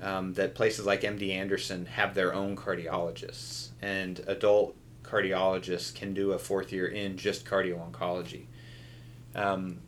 um, 0.00 0.34
that 0.34 0.54
places 0.54 0.86
like 0.86 1.02
MD 1.02 1.32
Anderson 1.32 1.86
have 1.86 2.14
their 2.14 2.32
own 2.32 2.56
cardiologists, 2.56 3.70
and 3.82 4.20
adult 4.26 4.76
cardiologists 5.02 5.94
can 5.94 6.14
do 6.14 6.32
a 6.32 6.38
fourth 6.38 6.72
year 6.72 6.86
in 6.86 7.16
just 7.16 7.44
cardio 7.44 7.90
oncology. 7.90 8.44
Um, 9.34 9.78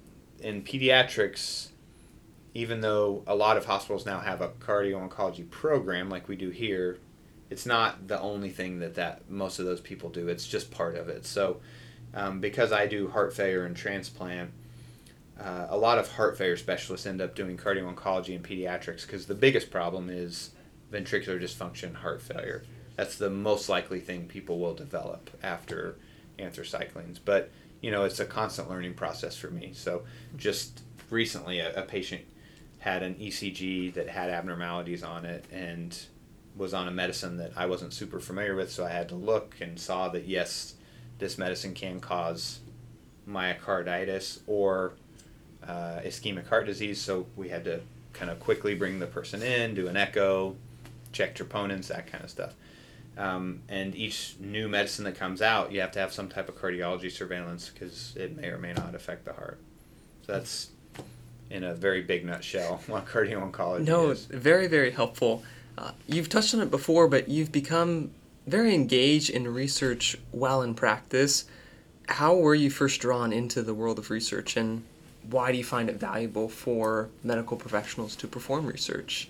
in 0.40 0.62
pediatrics, 0.62 1.68
even 2.54 2.80
though 2.80 3.22
a 3.26 3.34
lot 3.34 3.56
of 3.56 3.66
hospitals 3.66 4.06
now 4.06 4.20
have 4.20 4.40
a 4.40 4.48
cardio 4.48 5.08
oncology 5.08 5.48
program 5.48 6.08
like 6.08 6.28
we 6.28 6.36
do 6.36 6.50
here, 6.50 6.98
it's 7.48 7.66
not 7.66 8.08
the 8.08 8.20
only 8.20 8.50
thing 8.50 8.78
that, 8.80 8.94
that 8.94 9.28
most 9.30 9.58
of 9.58 9.66
those 9.66 9.80
people 9.80 10.08
do. 10.08 10.28
It's 10.28 10.46
just 10.46 10.70
part 10.70 10.96
of 10.96 11.08
it. 11.08 11.26
So, 11.26 11.60
um, 12.14 12.40
because 12.40 12.72
I 12.72 12.86
do 12.86 13.08
heart 13.08 13.34
failure 13.34 13.64
and 13.64 13.76
transplant, 13.76 14.50
uh, 15.38 15.66
a 15.70 15.76
lot 15.76 15.98
of 15.98 16.10
heart 16.12 16.36
failure 16.36 16.56
specialists 16.56 17.06
end 17.06 17.20
up 17.20 17.34
doing 17.34 17.56
cardio 17.56 17.92
oncology 17.92 18.34
and 18.34 18.44
pediatrics 18.44 19.06
because 19.06 19.26
the 19.26 19.34
biggest 19.34 19.70
problem 19.70 20.10
is 20.10 20.50
ventricular 20.92 21.40
dysfunction, 21.40 21.94
heart 21.94 22.20
failure. 22.20 22.64
That's 22.96 23.16
the 23.16 23.30
most 23.30 23.68
likely 23.68 24.00
thing 24.00 24.26
people 24.26 24.58
will 24.58 24.74
develop 24.74 25.30
after 25.42 25.96
anthracyclines. 26.38 27.18
But 27.24 27.50
you 27.80 27.90
know, 27.90 28.04
it's 28.04 28.20
a 28.20 28.26
constant 28.26 28.68
learning 28.68 28.94
process 28.94 29.36
for 29.36 29.48
me. 29.48 29.70
So 29.72 30.02
just 30.36 30.82
recently, 31.08 31.60
a, 31.60 31.72
a 31.74 31.82
patient 31.82 32.22
had 32.80 33.02
an 33.02 33.14
ECG 33.14 33.94
that 33.94 34.08
had 34.08 34.30
abnormalities 34.30 35.02
on 35.02 35.24
it 35.24 35.44
and 35.52 35.96
was 36.56 36.74
on 36.74 36.88
a 36.88 36.90
medicine 36.90 37.36
that 37.36 37.52
I 37.56 37.66
wasn't 37.66 37.92
super 37.92 38.20
familiar 38.20 38.56
with, 38.56 38.70
so 38.72 38.84
I 38.84 38.90
had 38.90 39.08
to 39.10 39.14
look 39.14 39.54
and 39.60 39.78
saw 39.78 40.08
that 40.08 40.26
yes, 40.26 40.74
this 41.18 41.38
medicine 41.38 41.74
can 41.74 42.00
cause 42.00 42.60
myocarditis 43.28 44.40
or 44.46 44.94
uh, 45.66 46.00
ischemic 46.04 46.48
heart 46.48 46.66
disease. 46.66 47.00
So 47.00 47.26
we 47.36 47.50
had 47.50 47.64
to 47.64 47.80
kind 48.12 48.30
of 48.30 48.40
quickly 48.40 48.74
bring 48.74 48.98
the 48.98 49.06
person 49.06 49.42
in, 49.42 49.74
do 49.74 49.86
an 49.86 49.96
echo, 49.96 50.56
check 51.12 51.36
troponins, 51.36 51.88
that 51.88 52.06
kind 52.06 52.24
of 52.24 52.30
stuff. 52.30 52.54
Um, 53.16 53.60
and 53.68 53.94
each 53.94 54.36
new 54.40 54.68
medicine 54.68 55.04
that 55.04 55.16
comes 55.16 55.42
out, 55.42 55.72
you 55.72 55.80
have 55.80 55.92
to 55.92 55.98
have 55.98 56.12
some 56.12 56.28
type 56.28 56.48
of 56.48 56.56
cardiology 56.56 57.10
surveillance 57.10 57.68
because 57.68 58.14
it 58.16 58.36
may 58.36 58.48
or 58.48 58.58
may 58.58 58.72
not 58.72 58.94
affect 58.94 59.26
the 59.26 59.34
heart. 59.34 59.58
So 60.26 60.32
that's 60.32 60.70
in 61.50 61.64
a 61.64 61.74
very 61.74 62.00
big 62.00 62.24
nutshell 62.24 62.80
what 62.86 63.06
cardio 63.06 63.50
oncology 63.50 63.86
no, 63.86 64.10
is. 64.10 64.24
very, 64.26 64.66
very 64.66 64.90
helpful. 64.90 65.42
Uh, 65.76 65.92
you've 66.06 66.28
touched 66.28 66.54
on 66.54 66.60
it 66.60 66.70
before, 66.70 67.08
but 67.08 67.28
you've 67.28 67.52
become 67.52 68.10
very 68.46 68.74
engaged 68.74 69.30
in 69.30 69.46
research 69.52 70.16
while 70.30 70.62
in 70.62 70.74
practice. 70.74 71.44
How 72.08 72.34
were 72.34 72.54
you 72.54 72.70
first 72.70 73.00
drawn 73.00 73.32
into 73.32 73.62
the 73.62 73.74
world 73.74 73.98
of 73.98 74.10
research, 74.10 74.56
and 74.56 74.82
why 75.28 75.52
do 75.52 75.58
you 75.58 75.64
find 75.64 75.88
it 75.88 75.96
valuable 75.96 76.48
for 76.48 77.08
medical 77.22 77.56
professionals 77.56 78.16
to 78.16 78.28
perform 78.28 78.66
research? 78.66 79.28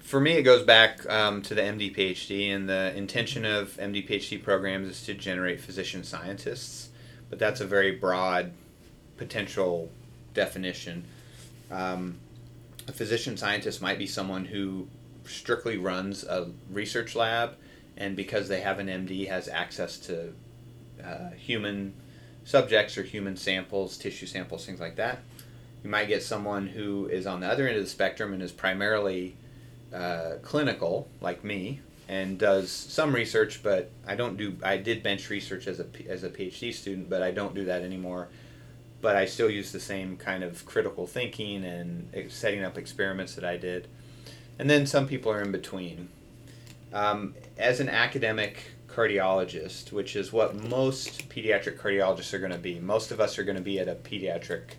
For 0.00 0.20
me, 0.20 0.32
it 0.32 0.42
goes 0.42 0.64
back 0.64 1.08
um, 1.10 1.42
to 1.42 1.54
the 1.54 1.62
MD 1.62 1.94
PhD, 1.94 2.54
and 2.54 2.68
the 2.68 2.96
intention 2.96 3.44
of 3.44 3.76
MD 3.76 4.08
PhD 4.08 4.42
programs 4.42 4.88
is 4.88 5.02
to 5.04 5.14
generate 5.14 5.60
physician 5.60 6.04
scientists, 6.04 6.90
but 7.28 7.38
that's 7.38 7.60
a 7.60 7.66
very 7.66 7.90
broad 7.90 8.52
potential 9.16 9.90
definition. 10.34 11.04
Um, 11.70 12.18
a 12.86 12.92
physician 12.92 13.36
scientist 13.36 13.80
might 13.80 13.98
be 13.98 14.06
someone 14.06 14.44
who 14.44 14.88
strictly 15.24 15.78
runs 15.78 16.24
a 16.24 16.50
research 16.70 17.14
lab, 17.14 17.56
and 17.96 18.14
because 18.14 18.48
they 18.48 18.60
have 18.60 18.78
an 18.78 18.88
MD, 18.88 19.28
has 19.28 19.48
access 19.48 19.98
to 20.00 20.32
uh, 21.02 21.30
human 21.30 21.94
subjects 22.44 22.98
or 22.98 23.02
human 23.02 23.36
samples, 23.36 23.96
tissue 23.96 24.26
samples, 24.26 24.66
things 24.66 24.80
like 24.80 24.96
that. 24.96 25.20
You 25.82 25.90
might 25.90 26.08
get 26.08 26.22
someone 26.22 26.66
who 26.66 27.06
is 27.06 27.26
on 27.26 27.40
the 27.40 27.46
other 27.46 27.66
end 27.66 27.76
of 27.76 27.84
the 27.84 27.90
spectrum 27.90 28.32
and 28.32 28.42
is 28.42 28.52
primarily 28.52 29.36
uh, 29.92 30.36
clinical, 30.42 31.08
like 31.20 31.44
me, 31.44 31.80
and 32.08 32.38
does 32.38 32.70
some 32.70 33.14
research, 33.14 33.62
but 33.62 33.90
I 34.06 34.14
don't 34.14 34.36
do. 34.36 34.56
I 34.62 34.76
did 34.76 35.02
bench 35.02 35.30
research 35.30 35.66
as 35.66 35.80
a 35.80 35.86
as 36.08 36.24
a 36.24 36.30
PhD 36.30 36.72
student, 36.72 37.08
but 37.08 37.22
I 37.22 37.30
don't 37.30 37.54
do 37.54 37.64
that 37.66 37.82
anymore. 37.82 38.28
But 39.04 39.16
I 39.16 39.26
still 39.26 39.50
use 39.50 39.70
the 39.70 39.80
same 39.80 40.16
kind 40.16 40.42
of 40.42 40.64
critical 40.64 41.06
thinking 41.06 41.62
and 41.62 42.08
setting 42.32 42.64
up 42.64 42.78
experiments 42.78 43.34
that 43.34 43.44
I 43.44 43.58
did. 43.58 43.86
And 44.58 44.70
then 44.70 44.86
some 44.86 45.06
people 45.06 45.30
are 45.30 45.42
in 45.42 45.52
between. 45.52 46.08
Um, 46.90 47.34
as 47.58 47.80
an 47.80 47.90
academic 47.90 48.64
cardiologist, 48.88 49.92
which 49.92 50.16
is 50.16 50.32
what 50.32 50.54
most 50.70 51.28
pediatric 51.28 51.78
cardiologists 51.78 52.32
are 52.32 52.38
going 52.38 52.50
to 52.50 52.56
be. 52.56 52.80
Most 52.80 53.10
of 53.10 53.20
us 53.20 53.38
are 53.38 53.44
going 53.44 53.58
to 53.58 53.62
be 53.62 53.78
at 53.78 53.88
a 53.88 53.94
pediatric 53.94 54.76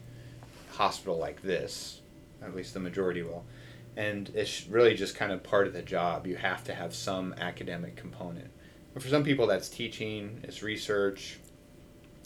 hospital 0.72 1.20
like 1.20 1.44
this, 1.44 2.02
at 2.42 2.56
least 2.56 2.74
the 2.74 2.80
majority 2.80 3.22
will. 3.22 3.46
And 3.96 4.32
it's 4.34 4.66
really 4.66 4.96
just 4.96 5.14
kind 5.14 5.34
of 5.34 5.44
part 5.44 5.68
of 5.68 5.74
the 5.74 5.84
job. 5.84 6.26
You 6.26 6.38
have 6.38 6.64
to 6.64 6.74
have 6.74 6.96
some 6.96 7.36
academic 7.38 7.96
component. 7.96 8.50
For 8.98 9.08
some 9.08 9.24
people, 9.24 9.46
that's 9.46 9.70
teaching, 9.70 10.40
it's 10.42 10.64
research, 10.64 11.38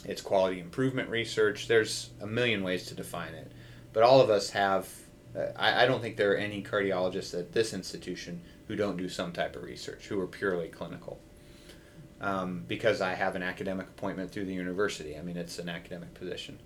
it's 0.06 0.22
quality 0.22 0.60
improvement 0.60 1.10
research. 1.10 1.68
There's 1.68 2.12
a 2.22 2.28
million 2.28 2.64
ways 2.64 2.86
to 2.88 2.93
define 2.93 3.34
it. 3.34 3.52
But 3.91 4.04
all 4.04 4.22
of 4.22 4.30
us 4.30 4.52
have, 4.52 4.88
uh, 5.36 5.47
I, 5.56 5.84
I 5.84 5.86
don't 5.86 6.02
think 6.02 6.18
there 6.18 6.32
are 6.34 6.38
any 6.38 6.64
cardiologists 6.64 7.38
at 7.38 7.52
this 7.52 7.74
institution 7.74 8.41
who 8.68 8.76
don't 8.76 8.97
do 8.97 9.10
some 9.10 9.34
type 9.34 9.56
of 9.56 9.64
research, 9.64 10.08
who 10.08 10.20
are 10.20 10.28
purely 10.28 10.68
clinical. 10.68 11.20
Um, 12.22 12.66
because 12.68 13.02
I 13.02 13.14
have 13.14 13.36
an 13.36 13.43
academic 13.43 13.88
appointment 13.88 14.32
through 14.32 14.45
the 14.45 14.54
university. 14.54 15.18
I 15.18 15.22
mean, 15.22 15.38
it's 15.38 15.58
an 15.58 15.70
academic 15.70 16.14
position. 16.14 16.60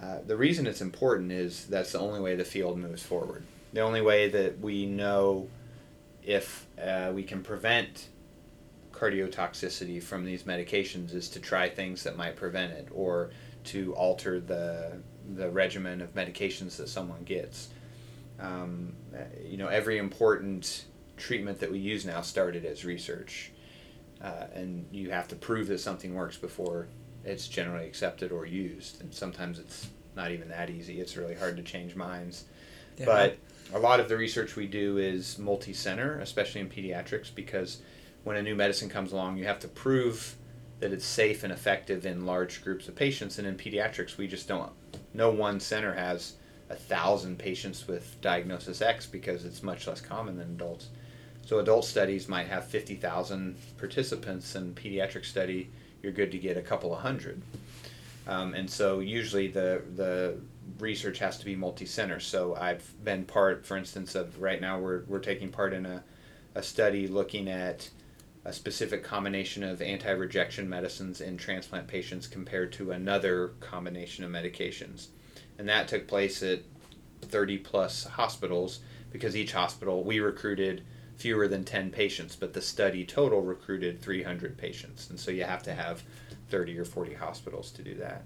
Uh, 0.00 0.18
the 0.26 0.36
reason 0.36 0.66
it's 0.66 0.82
important 0.82 1.32
is 1.32 1.66
that's 1.66 1.92
the 1.92 2.00
only 2.00 2.20
way 2.20 2.36
the 2.36 2.44
field 2.44 2.78
moves 2.78 3.02
forward. 3.02 3.44
The 3.72 3.80
only 3.80 4.02
way 4.02 4.28
that 4.28 4.60
we 4.60 4.84
know 4.84 5.48
if 6.22 6.66
uh, 6.82 7.12
we 7.14 7.22
can 7.22 7.42
prevent 7.42 8.08
cardiotoxicity 8.96 10.02
from 10.02 10.24
these 10.24 10.44
medications 10.44 11.14
is 11.14 11.28
to 11.30 11.40
try 11.40 11.68
things 11.68 12.02
that 12.04 12.16
might 12.16 12.36
prevent 12.36 12.72
it 12.72 12.88
or 12.92 13.30
to 13.64 13.94
alter 13.94 14.40
the 14.40 14.92
the 15.34 15.50
regimen 15.50 16.00
of 16.00 16.14
medications 16.14 16.76
that 16.76 16.88
someone 16.88 17.22
gets. 17.24 17.68
Um, 18.38 18.94
you 19.44 19.56
know, 19.56 19.68
every 19.68 19.98
important 19.98 20.84
treatment 21.16 21.58
that 21.60 21.70
we 21.70 21.78
use 21.78 22.04
now 22.04 22.20
started 22.20 22.64
as 22.64 22.84
research, 22.84 23.50
uh, 24.22 24.44
and 24.54 24.86
you 24.92 25.10
have 25.10 25.26
to 25.28 25.36
prove 25.36 25.66
that 25.68 25.80
something 25.80 26.14
works 26.14 26.36
before 26.36 26.86
it's 27.24 27.48
generally 27.48 27.86
accepted 27.86 28.30
or 28.30 28.46
used. 28.46 29.00
And 29.00 29.12
sometimes 29.12 29.58
it's 29.58 29.88
not 30.14 30.30
even 30.30 30.48
that 30.48 30.70
easy. 30.70 31.00
It's 31.00 31.16
really 31.16 31.34
hard 31.34 31.56
to 31.56 31.62
change 31.62 31.96
minds. 31.96 32.44
Yeah. 32.98 33.06
But 33.06 33.38
a 33.74 33.78
lot 33.78 34.00
of 34.00 34.08
the 34.08 34.16
research 34.16 34.54
we 34.54 34.66
do 34.66 34.98
is 34.98 35.38
multi-center, 35.38 36.20
especially 36.20 36.60
in 36.60 36.68
pediatrics, 36.68 37.34
because 37.34 37.78
when 38.26 38.36
a 38.36 38.42
new 38.42 38.56
medicine 38.56 38.88
comes 38.88 39.12
along, 39.12 39.36
you 39.36 39.44
have 39.44 39.60
to 39.60 39.68
prove 39.68 40.34
that 40.80 40.92
it's 40.92 41.06
safe 41.06 41.44
and 41.44 41.52
effective 41.52 42.04
in 42.04 42.26
large 42.26 42.60
groups 42.60 42.88
of 42.88 42.96
patients. 42.96 43.38
And 43.38 43.46
in 43.46 43.54
pediatrics, 43.54 44.16
we 44.16 44.26
just 44.26 44.48
don't. 44.48 44.72
No 45.14 45.30
one 45.30 45.60
center 45.60 45.94
has 45.94 46.32
a 46.68 46.74
thousand 46.74 47.38
patients 47.38 47.86
with 47.86 48.20
diagnosis 48.20 48.82
X 48.82 49.06
because 49.06 49.44
it's 49.44 49.62
much 49.62 49.86
less 49.86 50.00
common 50.00 50.36
than 50.36 50.48
adults. 50.48 50.88
So 51.42 51.60
adult 51.60 51.84
studies 51.84 52.28
might 52.28 52.48
have 52.48 52.66
50,000 52.66 53.54
participants, 53.78 54.56
and 54.56 54.74
pediatric 54.74 55.24
study, 55.24 55.70
you're 56.02 56.10
good 56.10 56.32
to 56.32 56.38
get 56.38 56.56
a 56.56 56.62
couple 56.62 56.92
of 56.92 57.02
hundred. 57.02 57.40
Um, 58.26 58.54
and 58.54 58.68
so 58.68 58.98
usually 58.98 59.46
the 59.46 59.82
the 59.94 60.40
research 60.80 61.20
has 61.20 61.38
to 61.38 61.44
be 61.44 61.54
multi-center. 61.54 62.18
So 62.18 62.56
I've 62.56 62.92
been 63.04 63.24
part, 63.24 63.64
for 63.64 63.76
instance, 63.76 64.16
of 64.16 64.42
right 64.42 64.60
now 64.60 64.80
we're, 64.80 65.04
we're 65.06 65.20
taking 65.20 65.50
part 65.50 65.72
in 65.72 65.86
a, 65.86 66.02
a 66.56 66.62
study 66.64 67.06
looking 67.06 67.48
at 67.48 67.88
a 68.46 68.52
specific 68.52 69.02
combination 69.02 69.64
of 69.64 69.82
anti-rejection 69.82 70.68
medicines 70.68 71.20
in 71.20 71.36
transplant 71.36 71.88
patients 71.88 72.28
compared 72.28 72.72
to 72.72 72.92
another 72.92 73.48
combination 73.58 74.22
of 74.22 74.30
medications. 74.30 75.08
And 75.58 75.68
that 75.68 75.88
took 75.88 76.06
place 76.06 76.44
at 76.44 76.60
30 77.22 77.58
plus 77.58 78.04
hospitals 78.04 78.80
because 79.10 79.36
each 79.36 79.52
hospital, 79.52 80.04
we 80.04 80.20
recruited 80.20 80.84
fewer 81.16 81.48
than 81.48 81.64
10 81.64 81.90
patients, 81.90 82.36
but 82.36 82.52
the 82.52 82.62
study 82.62 83.04
total 83.04 83.42
recruited 83.42 84.00
300 84.00 84.56
patients. 84.56 85.10
And 85.10 85.18
so 85.18 85.32
you 85.32 85.42
have 85.42 85.64
to 85.64 85.74
have 85.74 86.04
30 86.48 86.78
or 86.78 86.84
40 86.84 87.14
hospitals 87.14 87.72
to 87.72 87.82
do 87.82 87.96
that. 87.96 88.22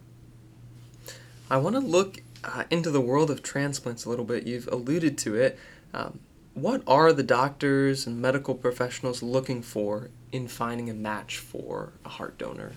I 1.49 1.57
want 1.57 1.77
to 1.77 1.81
look 1.81 2.19
uh, 2.45 2.65
into 2.69 2.91
the 2.91 3.01
world 3.01 3.31
of 3.31 3.43
transplants 3.43 4.05
a 4.05 4.11
little 4.11 4.27
bit. 4.27 4.47
You've 4.47 4.69
alluded 4.71 5.17
to 5.19 5.37
it. 5.37 5.59
Um, 5.95 6.21
what 6.61 6.83
are 6.87 7.13
the 7.13 7.23
doctors 7.23 8.07
and 8.07 8.21
medical 8.21 8.55
professionals 8.55 9.23
looking 9.23 9.63
for 9.63 10.11
in 10.31 10.47
finding 10.47 10.91
a 10.91 10.95
match 10.95 11.39
for 11.39 11.93
a 12.05 12.09
heart 12.09 12.37
donor? 12.37 12.73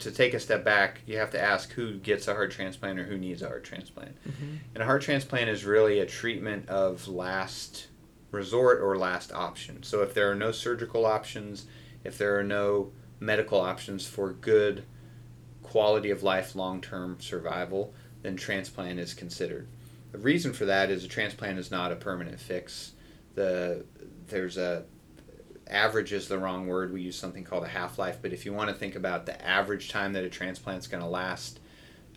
To 0.00 0.10
take 0.10 0.34
a 0.34 0.40
step 0.40 0.64
back, 0.64 1.02
you 1.06 1.18
have 1.18 1.30
to 1.30 1.40
ask 1.40 1.72
who 1.72 1.98
gets 1.98 2.26
a 2.28 2.34
heart 2.34 2.50
transplant 2.50 2.98
or 2.98 3.04
who 3.04 3.18
needs 3.18 3.42
a 3.42 3.46
heart 3.46 3.64
transplant. 3.64 4.16
Mm-hmm. 4.26 4.56
And 4.74 4.82
a 4.82 4.86
heart 4.86 5.02
transplant 5.02 5.50
is 5.50 5.64
really 5.64 6.00
a 6.00 6.06
treatment 6.06 6.68
of 6.68 7.06
last 7.08 7.88
resort 8.30 8.80
or 8.80 8.96
last 8.96 9.32
option. 9.32 9.82
So 9.82 10.02
if 10.02 10.14
there 10.14 10.30
are 10.30 10.34
no 10.34 10.50
surgical 10.50 11.06
options, 11.06 11.66
if 12.04 12.18
there 12.18 12.38
are 12.38 12.44
no 12.44 12.90
medical 13.20 13.60
options 13.60 14.06
for 14.06 14.32
good 14.32 14.84
quality 15.62 16.10
of 16.10 16.22
life 16.22 16.54
long 16.54 16.80
term 16.80 17.18
survival, 17.20 17.92
then 18.22 18.36
transplant 18.36 18.98
is 18.98 19.14
considered. 19.14 19.68
The 20.12 20.18
reason 20.18 20.52
for 20.52 20.64
that 20.64 20.90
is 20.90 21.04
a 21.04 21.08
transplant 21.08 21.58
is 21.58 21.70
not 21.70 21.92
a 21.92 21.96
permanent 21.96 22.40
fix 22.40 22.92
the 23.36 23.84
there's 24.26 24.56
a 24.56 24.84
average 25.68 26.12
is 26.12 26.28
the 26.28 26.38
wrong 26.38 26.66
word. 26.66 26.92
We 26.92 27.02
use 27.02 27.16
something 27.16 27.44
called 27.44 27.64
a 27.64 27.68
half 27.68 27.98
life. 27.98 28.18
But 28.20 28.32
if 28.32 28.44
you 28.44 28.52
want 28.52 28.70
to 28.70 28.74
think 28.74 28.96
about 28.96 29.26
the 29.26 29.40
average 29.44 29.88
time 29.88 30.12
that 30.14 30.24
a 30.24 30.28
transplant 30.28 30.80
is 30.80 30.86
going 30.86 31.02
to 31.02 31.08
last, 31.08 31.60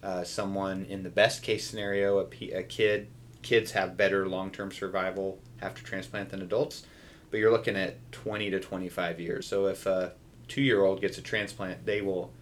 uh, 0.02 0.24
someone 0.24 0.86
in 0.86 1.04
the 1.04 1.10
best 1.10 1.44
case 1.44 1.68
scenario, 1.68 2.20
a, 2.20 2.26
p- 2.26 2.52
a 2.52 2.64
kid, 2.64 3.08
kids 3.42 3.72
have 3.72 3.98
better 3.98 4.28
long 4.28 4.52
term 4.52 4.72
survival 4.72 5.40
after 5.62 5.84
transplant 5.84 6.30
than 6.30 6.42
adults. 6.42 6.84
But 7.32 7.40
you're 7.40 7.52
looking 7.52 7.76
at 7.76 8.12
20 8.12 8.50
to 8.52 8.60
25 8.60 9.20
years. 9.20 9.46
So 9.46 9.68
if 9.68 9.86
a 9.86 10.14
two 10.48 10.62
year 10.62 10.84
old 10.84 11.02
gets 11.02 11.18
a 11.18 11.22
transplant, 11.22 11.86
they 11.86 12.02
will, 12.02 12.34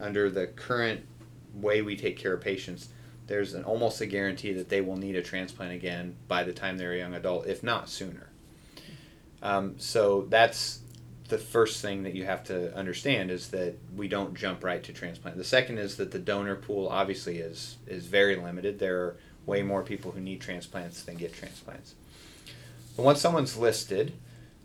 under 0.00 0.30
the 0.30 0.48
current 0.48 1.06
way 1.54 1.82
we 1.82 1.96
take 1.96 2.18
care 2.18 2.34
of 2.34 2.40
patients, 2.40 2.88
there's 3.26 3.54
an 3.54 3.64
almost 3.64 4.00
a 4.00 4.06
guarantee 4.06 4.52
that 4.52 4.68
they 4.68 4.80
will 4.80 4.96
need 4.96 5.16
a 5.16 5.22
transplant 5.22 5.72
again 5.72 6.16
by 6.28 6.44
the 6.44 6.52
time 6.52 6.76
they're 6.76 6.92
a 6.92 6.98
young 6.98 7.14
adult, 7.14 7.46
if 7.46 7.62
not 7.62 7.88
sooner. 7.88 8.28
Um, 9.42 9.78
so 9.78 10.26
that's 10.28 10.80
the 11.28 11.38
first 11.38 11.80
thing 11.80 12.02
that 12.02 12.14
you 12.14 12.24
have 12.24 12.44
to 12.44 12.74
understand 12.76 13.30
is 13.30 13.48
that 13.48 13.74
we 13.96 14.08
don't 14.08 14.34
jump 14.34 14.62
right 14.62 14.82
to 14.84 14.92
transplant. 14.92 15.36
The 15.36 15.44
second 15.44 15.78
is 15.78 15.96
that 15.96 16.10
the 16.10 16.18
donor 16.18 16.56
pool 16.56 16.88
obviously 16.88 17.38
is 17.38 17.76
is 17.86 18.06
very 18.06 18.36
limited. 18.36 18.78
There 18.78 18.98
are 18.98 19.16
way 19.46 19.62
more 19.62 19.82
people 19.82 20.12
who 20.12 20.20
need 20.20 20.40
transplants 20.40 21.02
than 21.02 21.16
get 21.16 21.34
transplants. 21.34 21.94
But 22.96 23.04
once 23.04 23.20
someone's 23.20 23.56
listed, 23.56 24.12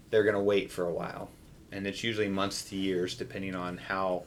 they're 0.10 0.24
going 0.24 0.36
to 0.36 0.42
wait 0.42 0.72
for 0.72 0.86
a 0.86 0.94
while, 0.94 1.30
and 1.72 1.88
it's 1.88 2.04
usually 2.04 2.30
months 2.30 2.64
to 2.70 2.76
years, 2.76 3.16
depending 3.16 3.56
on 3.56 3.78
how 3.78 4.24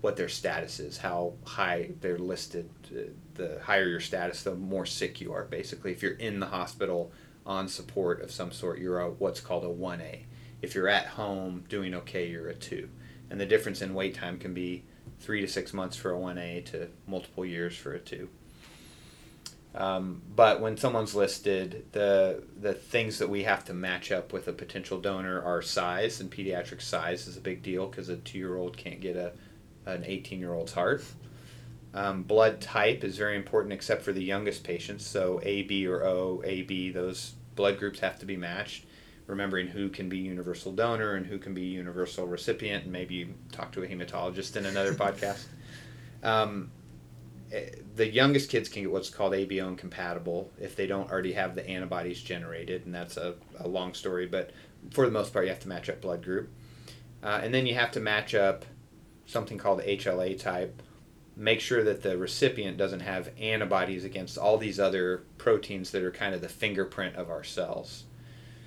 what 0.00 0.16
their 0.16 0.28
status 0.28 0.80
is, 0.80 0.98
how 0.98 1.34
high 1.44 1.90
they're 2.00 2.18
listed. 2.18 2.68
The 3.40 3.60
higher 3.62 3.88
your 3.88 4.00
status, 4.00 4.42
the 4.42 4.54
more 4.54 4.84
sick 4.84 5.20
you 5.20 5.32
are. 5.32 5.44
Basically, 5.44 5.92
if 5.92 6.02
you're 6.02 6.12
in 6.12 6.40
the 6.40 6.46
hospital 6.46 7.10
on 7.46 7.68
support 7.68 8.20
of 8.20 8.30
some 8.30 8.52
sort, 8.52 8.78
you're 8.78 9.00
a, 9.00 9.10
what's 9.10 9.40
called 9.40 9.64
a 9.64 9.68
1A. 9.68 10.24
If 10.60 10.74
you're 10.74 10.88
at 10.88 11.06
home 11.06 11.64
doing 11.68 11.94
okay, 11.94 12.28
you're 12.28 12.48
a 12.48 12.54
2. 12.54 12.88
And 13.30 13.40
the 13.40 13.46
difference 13.46 13.80
in 13.80 13.94
wait 13.94 14.14
time 14.14 14.38
can 14.38 14.52
be 14.52 14.84
three 15.20 15.40
to 15.40 15.48
six 15.48 15.72
months 15.72 15.96
for 15.96 16.12
a 16.12 16.18
1A 16.18 16.66
to 16.66 16.88
multiple 17.06 17.46
years 17.46 17.74
for 17.74 17.94
a 17.94 17.98
2. 17.98 18.28
Um, 19.74 20.20
but 20.34 20.60
when 20.60 20.76
someone's 20.76 21.14
listed, 21.14 21.86
the 21.92 22.42
the 22.60 22.74
things 22.74 23.18
that 23.20 23.30
we 23.30 23.44
have 23.44 23.64
to 23.66 23.74
match 23.74 24.10
up 24.10 24.32
with 24.32 24.48
a 24.48 24.52
potential 24.52 25.00
donor 25.00 25.40
are 25.40 25.62
size, 25.62 26.20
and 26.20 26.28
pediatric 26.28 26.82
size 26.82 27.28
is 27.28 27.36
a 27.36 27.40
big 27.40 27.62
deal 27.62 27.86
because 27.86 28.08
a 28.08 28.16
two 28.16 28.38
year 28.38 28.56
old 28.56 28.76
can't 28.76 29.00
get 29.00 29.14
a 29.14 29.32
an 29.86 30.04
18 30.04 30.40
year 30.40 30.52
old's 30.52 30.72
heart. 30.72 31.04
Um, 31.92 32.22
blood 32.22 32.60
type 32.60 33.02
is 33.02 33.16
very 33.16 33.36
important, 33.36 33.72
except 33.72 34.02
for 34.02 34.12
the 34.12 34.22
youngest 34.22 34.62
patients. 34.62 35.04
So 35.06 35.40
A, 35.42 35.62
B, 35.62 35.86
or 35.86 36.04
O, 36.04 36.42
A, 36.44 36.62
B, 36.62 36.90
those 36.90 37.34
blood 37.56 37.78
groups 37.78 38.00
have 38.00 38.18
to 38.20 38.26
be 38.26 38.36
matched. 38.36 38.86
Remembering 39.26 39.68
who 39.68 39.88
can 39.88 40.08
be 40.08 40.18
universal 40.18 40.72
donor 40.72 41.14
and 41.14 41.24
who 41.26 41.38
can 41.38 41.54
be 41.54 41.62
universal 41.62 42.26
recipient, 42.26 42.84
and 42.84 42.92
maybe 42.92 43.32
talk 43.52 43.72
to 43.72 43.82
a 43.82 43.86
hematologist 43.86 44.56
in 44.56 44.66
another 44.66 44.94
podcast. 44.94 45.46
Um, 46.22 46.70
eh, 47.52 47.70
the 47.94 48.08
youngest 48.08 48.50
kids 48.50 48.68
can 48.68 48.82
get 48.82 48.90
what's 48.90 49.10
called 49.10 49.32
ABO 49.32 49.68
incompatible 49.68 50.50
if 50.60 50.74
they 50.74 50.86
don't 50.86 51.10
already 51.10 51.32
have 51.32 51.54
the 51.54 51.68
antibodies 51.68 52.20
generated, 52.20 52.86
and 52.86 52.94
that's 52.94 53.16
a, 53.16 53.34
a 53.58 53.68
long 53.68 53.94
story, 53.94 54.26
but 54.26 54.50
for 54.90 55.06
the 55.06 55.12
most 55.12 55.32
part, 55.32 55.44
you 55.44 55.50
have 55.50 55.60
to 55.60 55.68
match 55.68 55.88
up 55.88 56.00
blood 56.00 56.24
group. 56.24 56.50
Uh, 57.22 57.40
and 57.42 57.52
then 57.52 57.66
you 57.66 57.74
have 57.74 57.92
to 57.92 58.00
match 58.00 58.34
up 58.34 58.64
something 59.26 59.58
called 59.58 59.80
HLA 59.82 60.38
type. 60.38 60.82
Make 61.36 61.60
sure 61.60 61.82
that 61.84 62.02
the 62.02 62.18
recipient 62.18 62.76
doesn't 62.76 63.00
have 63.00 63.30
antibodies 63.40 64.04
against 64.04 64.36
all 64.36 64.58
these 64.58 64.78
other 64.78 65.22
proteins 65.38 65.90
that 65.90 66.02
are 66.02 66.10
kind 66.10 66.34
of 66.34 66.40
the 66.40 66.48
fingerprint 66.48 67.16
of 67.16 67.30
our 67.30 67.44
cells. 67.44 68.04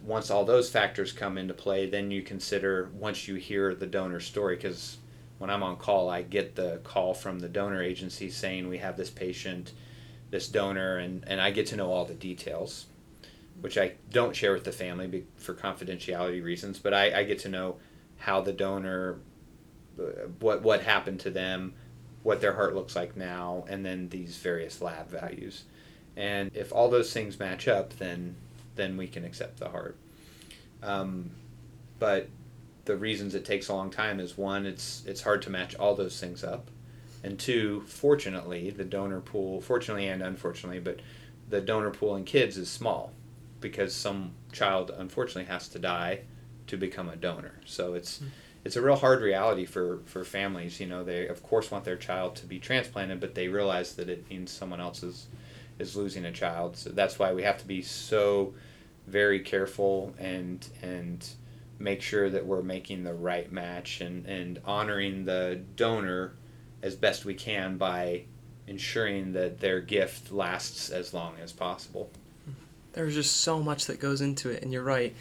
Once 0.04 0.30
all 0.30 0.44
those 0.44 0.70
factors 0.70 1.12
come 1.12 1.38
into 1.38 1.54
play, 1.54 1.90
then 1.90 2.12
you 2.12 2.22
consider 2.22 2.90
once 2.94 3.28
you 3.28 3.36
hear 3.36 3.74
the 3.76 3.88
donor 3.88 4.20
story, 4.20 4.56
because 4.56 4.98
when 5.38 5.50
I'm 5.50 5.64
on 5.64 5.78
call, 5.78 6.10
I 6.10 6.22
get 6.22 6.56
the 6.56 6.80
call 6.84 7.14
from 7.14 7.40
the 7.40 7.50
donor 7.50 7.82
agency 7.82 8.30
saying 8.30 8.68
we 8.68 8.80
have 8.80 8.98
this 8.98 9.10
patient, 9.10 9.74
this 10.30 10.48
donor, 10.48 10.98
and, 10.98 11.24
and 11.28 11.40
I 11.40 11.52
get 11.52 11.68
to 11.68 11.76
know 11.76 11.92
all 11.92 12.06
the 12.06 12.14
details, 12.14 12.88
which 13.62 13.78
I 13.78 13.94
don't 14.10 14.36
share 14.36 14.54
with 14.54 14.64
the 14.64 14.72
family 14.72 15.26
for 15.36 15.54
confidentiality 15.54 16.44
reasons, 16.44 16.80
but 16.80 16.94
I, 16.94 17.20
I 17.20 17.24
get 17.24 17.40
to 17.40 17.50
know 17.50 17.78
how 18.18 18.42
the 18.42 18.54
donor 18.54 19.20
uh, 20.00 20.28
what 20.40 20.64
what 20.64 20.82
happened 20.82 21.20
to 21.22 21.30
them, 21.30 21.74
what 22.24 22.42
their 22.42 22.54
heart 22.54 22.74
looks 22.74 22.96
like 22.96 23.16
now, 23.16 23.66
and 23.68 23.86
then 23.86 24.10
these 24.10 24.38
various 24.38 24.82
lab 24.82 25.10
values. 25.10 25.64
And 26.16 26.52
if 26.54 26.72
all 26.72 26.90
those 26.90 27.12
things 27.12 27.40
match 27.40 27.68
up, 27.68 27.98
then 27.98 28.36
then 28.76 28.98
we 28.98 29.08
can 29.08 29.24
accept 29.24 29.60
the 29.60 29.70
heart. 29.70 29.98
Um, 30.82 31.32
but 32.00 32.30
the 32.86 32.98
reasons 32.98 33.36
it 33.36 33.46
takes 33.46 33.70
a 33.70 33.74
long 33.74 33.90
time 33.90 34.20
is 34.20 34.38
one, 34.38 34.66
it's 34.66 35.04
it's 35.06 35.22
hard 35.22 35.42
to 35.44 35.50
match 35.50 35.76
all 35.76 35.96
those 35.96 36.20
things 36.20 36.44
up, 36.44 36.70
and 37.24 37.40
two, 37.40 37.84
fortunately, 37.88 38.70
the 38.70 38.84
donor 38.84 39.22
pool, 39.22 39.62
fortunately 39.62 40.08
and 40.08 40.22
unfortunately, 40.22 40.80
but 40.80 41.00
the 41.50 41.62
donor 41.62 41.92
pool 41.92 42.16
in 42.16 42.24
kids 42.24 42.58
is 42.58 42.70
small, 42.70 43.12
because 43.60 43.94
some 43.94 44.32
child 44.52 44.92
unfortunately 44.98 45.52
has 45.52 45.68
to 45.70 45.80
die 45.80 46.22
to 46.68 46.78
become 46.78 47.10
a 47.10 47.16
donor. 47.16 47.60
So 47.66 47.94
it's 47.94 48.18
mm-hmm. 48.18 48.28
It's 48.64 48.76
a 48.76 48.82
real 48.82 48.96
hard 48.96 49.22
reality 49.22 49.66
for 49.66 50.00
for 50.06 50.24
families. 50.24 50.80
You 50.80 50.88
know, 50.88 51.04
they 51.04 51.28
of 51.28 51.44
course 51.44 51.72
want 51.72 51.84
their 51.84 51.98
child 51.98 52.36
to 52.38 52.46
be 52.46 52.60
transplanted, 52.60 53.20
but 53.20 53.36
they 53.36 53.48
realize 53.48 53.96
that 53.96 54.10
it 54.10 54.30
means 54.30 54.52
someone 54.52 54.80
else 54.80 55.04
is 55.04 55.28
is 55.80 55.96
losing 55.96 56.26
a 56.26 56.32
child. 56.32 56.78
So 56.78 56.90
that's 56.92 57.20
why 57.20 57.34
we 57.34 57.44
have 57.44 57.58
to 57.60 57.68
be 57.68 57.82
so 57.82 58.54
very 59.08 59.40
careful 59.40 60.14
and 60.18 60.66
and 60.82 61.28
make 61.80 62.02
sure 62.02 62.30
that 62.30 62.46
we're 62.46 62.62
making 62.62 63.04
the 63.04 63.14
right 63.14 63.52
match 63.52 64.00
and, 64.00 64.26
and 64.26 64.62
honoring 64.64 65.26
the 65.26 65.62
donor 65.76 66.34
as 66.82 66.96
best 66.96 67.26
we 67.26 67.34
can 67.34 67.78
by 67.78 68.24
ensuring 68.68 69.34
that 69.34 69.60
their 69.60 69.82
gift 69.82 70.32
lasts 70.32 70.90
as 70.90 71.14
long 71.14 71.34
as 71.42 71.52
possible. 71.52 72.10
There's 72.94 73.16
just 73.16 73.38
so 73.38 73.62
much 73.62 73.86
that 73.88 74.00
goes 74.00 74.22
into 74.22 74.50
it, 74.50 74.64
and 74.64 74.72
you're 74.72 74.84
right. 74.84 75.14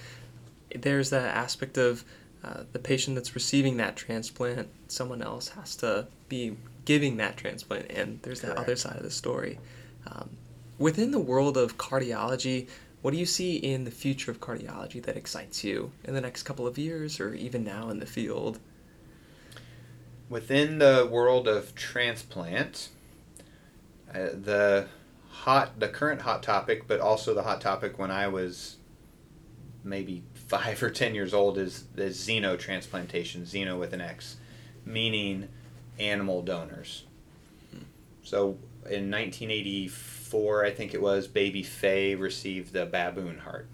There's 0.75 1.11
that 1.11 1.35
aspect 1.35 1.79
of 1.79 2.05
uh, 2.45 2.65
the 2.73 2.79
patient 2.79 3.15
that's 3.15 3.35
receiving 3.35 3.77
that 3.77 3.97
transplant, 3.97 4.69
someone 4.89 5.23
else 5.23 5.51
has 5.51 5.77
to 5.77 6.07
be 6.29 6.57
giving 6.85 7.17
that 7.19 7.37
transplant, 7.37 7.91
and 7.91 8.19
there's 8.23 8.41
Correct. 8.41 8.57
that 8.57 8.63
other 8.63 8.77
side 8.77 8.97
of 8.97 9.03
the 9.03 9.11
story. 9.11 9.59
Um, 10.07 10.31
within 10.79 11.13
the 11.13 11.21
world 11.21 11.57
of 11.57 11.79
cardiology, 11.79 12.69
what 13.03 13.13
do 13.13 13.17
you 13.17 13.27
see 13.27 13.57
in 13.57 13.85
the 13.85 13.91
future 13.91 14.31
of 14.31 14.41
cardiology 14.41 15.03
that 15.03 15.17
excites 15.17 15.63
you 15.63 15.93
in 16.05 16.15
the 16.15 16.21
next 16.21 16.43
couple 16.43 16.67
of 16.67 16.79
years 16.79 17.21
or 17.21 17.35
even 17.35 17.63
now 17.63 17.89
in 17.91 18.01
the 18.01 18.07
field? 18.07 18.59
Within 20.29 20.79
the 20.79 21.09
world 21.11 21.47
of 21.47 21.75
transplant, 21.75 22.89
uh, 24.13 24.31
the 24.33 24.87
hot, 25.31 25.79
the 25.79 25.89
current 25.89 26.23
hot 26.23 26.43
topic, 26.43 26.89
but 26.89 27.01
also 27.01 27.35
the 27.35 27.43
hot 27.43 27.61
topic 27.61 27.99
when 27.99 28.11
I 28.11 28.29
was 28.29 28.77
maybe 29.85 30.23
five 30.53 30.83
or 30.83 30.91
ten 30.91 31.15
years 31.15 31.33
old 31.33 31.57
is 31.57 31.85
the 31.95 32.11
xenotransplantation, 32.11 33.41
xeno 33.41 33.79
with 33.79 33.95
an 33.95 34.03
X, 34.03 34.37
meaning 34.85 35.49
animal 35.99 36.43
donors. 36.43 37.05
Hmm. 37.71 37.85
So 38.23 38.59
in 38.85 39.11
1984, 39.11 40.67
I 40.67 40.71
think 40.71 40.93
it 40.93 41.01
was, 41.01 41.27
baby 41.27 41.63
Fae 41.63 42.13
received 42.13 42.75
the 42.75 42.85
baboon 42.85 43.39
heart. 43.39 43.67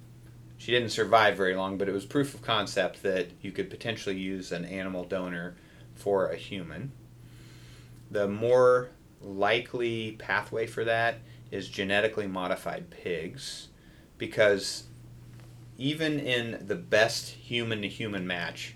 She 0.56 0.70
didn't 0.70 0.90
survive 0.90 1.36
very 1.36 1.56
long, 1.56 1.78
but 1.78 1.88
it 1.88 1.92
was 1.92 2.06
proof 2.06 2.32
of 2.32 2.42
concept 2.42 3.02
that 3.02 3.30
you 3.42 3.50
could 3.50 3.70
potentially 3.70 4.16
use 4.16 4.52
an 4.52 4.64
animal 4.64 5.02
donor 5.02 5.56
for 5.96 6.28
a 6.28 6.36
human. 6.36 6.92
The 8.08 8.28
more 8.28 8.90
likely 9.20 10.12
pathway 10.12 10.68
for 10.68 10.84
that 10.84 11.18
is 11.50 11.68
genetically 11.68 12.28
modified 12.28 12.88
pigs 12.88 13.66
because 14.16 14.84
even 15.78 16.18
in 16.18 16.66
the 16.66 16.74
best 16.74 17.30
human 17.30 17.82
to 17.82 17.88
human 17.88 18.26
match, 18.26 18.74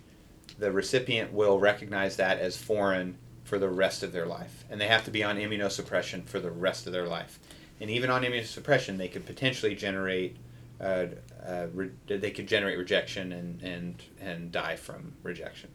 the 0.58 0.70
recipient 0.72 1.32
will 1.32 1.58
recognize 1.58 2.16
that 2.16 2.38
as 2.38 2.56
foreign 2.56 3.18
for 3.44 3.58
the 3.58 3.68
rest 3.68 4.02
of 4.02 4.12
their 4.12 4.26
life. 4.26 4.64
And 4.70 4.80
they 4.80 4.86
have 4.86 5.04
to 5.04 5.10
be 5.10 5.24
on 5.24 5.36
immunosuppression 5.36 6.26
for 6.26 6.38
the 6.38 6.50
rest 6.50 6.86
of 6.86 6.92
their 6.92 7.06
life. 7.06 7.40
And 7.80 7.90
even 7.90 8.08
on 8.08 8.22
immunosuppression, 8.22 8.96
they 8.96 9.08
could 9.08 9.26
potentially 9.26 9.74
generate 9.74 10.36
uh, 10.80 11.06
uh, 11.46 11.66
re- 11.72 11.90
they 12.06 12.30
could 12.30 12.46
generate 12.46 12.76
rejection 12.76 13.32
and, 13.32 13.62
and, 13.62 14.02
and 14.20 14.50
die 14.50 14.76
from 14.76 15.12
rejection. 15.22 15.70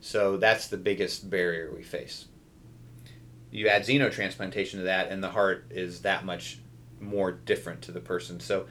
So 0.00 0.36
that's 0.36 0.66
the 0.66 0.76
biggest 0.76 1.30
barrier 1.30 1.72
we 1.74 1.82
face. 1.82 2.26
You 3.50 3.68
add 3.68 3.82
xenotransplantation 3.82 4.72
to 4.72 4.82
that, 4.82 5.10
and 5.10 5.22
the 5.22 5.30
heart 5.30 5.66
is 5.70 6.00
that 6.02 6.24
much 6.24 6.58
more 6.98 7.30
different 7.30 7.82
to 7.82 7.92
the 7.92 8.00
person. 8.00 8.40
So, 8.40 8.66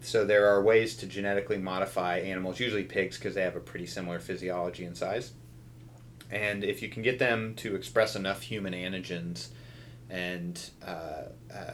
so 0.00 0.24
there 0.24 0.48
are 0.48 0.62
ways 0.62 0.96
to 0.96 1.06
genetically 1.06 1.58
modify 1.58 2.18
animals, 2.18 2.60
usually 2.60 2.84
pigs, 2.84 3.18
because 3.18 3.34
they 3.34 3.42
have 3.42 3.56
a 3.56 3.60
pretty 3.60 3.86
similar 3.86 4.18
physiology 4.18 4.84
and 4.84 4.96
size 4.96 5.32
and 6.34 6.64
if 6.64 6.82
you 6.82 6.88
can 6.88 7.02
get 7.02 7.18
them 7.18 7.54
to 7.56 7.76
express 7.76 8.16
enough 8.16 8.42
human 8.42 8.72
antigens 8.72 9.48
and 10.10 10.70
uh, 10.84 11.22
uh, 11.54 11.72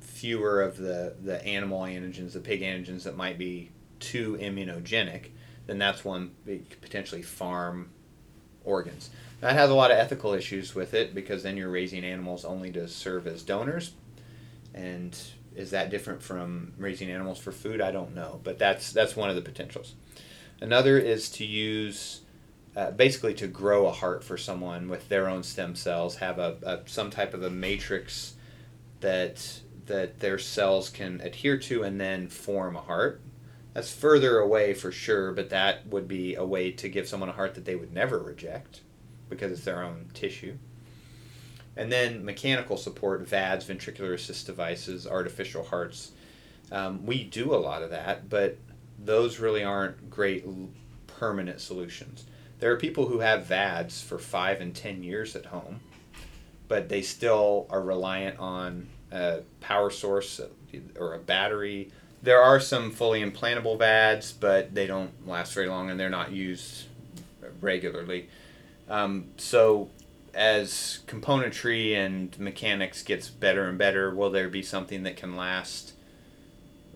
fewer 0.00 0.62
of 0.62 0.76
the, 0.76 1.14
the 1.22 1.44
animal 1.46 1.82
antigens, 1.82 2.32
the 2.32 2.40
pig 2.40 2.62
antigens 2.62 3.04
that 3.04 3.16
might 3.16 3.38
be 3.38 3.70
too 4.00 4.36
immunogenic, 4.40 5.28
then 5.66 5.78
that's 5.78 6.04
one 6.04 6.32
potentially 6.80 7.22
farm 7.22 7.90
organs. 8.64 9.10
That 9.40 9.52
has 9.52 9.70
a 9.70 9.74
lot 9.74 9.90
of 9.90 9.98
ethical 9.98 10.34
issues 10.34 10.74
with 10.74 10.92
it 10.92 11.14
because 11.14 11.42
then 11.42 11.56
you're 11.56 11.70
raising 11.70 12.04
animals 12.04 12.44
only 12.44 12.72
to 12.72 12.88
serve 12.88 13.26
as 13.26 13.42
donors. 13.42 13.92
And 14.74 15.16
is 15.54 15.70
that 15.70 15.90
different 15.90 16.22
from 16.22 16.72
raising 16.78 17.10
animals 17.10 17.38
for 17.38 17.52
food? 17.52 17.80
I 17.80 17.90
don't 17.90 18.14
know, 18.14 18.40
but 18.42 18.58
that's 18.58 18.92
that's 18.92 19.16
one 19.16 19.30
of 19.30 19.36
the 19.36 19.42
potentials. 19.42 19.94
Another 20.60 20.98
is 20.98 21.30
to 21.30 21.44
use 21.44 22.20
uh, 22.76 22.90
basically 22.92 23.34
to 23.34 23.46
grow 23.46 23.86
a 23.86 23.92
heart 23.92 24.22
for 24.22 24.36
someone 24.36 24.88
with 24.88 25.08
their 25.08 25.28
own 25.28 25.42
stem 25.42 25.74
cells, 25.74 26.16
have 26.16 26.38
a, 26.38 26.56
a, 26.62 26.80
some 26.86 27.10
type 27.10 27.34
of 27.34 27.42
a 27.42 27.50
matrix 27.50 28.34
that 29.00 29.60
that 29.86 30.20
their 30.20 30.38
cells 30.38 30.88
can 30.88 31.20
adhere 31.20 31.58
to 31.58 31.82
and 31.82 32.00
then 32.00 32.28
form 32.28 32.76
a 32.76 32.80
heart. 32.80 33.20
That's 33.74 33.92
further 33.92 34.38
away 34.38 34.74
for 34.74 34.92
sure, 34.92 35.32
but 35.32 35.50
that 35.50 35.86
would 35.88 36.06
be 36.06 36.34
a 36.34 36.44
way 36.44 36.70
to 36.72 36.88
give 36.88 37.08
someone 37.08 37.28
a 37.28 37.32
heart 37.32 37.54
that 37.54 37.64
they 37.64 37.76
would 37.76 37.92
never 37.92 38.18
reject 38.18 38.82
because 39.28 39.52
it's 39.52 39.64
their 39.64 39.82
own 39.82 40.10
tissue. 40.12 40.56
And 41.76 41.90
then 41.90 42.24
mechanical 42.24 42.76
support, 42.76 43.26
VADs, 43.26 43.64
ventricular 43.64 44.14
assist 44.14 44.46
devices, 44.46 45.06
artificial 45.06 45.64
hearts. 45.64 46.12
Um, 46.72 47.06
we 47.06 47.24
do 47.24 47.54
a 47.54 47.56
lot 47.56 47.82
of 47.82 47.90
that, 47.90 48.28
but 48.28 48.58
those 48.98 49.38
really 49.38 49.64
aren't 49.64 50.10
great 50.10 50.44
permanent 51.06 51.60
solutions. 51.60 52.24
There 52.58 52.70
are 52.72 52.76
people 52.76 53.06
who 53.06 53.20
have 53.20 53.46
VADs 53.46 54.02
for 54.02 54.18
five 54.18 54.60
and 54.60 54.74
ten 54.74 55.02
years 55.02 55.34
at 55.34 55.46
home, 55.46 55.80
but 56.68 56.88
they 56.88 57.02
still 57.02 57.66
are 57.70 57.80
reliant 57.80 58.38
on 58.38 58.88
a 59.10 59.40
power 59.60 59.90
source 59.90 60.40
or 60.98 61.14
a 61.14 61.18
battery. 61.18 61.90
There 62.22 62.40
are 62.40 62.60
some 62.60 62.90
fully 62.90 63.24
implantable 63.24 63.78
VADs, 63.78 64.32
but 64.32 64.74
they 64.74 64.86
don't 64.86 65.26
last 65.26 65.54
very 65.54 65.68
long 65.68 65.88
and 65.90 65.98
they're 65.98 66.10
not 66.10 66.32
used 66.32 66.84
regularly. 67.60 68.28
Um, 68.88 69.26
so, 69.36 69.88
as 70.34 71.00
componentry 71.06 71.94
and 71.94 72.38
mechanics 72.38 73.02
gets 73.02 73.28
better 73.28 73.68
and 73.68 73.78
better, 73.78 74.14
will 74.14 74.30
there 74.30 74.48
be 74.48 74.62
something 74.62 75.02
that 75.04 75.16
can 75.16 75.36
last? 75.36 75.92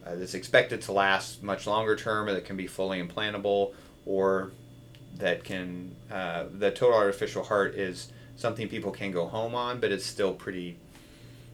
Uh, 0.07 0.15
that's 0.17 0.35
expected 0.35 0.83
to 0.83 0.93
last 0.93 1.43
much 1.43 1.67
longer 1.67 1.97
term, 1.97 2.29
or 2.29 2.35
that 2.35 2.45
can 2.45 2.57
be 2.57 2.67
fully 2.67 3.03
implantable, 3.03 3.73
or 4.05 4.53
that 5.17 5.45
can 5.45 5.95
uh, 6.11 6.45
the 6.53 6.71
total 6.71 6.97
artificial 6.97 7.45
heart 7.45 7.75
is 7.75 8.13
something 8.37 8.69
people 8.69 8.91
can 8.91 9.11
go 9.11 9.27
home 9.27 9.55
on, 9.55 9.81
but 9.81 9.93
it's 9.93 10.05
still 10.05 10.35
pretty 10.35 10.77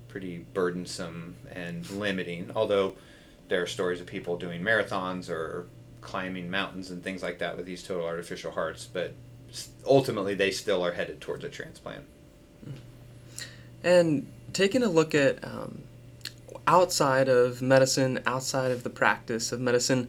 pretty 0.08 0.44
burdensome 0.52 1.36
and 1.52 1.88
limiting. 1.90 2.50
Although 2.56 2.96
there 3.48 3.62
are 3.62 3.66
stories 3.66 4.00
of 4.00 4.06
people 4.06 4.36
doing 4.36 4.62
marathons 4.62 5.30
or 5.30 5.68
climbing 6.00 6.50
mountains 6.50 6.90
and 6.90 7.02
things 7.02 7.22
like 7.22 7.38
that 7.38 7.56
with 7.56 7.66
these 7.66 7.82
total 7.82 8.06
artificial 8.06 8.50
hearts, 8.50 8.88
but 8.92 9.14
ultimately 9.86 10.34
they 10.34 10.50
still 10.50 10.84
are 10.84 10.92
headed 10.92 11.20
towards 11.20 11.44
a 11.44 11.48
transplant. 11.48 12.04
And 13.82 14.26
taking 14.52 14.82
a 14.82 14.88
look 14.88 15.14
at 15.14 15.42
um, 15.44 15.82
outside 16.66 17.28
of 17.28 17.62
medicine, 17.62 18.20
outside 18.26 18.70
of 18.70 18.82
the 18.82 18.90
practice 18.90 19.52
of 19.52 19.60
medicine, 19.60 20.08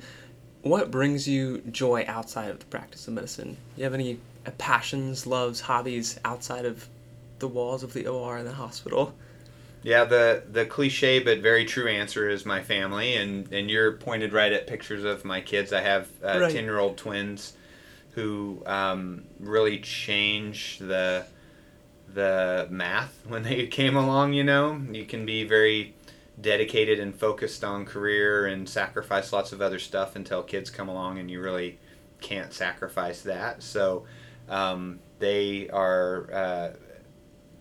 what 0.62 0.92
brings 0.92 1.28
you 1.28 1.60
joy 1.72 2.06
outside 2.08 2.52
of 2.52 2.60
the 2.60 2.66
practice 2.66 3.08
of 3.08 3.14
medicine? 3.14 3.54
Do 3.54 3.58
you 3.78 3.84
have 3.84 3.94
any 3.94 4.20
uh, 4.46 4.52
passions, 4.58 5.26
loves, 5.26 5.62
hobbies 5.62 6.20
outside 6.26 6.66
of 6.66 6.88
the 7.40 7.48
walls 7.48 7.84
of 7.84 7.94
the 7.94 8.08
OR 8.08 8.38
and 8.38 8.48
the 8.48 8.54
hospital? 8.54 9.16
Yeah, 9.84 10.04
the 10.06 10.44
the 10.52 10.66
cliche 10.68 11.20
but 11.20 11.40
very 11.40 11.66
true 11.66 11.88
answer 11.88 12.30
is 12.30 12.46
my 12.46 12.62
family, 12.62 13.16
and 13.16 13.52
and 13.52 13.68
you're 13.72 13.94
pointed 13.94 14.32
right 14.32 14.52
at 14.54 14.68
pictures 14.68 15.04
of 15.04 15.26
my 15.26 15.42
kids. 15.42 15.74
I 15.74 15.82
have 15.82 16.08
uh, 16.24 16.34
ten 16.34 16.42
right. 16.42 16.54
year 16.54 16.78
old 16.78 16.98
twins 16.98 17.54
who 18.14 18.62
um, 18.66 19.24
really 19.40 19.80
changed 19.80 20.86
the 20.86 21.26
the 22.14 22.68
math 22.70 23.24
when 23.28 23.44
they 23.44 23.68
came 23.68 23.96
along. 23.96 24.34
You 24.34 24.44
know, 24.44 24.82
you 24.92 25.06
can 25.06 25.26
be 25.26 25.44
very 25.44 25.96
dedicated 26.40 27.00
and 27.00 27.16
focused 27.16 27.64
on 27.64 27.86
career 27.86 28.48
and 28.48 28.68
sacrifice 28.68 29.32
lots 29.32 29.52
of 29.52 29.62
other 29.62 29.80
stuff 29.80 30.16
until 30.16 30.42
kids 30.42 30.70
come 30.70 30.90
along 30.90 31.20
and 31.20 31.30
you 31.30 31.40
really 31.40 31.78
can't 32.20 32.54
sacrifice 32.54 33.22
that. 33.22 33.62
So 33.62 34.06
um, 34.50 35.00
they 35.20 35.70
are 35.70 36.34
uh, 36.34 36.70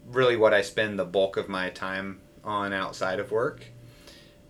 really 0.07 0.37
what 0.37 0.55
I 0.55 0.63
spend 0.63 0.99
the 0.99 1.05
bulk 1.05 1.37
of 1.37 1.49
my 1.49 1.71
time 1.71 2.21
on 2.45 2.73
outside 2.73 3.21
of 3.21 3.31
work. 3.31 3.65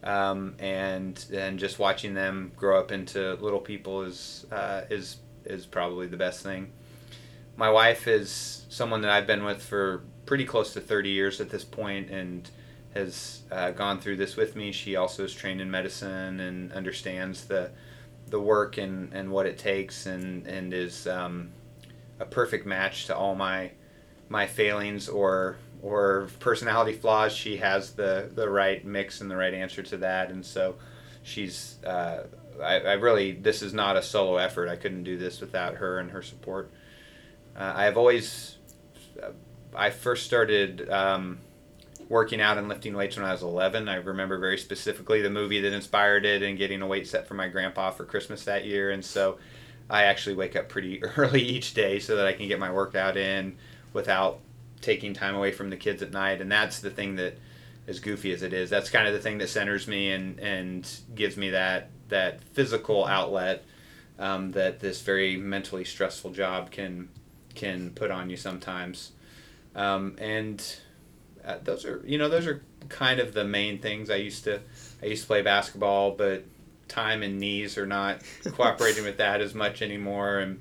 Um, 0.03 0.55
and 0.59 1.23
and 1.31 1.59
just 1.59 1.79
watching 1.79 2.15
them 2.15 2.53
grow 2.57 2.81
up 2.81 2.91
into 2.91 3.35
little 3.35 3.61
people 3.61 4.03
is 4.03 4.47
uh, 4.51 4.83
is 4.89 5.19
is 5.45 5.67
probably 5.67 6.07
the 6.07 6.17
best 6.17 6.43
thing. 6.43 6.73
My 7.57 7.71
wife 7.71 8.09
is 8.09 8.65
someone 8.69 9.03
that 9.03 9.11
I've 9.11 9.27
been 9.27 9.45
with 9.45 9.63
for 9.63 10.03
pretty 10.27 10.45
close 10.45 10.73
to 10.75 10.81
30 10.81 11.11
years 11.11 11.41
at 11.41 11.51
this 11.51 11.65
point 11.65 12.11
and 12.11 12.49
has 12.95 13.43
uh, 13.51 13.71
gone 13.73 14.01
through 14.01 14.17
this 14.17 14.37
with 14.37 14.57
me. 14.57 14.73
She 14.73 14.97
also 14.97 15.25
is 15.25 15.35
trained 15.35 15.61
in 15.61 15.71
medicine 15.71 16.41
and 16.41 16.73
understands 16.73 17.45
the 17.47 17.71
the 18.29 18.41
work 18.41 18.79
and, 18.79 19.13
and 19.13 19.33
what 19.33 19.45
it 19.45 19.59
takes 19.59 20.07
and, 20.07 20.47
and 20.47 20.73
is 20.73 21.09
um, 21.09 21.51
a 22.21 22.25
perfect 22.25 22.65
match 22.65 23.07
to 23.07 23.17
all 23.17 23.35
my 23.35 23.73
my 24.29 24.47
failings 24.47 25.09
or 25.09 25.57
or 25.83 26.29
personality 26.39 26.93
flaws. 26.93 27.33
She 27.33 27.57
has 27.59 27.93
the, 27.93 28.31
the 28.35 28.49
right 28.49 28.85
mix 28.85 29.21
and 29.21 29.31
the 29.31 29.37
right 29.37 29.55
answer 29.55 29.83
to 29.83 29.97
that. 29.99 30.31
And 30.31 30.45
so 30.45 30.77
she's, 31.23 31.77
uh, 31.85 32.25
I, 32.63 32.81
I 32.81 32.93
really, 32.95 33.33
this 33.33 33.63
is 33.63 33.73
not 33.73 33.97
a 33.97 34.03
solo 34.03 34.37
effort. 34.37 34.69
I 34.69 34.77
couldn't 34.77 35.05
do 35.05 35.17
this 35.17 35.41
without 35.41 35.77
her 35.77 35.99
and 35.99 36.11
her 36.11 36.23
support. 36.23 36.71
Uh, 37.57 37.73
I've 37.77 37.97
always, 37.97 38.57
uh, 39.23 39.31
I 39.75 39.91
first 39.91 40.25
started 40.25 40.89
um, 40.91 41.39
working 42.09 42.41
out 42.41 42.59
and 42.59 42.69
lifting 42.69 42.95
weights 42.95 43.17
when 43.17 43.25
I 43.25 43.33
was 43.33 43.43
11. 43.43 43.89
I 43.89 43.97
remember 43.97 44.39
very 44.39 44.59
specifically 44.59 45.23
the 45.23 45.31
movie 45.31 45.61
that 45.61 45.73
inspired 45.73 46.27
it 46.27 46.43
and 46.43 46.59
getting 46.59 46.83
a 46.83 46.87
weight 46.87 47.07
set 47.07 47.27
for 47.27 47.35
my 47.35 47.49
grandpa 47.49 47.91
for 47.91 48.05
Christmas 48.05 48.45
that 48.45 48.65
year. 48.65 48.91
And 48.91 49.05
so 49.05 49.39
I 49.89 50.05
actually 50.05 50.37
wake 50.37 50.57
up 50.57 50.69
pretty 50.69 51.03
early 51.17 51.43
each 51.43 51.75
day 51.75 51.99
so 51.99 52.17
that 52.17 52.27
I 52.27 52.33
can 52.33 52.49
get 52.49 52.59
my 52.59 52.73
workout 52.73 53.17
in 53.17 53.57
without 53.93 54.41
taking 54.81 55.15
time 55.15 55.35
away 55.35 55.53
from 55.53 55.71
the 55.71 55.77
kids 55.77 56.03
at 56.03 56.13
night. 56.13 56.41
And 56.41 56.51
that's 56.51 56.81
the 56.81 56.91
thing 56.91 57.17
that, 57.17 57.39
as 57.87 58.01
goofy 58.01 58.33
as 58.33 58.43
it 58.43 58.53
is, 58.53 58.71
that's 58.71 58.91
kind 58.91 59.07
of 59.07 59.13
the 59.13 59.21
thing 59.21 59.39
that 59.39 59.49
centers 59.49 59.87
me 59.89 60.13
and, 60.13 60.39
and 60.41 60.89
gives 61.15 61.37
me 61.37 61.51
that, 61.51 61.91
that 62.11 62.43
physical 62.53 63.07
outlet 63.07 63.65
um, 64.19 64.53
that 64.53 64.81
this 64.81 65.01
very 65.01 65.37
mentally 65.37 65.85
stressful 65.85 66.31
job 66.31 66.71
can 66.71 67.09
can 67.55 67.91
put 67.91 68.11
on 68.11 68.31
you 68.31 68.37
sometimes. 68.37 69.13
Um, 69.75 70.17
and 70.19 70.63
uh, 71.45 71.57
those 71.63 71.85
are 71.85 72.03
you 72.05 72.19
know 72.19 72.29
those 72.29 72.47
are 72.47 72.63
kind 72.89 73.19
of 73.21 73.33
the 73.35 73.45
main 73.45 73.79
things. 73.79 74.11
I 74.11 74.17
used 74.17 74.45
to 74.45 74.61
I 75.03 75.07
used 75.07 75.23
to 75.23 75.27
play 75.27 75.43
basketball, 75.43 76.13
but 76.13 76.45
time 76.89 77.23
and 77.23 77.39
knees 77.39 77.79
are 77.79 77.87
not 77.87 78.21
cooperating 78.53 79.05
with 79.05 79.17
that 79.19 79.41
as 79.41 79.55
much 79.55 79.83
anymore, 79.83 80.39
and 80.39 80.61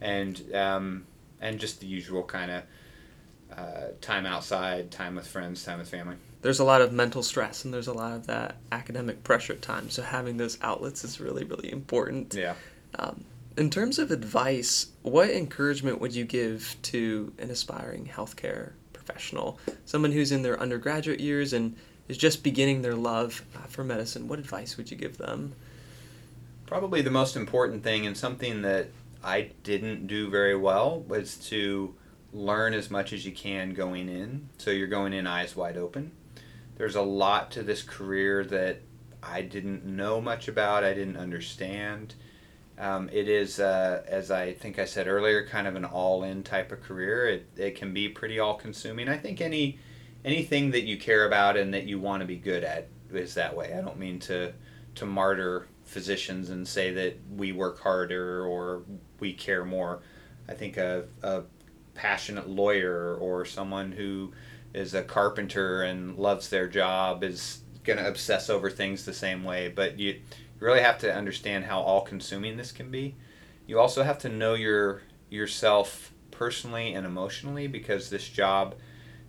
and 0.00 0.54
um, 0.54 1.06
and 1.40 1.58
just 1.58 1.80
the 1.80 1.86
usual 1.86 2.22
kind 2.22 2.50
of 2.50 2.62
uh, 3.56 3.86
time 4.00 4.26
outside, 4.26 4.90
time 4.90 5.14
with 5.16 5.26
friends, 5.26 5.64
time 5.64 5.78
with 5.78 5.88
family. 5.88 6.16
There's 6.42 6.58
a 6.60 6.64
lot 6.64 6.80
of 6.80 6.92
mental 6.92 7.22
stress 7.22 7.64
and 7.64 7.74
there's 7.74 7.88
a 7.88 7.92
lot 7.92 8.12
of 8.12 8.26
that 8.26 8.56
academic 8.70 9.24
pressure 9.24 9.54
at 9.54 9.62
times. 9.62 9.94
So 9.94 10.02
having 10.02 10.36
those 10.36 10.58
outlets 10.62 11.02
is 11.02 11.20
really, 11.20 11.44
really 11.44 11.72
important. 11.72 12.34
Yeah. 12.34 12.54
Um, 12.98 13.24
in 13.56 13.70
terms 13.70 13.98
of 13.98 14.10
advice, 14.10 14.88
what 15.02 15.30
encouragement 15.30 16.00
would 16.00 16.14
you 16.14 16.24
give 16.24 16.76
to 16.82 17.32
an 17.38 17.50
aspiring 17.50 18.06
healthcare 18.06 18.72
professional, 18.92 19.58
someone 19.86 20.12
who's 20.12 20.30
in 20.32 20.42
their 20.42 20.60
undergraduate 20.60 21.20
years 21.20 21.52
and 21.52 21.76
is 22.08 22.18
just 22.18 22.42
beginning 22.42 22.82
their 22.82 22.94
love 22.94 23.42
uh, 23.56 23.66
for 23.66 23.82
medicine? 23.82 24.28
What 24.28 24.38
advice 24.38 24.76
would 24.76 24.90
you 24.90 24.96
give 24.96 25.16
them? 25.16 25.54
Probably 26.66 27.00
the 27.00 27.10
most 27.10 27.36
important 27.36 27.82
thing, 27.82 28.06
and 28.06 28.16
something 28.16 28.62
that 28.62 28.88
I 29.22 29.52
didn't 29.62 30.06
do 30.06 30.28
very 30.28 30.56
well, 30.56 31.00
was 31.00 31.36
to 31.48 31.94
learn 32.32 32.74
as 32.74 32.90
much 32.90 33.12
as 33.12 33.24
you 33.24 33.32
can 33.32 33.72
going 33.72 34.08
in. 34.08 34.48
So 34.58 34.70
you're 34.70 34.88
going 34.88 35.12
in 35.12 35.26
eyes 35.26 35.56
wide 35.56 35.76
open. 35.76 36.10
There's 36.76 36.96
a 36.96 37.02
lot 37.02 37.50
to 37.52 37.62
this 37.62 37.82
career 37.82 38.44
that 38.44 38.82
I 39.22 39.42
didn't 39.42 39.84
know 39.84 40.20
much 40.20 40.48
about, 40.48 40.84
I 40.84 40.94
didn't 40.94 41.16
understand. 41.16 42.14
Um, 42.78 43.08
it 43.10 43.28
is, 43.28 43.58
uh, 43.58 44.02
as 44.06 44.30
I 44.30 44.52
think 44.52 44.78
I 44.78 44.84
said 44.84 45.08
earlier, 45.08 45.46
kind 45.46 45.66
of 45.66 45.76
an 45.76 45.86
all-in 45.86 46.42
type 46.42 46.72
of 46.72 46.82
career. 46.82 47.26
It, 47.28 47.46
it 47.56 47.74
can 47.76 47.94
be 47.94 48.08
pretty 48.08 48.38
all-consuming. 48.38 49.08
I 49.08 49.16
think 49.16 49.40
any 49.40 49.78
anything 50.24 50.72
that 50.72 50.82
you 50.82 50.98
care 50.98 51.24
about 51.26 51.56
and 51.56 51.72
that 51.72 51.84
you 51.84 52.00
want 52.00 52.20
to 52.20 52.26
be 52.26 52.36
good 52.36 52.64
at 52.64 52.88
is 53.12 53.34
that 53.34 53.56
way. 53.56 53.72
I 53.72 53.80
don't 53.80 53.98
mean 53.98 54.18
to 54.20 54.52
to 54.96 55.06
martyr 55.06 55.68
physicians 55.84 56.50
and 56.50 56.66
say 56.66 56.92
that 56.92 57.16
we 57.34 57.52
work 57.52 57.80
harder 57.80 58.44
or 58.44 58.82
we 59.20 59.32
care 59.32 59.64
more. 59.64 60.02
I 60.48 60.54
think 60.54 60.76
a, 60.76 61.04
a 61.22 61.42
passionate 61.94 62.48
lawyer 62.48 63.16
or 63.16 63.44
someone 63.44 63.92
who 63.92 64.32
is 64.76 64.92
a 64.92 65.02
carpenter 65.02 65.82
and 65.82 66.18
loves 66.18 66.50
their 66.50 66.68
job 66.68 67.24
is 67.24 67.62
going 67.82 67.98
to 67.98 68.06
obsess 68.06 68.50
over 68.50 68.68
things 68.68 69.04
the 69.04 69.14
same 69.14 69.42
way. 69.42 69.68
But 69.68 69.98
you 69.98 70.20
really 70.60 70.80
have 70.80 70.98
to 70.98 71.14
understand 71.14 71.64
how 71.64 71.80
all 71.80 72.02
consuming 72.02 72.56
this 72.58 72.72
can 72.72 72.90
be. 72.90 73.14
You 73.66 73.80
also 73.80 74.02
have 74.02 74.18
to 74.20 74.28
know 74.28 74.54
your 74.54 75.02
yourself 75.30 76.12
personally 76.30 76.94
and 76.94 77.06
emotionally 77.06 77.66
because 77.66 78.10
this 78.10 78.28
job, 78.28 78.74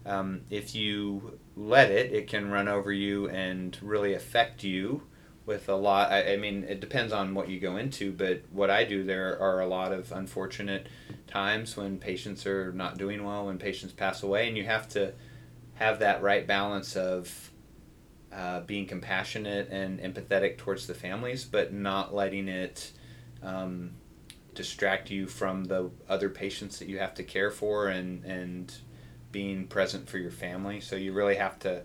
um, 0.05 0.41
if 0.49 0.75
you 0.75 1.39
let 1.55 1.89
it, 1.89 2.11
it 2.11 2.27
can 2.27 2.51
run 2.51 2.67
over 2.67 2.91
you 2.91 3.29
and 3.29 3.77
really 3.81 4.13
affect 4.13 4.63
you 4.63 5.01
with 5.45 5.69
a 5.69 5.75
lot. 5.75 6.11
I, 6.11 6.33
I, 6.33 6.37
mean, 6.37 6.65
it 6.65 6.81
depends 6.81 7.13
on 7.13 7.33
what 7.33 7.47
you 7.47 7.59
go 7.59 7.77
into, 7.77 8.11
but 8.11 8.43
what 8.51 8.69
I 8.69 8.83
do, 8.83 9.03
there 9.03 9.39
are 9.39 9.61
a 9.61 9.67
lot 9.67 9.93
of 9.93 10.11
unfortunate 10.11 10.87
times 11.25 11.77
when 11.77 11.97
patients 11.97 12.45
are 12.45 12.73
not 12.73 12.97
doing 12.97 13.23
well, 13.23 13.45
when 13.45 13.57
patients 13.57 13.93
pass 13.93 14.21
away, 14.21 14.47
and 14.47 14.57
you 14.57 14.65
have 14.65 14.89
to 14.89 15.13
have 15.79 15.99
that 15.99 16.21
right 16.21 16.45
balance 16.47 16.95
of 16.95 17.51
uh, 18.33 18.61
being 18.61 18.87
compassionate 18.87 19.69
and 19.69 19.99
empathetic 19.99 20.57
towards 20.57 20.87
the 20.87 20.93
families, 20.93 21.45
but 21.45 21.73
not 21.73 22.13
letting 22.13 22.47
it 22.47 22.91
um, 23.43 23.91
distract 24.53 25.09
you 25.11 25.27
from 25.27 25.65
the 25.65 25.89
other 26.09 26.29
patients 26.29 26.79
that 26.79 26.87
you 26.87 26.97
have 26.97 27.13
to 27.13 27.23
care 27.23 27.51
for 27.51 27.87
and, 27.87 28.25
and 28.25 28.73
being 29.31 29.67
present 29.67 30.09
for 30.09 30.17
your 30.17 30.31
family. 30.31 30.81
So 30.81 30.95
you 30.95 31.13
really 31.13 31.35
have 31.35 31.59
to, 31.59 31.83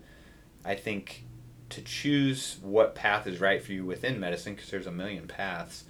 I 0.65 0.75
think, 0.75 1.23
to 1.69 1.81
choose 1.81 2.57
what 2.61 2.95
path 2.95 3.27
is 3.27 3.39
right 3.39 3.61
for 3.63 3.73
you 3.73 3.85
within 3.85 4.19
medicine, 4.19 4.55
because 4.55 4.69
there's 4.71 4.87
a 4.87 4.91
million 4.91 5.27
paths, 5.27 5.85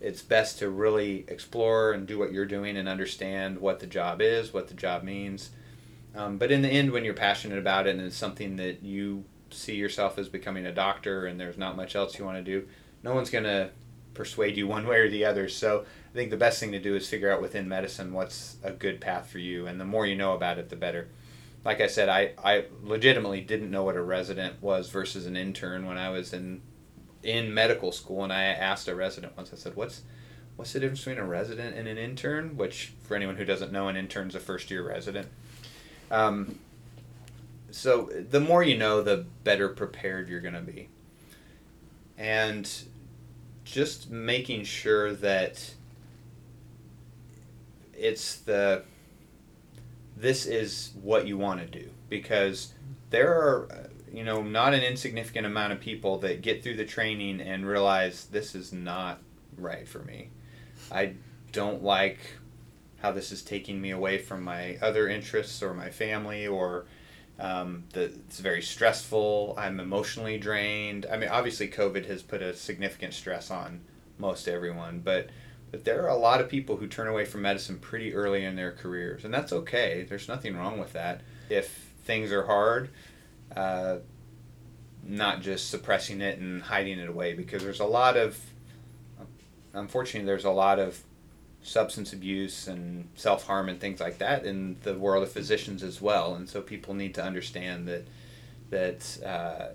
it's 0.00 0.22
best 0.22 0.58
to 0.60 0.70
really 0.70 1.24
explore 1.28 1.92
and 1.92 2.06
do 2.06 2.18
what 2.18 2.32
you're 2.32 2.46
doing 2.46 2.76
and 2.76 2.88
understand 2.88 3.58
what 3.58 3.80
the 3.80 3.86
job 3.86 4.20
is, 4.22 4.52
what 4.52 4.68
the 4.68 4.74
job 4.74 5.02
means. 5.02 5.50
Um, 6.14 6.38
but 6.38 6.50
in 6.50 6.62
the 6.62 6.68
end, 6.68 6.90
when 6.90 7.04
you're 7.04 7.14
passionate 7.14 7.58
about 7.58 7.86
it 7.86 7.96
and 7.96 8.00
it's 8.00 8.16
something 8.16 8.56
that 8.56 8.82
you 8.82 9.24
see 9.50 9.74
yourself 9.74 10.18
as 10.18 10.28
becoming 10.28 10.66
a 10.66 10.72
doctor 10.72 11.26
and 11.26 11.38
there's 11.38 11.58
not 11.58 11.76
much 11.76 11.94
else 11.94 12.18
you 12.18 12.24
want 12.24 12.38
to 12.38 12.42
do, 12.42 12.66
no 13.02 13.14
one's 13.14 13.30
going 13.30 13.44
to 13.44 13.70
persuade 14.14 14.56
you 14.56 14.66
one 14.68 14.86
way 14.86 14.98
or 14.98 15.10
the 15.10 15.24
other. 15.24 15.48
So 15.48 15.84
I 16.10 16.14
think 16.14 16.30
the 16.30 16.36
best 16.36 16.58
thing 16.60 16.72
to 16.72 16.80
do 16.80 16.96
is 16.96 17.08
figure 17.08 17.30
out 17.30 17.40
within 17.40 17.68
medicine 17.68 18.12
what's 18.12 18.56
a 18.62 18.72
good 18.72 19.00
path 19.00 19.28
for 19.28 19.38
you. 19.38 19.66
And 19.66 19.80
the 19.80 19.84
more 19.84 20.06
you 20.06 20.16
know 20.16 20.34
about 20.34 20.58
it, 20.58 20.68
the 20.68 20.76
better 20.76 21.08
like 21.64 21.80
I 21.80 21.86
said, 21.86 22.08
I, 22.08 22.32
I 22.42 22.64
legitimately 22.82 23.42
didn't 23.42 23.70
know 23.70 23.82
what 23.82 23.96
a 23.96 24.02
resident 24.02 24.62
was 24.62 24.88
versus 24.90 25.26
an 25.26 25.36
intern 25.36 25.86
when 25.86 25.98
I 25.98 26.10
was 26.10 26.32
in 26.32 26.62
in 27.22 27.52
medical 27.52 27.92
school, 27.92 28.24
and 28.24 28.32
I 28.32 28.44
asked 28.44 28.88
a 28.88 28.94
resident 28.94 29.36
once. 29.36 29.52
I 29.52 29.56
said, 29.56 29.76
"What's 29.76 30.02
what's 30.56 30.72
the 30.72 30.80
difference 30.80 31.00
between 31.00 31.18
a 31.18 31.26
resident 31.26 31.76
and 31.76 31.86
an 31.86 31.98
intern?" 31.98 32.56
Which, 32.56 32.94
for 33.02 33.14
anyone 33.14 33.36
who 33.36 33.44
doesn't 33.44 33.72
know, 33.72 33.88
an 33.88 33.96
intern's 33.96 34.34
a 34.34 34.40
first 34.40 34.70
year 34.70 34.86
resident. 34.86 35.28
Um, 36.10 36.58
so 37.70 38.10
the 38.30 38.40
more 38.40 38.62
you 38.62 38.76
know, 38.76 39.02
the 39.02 39.24
better 39.44 39.68
prepared 39.68 40.28
you're 40.28 40.40
going 40.40 40.54
to 40.54 40.60
be, 40.60 40.88
and 42.18 42.70
just 43.64 44.10
making 44.10 44.64
sure 44.64 45.12
that 45.14 45.74
it's 47.94 48.36
the 48.36 48.82
this 50.16 50.46
is 50.46 50.92
what 51.00 51.26
you 51.26 51.38
want 51.38 51.60
to 51.60 51.66
do. 51.66 51.88
Because 52.08 52.74
there 53.10 53.32
are 53.32 53.88
you 54.12 54.24
know 54.24 54.42
not 54.42 54.74
an 54.74 54.82
insignificant 54.82 55.46
amount 55.46 55.72
of 55.72 55.80
people 55.80 56.18
that 56.18 56.42
get 56.42 56.62
through 56.62 56.76
the 56.76 56.84
training 56.84 57.40
and 57.40 57.66
realize 57.66 58.24
this 58.26 58.54
is 58.54 58.72
not 58.72 59.20
right 59.56 59.86
for 59.86 60.00
me. 60.00 60.30
I 60.90 61.14
don't 61.52 61.82
like 61.82 62.18
how 63.02 63.12
this 63.12 63.32
is 63.32 63.42
taking 63.42 63.80
me 63.80 63.90
away 63.90 64.18
from 64.18 64.42
my 64.42 64.76
other 64.82 65.08
interests 65.08 65.62
or 65.62 65.74
my 65.74 65.90
family 65.90 66.46
or 66.46 66.86
um, 67.38 67.84
it's 67.94 68.40
very 68.40 68.62
stressful 68.62 69.54
i'm 69.58 69.80
emotionally 69.80 70.38
drained 70.38 71.06
i 71.10 71.16
mean 71.16 71.28
obviously 71.28 71.68
covid 71.68 72.06
has 72.06 72.22
put 72.22 72.42
a 72.42 72.54
significant 72.54 73.14
stress 73.14 73.50
on 73.50 73.80
most 74.18 74.46
everyone 74.46 75.00
but 75.00 75.30
but 75.70 75.84
there 75.84 76.02
are 76.04 76.08
a 76.08 76.16
lot 76.16 76.40
of 76.40 76.48
people 76.48 76.76
who 76.76 76.86
turn 76.86 77.06
away 77.06 77.24
from 77.24 77.42
medicine 77.42 77.78
pretty 77.78 78.12
early 78.12 78.44
in 78.44 78.56
their 78.56 78.72
careers, 78.72 79.24
and 79.24 79.32
that's 79.32 79.52
okay. 79.52 80.04
There's 80.08 80.28
nothing 80.28 80.56
wrong 80.56 80.78
with 80.78 80.92
that. 80.94 81.20
If 81.48 81.68
things 82.04 82.32
are 82.32 82.44
hard, 82.44 82.90
uh, 83.54 83.98
not 85.04 85.42
just 85.42 85.70
suppressing 85.70 86.20
it 86.20 86.38
and 86.38 86.62
hiding 86.62 86.98
it 86.98 87.08
away, 87.08 87.34
because 87.34 87.62
there's 87.62 87.80
a 87.80 87.84
lot 87.86 88.16
of, 88.16 88.38
unfortunately, 89.72 90.26
there's 90.26 90.44
a 90.44 90.50
lot 90.50 90.78
of 90.78 91.00
substance 91.62 92.12
abuse 92.12 92.66
and 92.66 93.08
self 93.14 93.46
harm 93.46 93.68
and 93.68 93.80
things 93.80 94.00
like 94.00 94.18
that 94.18 94.44
in 94.44 94.76
the 94.82 94.94
world 94.94 95.22
of 95.22 95.30
physicians 95.30 95.82
as 95.82 96.00
well, 96.00 96.34
and 96.34 96.48
so 96.48 96.60
people 96.60 96.94
need 96.94 97.14
to 97.14 97.24
understand 97.24 97.88
that 97.88 98.06
that 98.70 99.18
uh, 99.24 99.68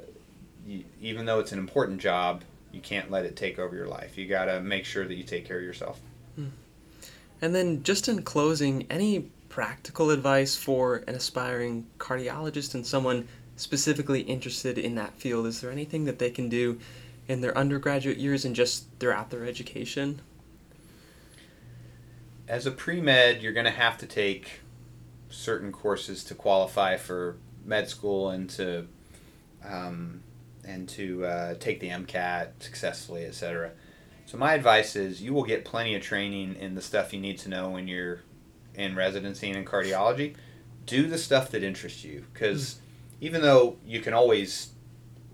you, 0.65 0.83
even 1.01 1.25
though 1.25 1.39
it's 1.39 1.51
an 1.51 1.59
important 1.59 1.99
job, 1.99 2.43
you 2.71 2.81
can't 2.81 3.11
let 3.11 3.25
it 3.25 3.35
take 3.35 3.59
over 3.59 3.75
your 3.75 3.87
life. 3.87 4.17
You 4.17 4.27
got 4.27 4.45
to 4.45 4.61
make 4.61 4.85
sure 4.85 5.05
that 5.05 5.15
you 5.15 5.23
take 5.23 5.45
care 5.45 5.57
of 5.57 5.63
yourself. 5.63 5.99
Hmm. 6.35 6.47
And 7.41 7.53
then, 7.53 7.83
just 7.83 8.07
in 8.07 8.23
closing, 8.23 8.87
any 8.89 9.29
practical 9.49 10.09
advice 10.09 10.55
for 10.55 10.97
an 11.07 11.15
aspiring 11.15 11.85
cardiologist 11.97 12.73
and 12.75 12.85
someone 12.85 13.27
specifically 13.55 14.21
interested 14.21 14.77
in 14.77 14.95
that 14.95 15.13
field? 15.13 15.45
Is 15.47 15.61
there 15.61 15.71
anything 15.71 16.05
that 16.05 16.19
they 16.19 16.29
can 16.29 16.49
do 16.49 16.79
in 17.27 17.41
their 17.41 17.57
undergraduate 17.57 18.17
years 18.17 18.45
and 18.45 18.55
just 18.55 18.85
throughout 18.99 19.29
their 19.29 19.45
education? 19.45 20.21
As 22.47 22.65
a 22.65 22.71
pre 22.71 23.01
med, 23.01 23.41
you're 23.41 23.53
going 23.53 23.65
to 23.65 23.71
have 23.71 23.97
to 23.99 24.05
take 24.05 24.59
certain 25.29 25.71
courses 25.71 26.23
to 26.25 26.35
qualify 26.35 26.97
for 26.97 27.37
med 27.63 27.89
school 27.89 28.29
and 28.29 28.49
to 28.51 28.87
um, 29.67 30.21
and 30.63 30.87
to 30.89 31.25
uh, 31.25 31.55
take 31.55 31.79
the 31.79 31.89
MCAT 31.89 32.49
successfully, 32.59 33.25
etc. 33.25 33.71
So 34.25 34.37
my 34.37 34.53
advice 34.53 34.95
is 34.95 35.21
you 35.21 35.33
will 35.33 35.43
get 35.43 35.65
plenty 35.65 35.95
of 35.95 36.01
training 36.01 36.55
in 36.55 36.75
the 36.75 36.81
stuff 36.81 37.13
you 37.13 37.19
need 37.19 37.37
to 37.39 37.49
know 37.49 37.69
when 37.69 37.87
you're 37.87 38.21
in 38.73 38.95
residency 38.95 39.47
and 39.49 39.57
in 39.57 39.65
cardiology. 39.65 40.35
Do 40.85 41.07
the 41.07 41.17
stuff 41.17 41.49
that 41.51 41.63
interests 41.63 42.03
you 42.03 42.25
because 42.33 42.79
even 43.21 43.41
though 43.41 43.77
you 43.85 44.01
can 44.01 44.13
always 44.13 44.69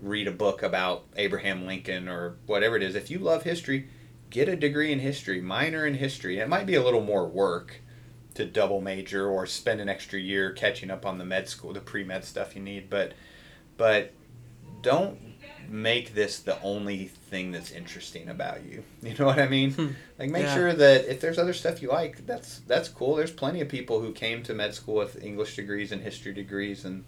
read 0.00 0.26
a 0.26 0.32
book 0.32 0.62
about 0.62 1.04
Abraham 1.16 1.66
Lincoln 1.66 2.08
or 2.08 2.36
whatever 2.46 2.76
it 2.76 2.82
is, 2.82 2.94
if 2.94 3.10
you 3.10 3.18
love 3.18 3.42
history, 3.42 3.88
get 4.32 4.48
a 4.48 4.56
degree 4.56 4.90
in 4.90 4.98
history, 4.98 5.40
minor 5.40 5.86
in 5.86 5.94
history. 5.94 6.40
It 6.40 6.48
might 6.48 6.66
be 6.66 6.74
a 6.74 6.82
little 6.82 7.02
more 7.02 7.28
work 7.28 7.80
to 8.34 8.46
double 8.46 8.80
major 8.80 9.28
or 9.28 9.46
spend 9.46 9.80
an 9.80 9.88
extra 9.88 10.18
year 10.18 10.50
catching 10.52 10.90
up 10.90 11.06
on 11.06 11.18
the 11.18 11.24
med 11.24 11.48
school, 11.48 11.72
the 11.72 11.80
pre-med 11.80 12.24
stuff 12.24 12.56
you 12.56 12.62
need, 12.62 12.90
but 12.90 13.12
but 13.76 14.12
don't 14.80 15.18
make 15.68 16.14
this 16.14 16.40
the 16.40 16.60
only 16.62 17.06
thing 17.06 17.52
that's 17.52 17.70
interesting 17.70 18.28
about 18.28 18.64
you. 18.64 18.82
You 19.02 19.14
know 19.18 19.26
what 19.26 19.38
I 19.38 19.48
mean? 19.48 19.72
Hmm. 19.72 19.88
Like 20.18 20.30
make 20.30 20.44
yeah. 20.44 20.54
sure 20.54 20.72
that 20.72 21.10
if 21.10 21.20
there's 21.20 21.38
other 21.38 21.52
stuff 21.52 21.82
you 21.82 21.88
like, 21.88 22.26
that's 22.26 22.60
that's 22.66 22.88
cool. 22.88 23.16
There's 23.16 23.32
plenty 23.32 23.60
of 23.60 23.68
people 23.68 24.00
who 24.00 24.12
came 24.12 24.42
to 24.44 24.54
med 24.54 24.74
school 24.74 24.94
with 24.94 25.22
English 25.22 25.56
degrees 25.56 25.92
and 25.92 26.02
history 26.02 26.32
degrees 26.32 26.84
and 26.84 27.04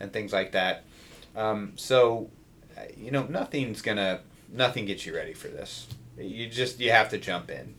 and 0.00 0.12
things 0.12 0.32
like 0.32 0.52
that. 0.52 0.84
Um, 1.36 1.72
so, 1.76 2.30
you 2.96 3.12
know, 3.12 3.24
nothing's 3.24 3.80
gonna 3.80 4.20
nothing 4.52 4.86
gets 4.86 5.06
you 5.06 5.14
ready 5.14 5.34
for 5.34 5.48
this. 5.48 5.86
You 6.18 6.48
just 6.48 6.80
you 6.80 6.90
have 6.90 7.08
to 7.10 7.18
jump 7.18 7.50
in. 7.50 7.74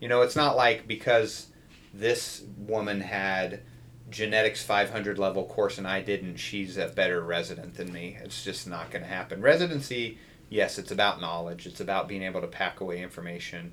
You 0.00 0.08
know, 0.08 0.22
it's 0.22 0.36
not 0.36 0.56
like 0.56 0.86
because 0.86 1.46
this 1.94 2.44
woman 2.58 3.00
had 3.00 3.62
genetics 4.10 4.62
500 4.62 5.18
level 5.18 5.44
course 5.44 5.78
and 5.78 5.86
I 5.86 6.00
didn't, 6.00 6.36
she's 6.36 6.76
a 6.76 6.88
better 6.88 7.20
resident 7.20 7.74
than 7.74 7.92
me. 7.92 8.16
It's 8.22 8.44
just 8.44 8.66
not 8.66 8.90
going 8.90 9.02
to 9.02 9.08
happen. 9.08 9.40
Residency, 9.40 10.18
yes, 10.48 10.78
it's 10.78 10.90
about 10.90 11.20
knowledge. 11.20 11.66
It's 11.66 11.80
about 11.80 12.08
being 12.08 12.22
able 12.22 12.40
to 12.40 12.46
pack 12.46 12.80
away 12.80 13.02
information. 13.02 13.72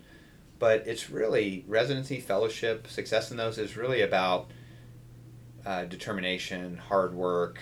But 0.59 0.87
it's 0.87 1.09
really 1.09 1.65
residency, 1.67 2.19
fellowship, 2.19 2.87
success 2.87 3.31
in 3.31 3.37
those 3.37 3.57
is 3.57 3.75
really 3.75 4.01
about 4.01 4.49
uh, 5.65 5.85
determination, 5.85 6.77
hard 6.77 7.13
work, 7.13 7.59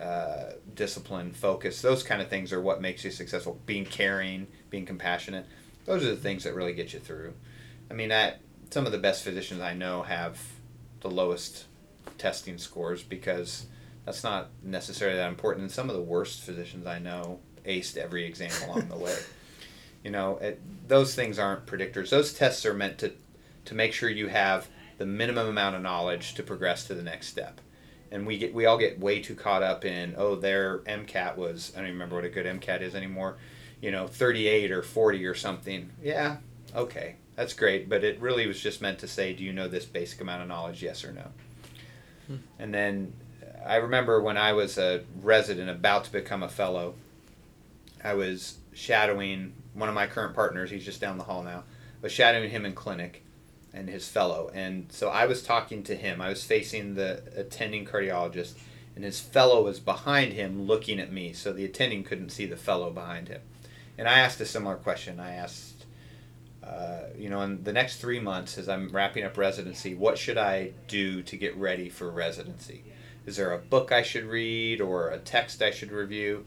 uh, 0.00 0.52
discipline, 0.74 1.32
focus. 1.32 1.80
Those 1.82 2.02
kind 2.02 2.20
of 2.20 2.28
things 2.28 2.52
are 2.52 2.60
what 2.60 2.80
makes 2.80 3.04
you 3.04 3.10
successful. 3.10 3.60
Being 3.66 3.84
caring, 3.84 4.46
being 4.70 4.86
compassionate. 4.86 5.46
Those 5.84 6.02
are 6.04 6.10
the 6.10 6.16
things 6.16 6.44
that 6.44 6.54
really 6.54 6.72
get 6.72 6.92
you 6.92 6.98
through. 6.98 7.34
I 7.90 7.94
mean, 7.94 8.08
that 8.08 8.40
some 8.70 8.86
of 8.86 8.92
the 8.92 8.98
best 8.98 9.22
physicians 9.22 9.60
I 9.60 9.74
know 9.74 10.02
have 10.02 10.40
the 11.00 11.10
lowest 11.10 11.66
testing 12.18 12.58
scores 12.58 13.02
because 13.02 13.66
that's 14.04 14.24
not 14.24 14.50
necessarily 14.62 15.16
that 15.16 15.28
important. 15.28 15.62
And 15.62 15.70
some 15.70 15.88
of 15.88 15.96
the 15.96 16.02
worst 16.02 16.42
physicians 16.42 16.86
I 16.86 16.98
know 16.98 17.40
aced 17.66 17.96
every 17.96 18.24
exam 18.24 18.50
along 18.68 18.88
the 18.88 18.96
way. 18.96 19.16
You 20.02 20.10
know, 20.10 20.36
it, 20.36 20.60
those 20.86 21.14
things 21.14 21.38
aren't 21.38 21.64
predictors. 21.64 22.10
Those 22.10 22.34
tests 22.34 22.66
are 22.66 22.74
meant 22.74 22.98
to 22.98 23.14
to 23.64 23.74
make 23.74 23.94
sure 23.94 24.10
you 24.10 24.28
have 24.28 24.68
the 24.98 25.06
minimum 25.06 25.48
amount 25.48 25.76
of 25.76 25.82
knowledge 25.82 26.34
to 26.34 26.42
progress 26.42 26.86
to 26.88 26.94
the 26.94 27.02
next 27.02 27.28
step. 27.28 27.60
And 28.14 28.24
we 28.28 28.38
get 28.38 28.54
we 28.54 28.64
all 28.64 28.78
get 28.78 29.00
way 29.00 29.20
too 29.20 29.34
caught 29.34 29.64
up 29.64 29.84
in 29.84 30.14
oh 30.16 30.36
their 30.36 30.78
MCAT 30.78 31.36
was 31.36 31.72
I 31.74 31.78
don't 31.78 31.88
even 31.88 31.94
remember 31.96 32.14
what 32.14 32.24
a 32.24 32.28
good 32.28 32.46
MCAT 32.46 32.80
is 32.80 32.94
anymore, 32.94 33.38
you 33.80 33.90
know 33.90 34.06
38 34.06 34.70
or 34.70 34.82
40 34.84 35.26
or 35.26 35.34
something. 35.34 35.90
Yeah, 36.00 36.36
okay, 36.76 37.16
that's 37.34 37.54
great, 37.54 37.88
but 37.88 38.04
it 38.04 38.20
really 38.20 38.46
was 38.46 38.60
just 38.60 38.80
meant 38.80 39.00
to 39.00 39.08
say, 39.08 39.32
do 39.32 39.42
you 39.42 39.52
know 39.52 39.66
this 39.66 39.84
basic 39.84 40.20
amount 40.20 40.42
of 40.42 40.48
knowledge, 40.48 40.80
yes 40.80 41.04
or 41.04 41.10
no? 41.10 41.26
Hmm. 42.28 42.36
And 42.60 42.72
then 42.72 43.12
I 43.66 43.76
remember 43.76 44.20
when 44.20 44.36
I 44.36 44.52
was 44.52 44.78
a 44.78 45.02
resident 45.20 45.68
about 45.68 46.04
to 46.04 46.12
become 46.12 46.44
a 46.44 46.48
fellow, 46.48 46.94
I 48.04 48.14
was 48.14 48.58
shadowing 48.72 49.54
one 49.72 49.88
of 49.88 49.94
my 49.96 50.06
current 50.06 50.36
partners, 50.36 50.70
he's 50.70 50.84
just 50.84 51.00
down 51.00 51.18
the 51.18 51.24
hall 51.24 51.42
now, 51.42 51.64
was 52.00 52.12
shadowing 52.12 52.50
him 52.50 52.64
in 52.64 52.74
clinic 52.74 53.23
and 53.74 53.88
his 53.88 54.08
fellow. 54.08 54.50
And 54.54 54.86
so 54.90 55.08
I 55.08 55.26
was 55.26 55.42
talking 55.42 55.82
to 55.84 55.96
him. 55.96 56.20
I 56.20 56.28
was 56.28 56.44
facing 56.44 56.94
the 56.94 57.22
attending 57.36 57.84
cardiologist, 57.84 58.54
and 58.94 59.04
his 59.04 59.20
fellow 59.20 59.64
was 59.64 59.80
behind 59.80 60.32
him 60.32 60.62
looking 60.62 61.00
at 61.00 61.12
me, 61.12 61.32
so 61.32 61.52
the 61.52 61.64
attending 61.64 62.04
couldn't 62.04 62.30
see 62.30 62.46
the 62.46 62.56
fellow 62.56 62.90
behind 62.90 63.28
him. 63.28 63.40
And 63.98 64.08
I 64.08 64.20
asked 64.20 64.40
a 64.40 64.46
similar 64.46 64.76
question. 64.76 65.20
I 65.20 65.34
asked, 65.34 65.84
uh, 66.62 67.04
you 67.16 67.28
know, 67.28 67.42
in 67.42 67.64
the 67.64 67.72
next 67.72 67.98
three 68.00 68.20
months, 68.20 68.56
as 68.56 68.68
I'm 68.68 68.90
wrapping 68.90 69.24
up 69.24 69.36
residency, 69.36 69.94
what 69.94 70.18
should 70.18 70.38
I 70.38 70.72
do 70.86 71.22
to 71.22 71.36
get 71.36 71.56
ready 71.56 71.88
for 71.88 72.10
residency? 72.10 72.84
Is 73.26 73.36
there 73.36 73.52
a 73.52 73.58
book 73.58 73.90
I 73.90 74.02
should 74.02 74.24
read 74.24 74.80
or 74.80 75.08
a 75.08 75.18
text 75.18 75.62
I 75.62 75.70
should 75.70 75.90
review? 75.90 76.46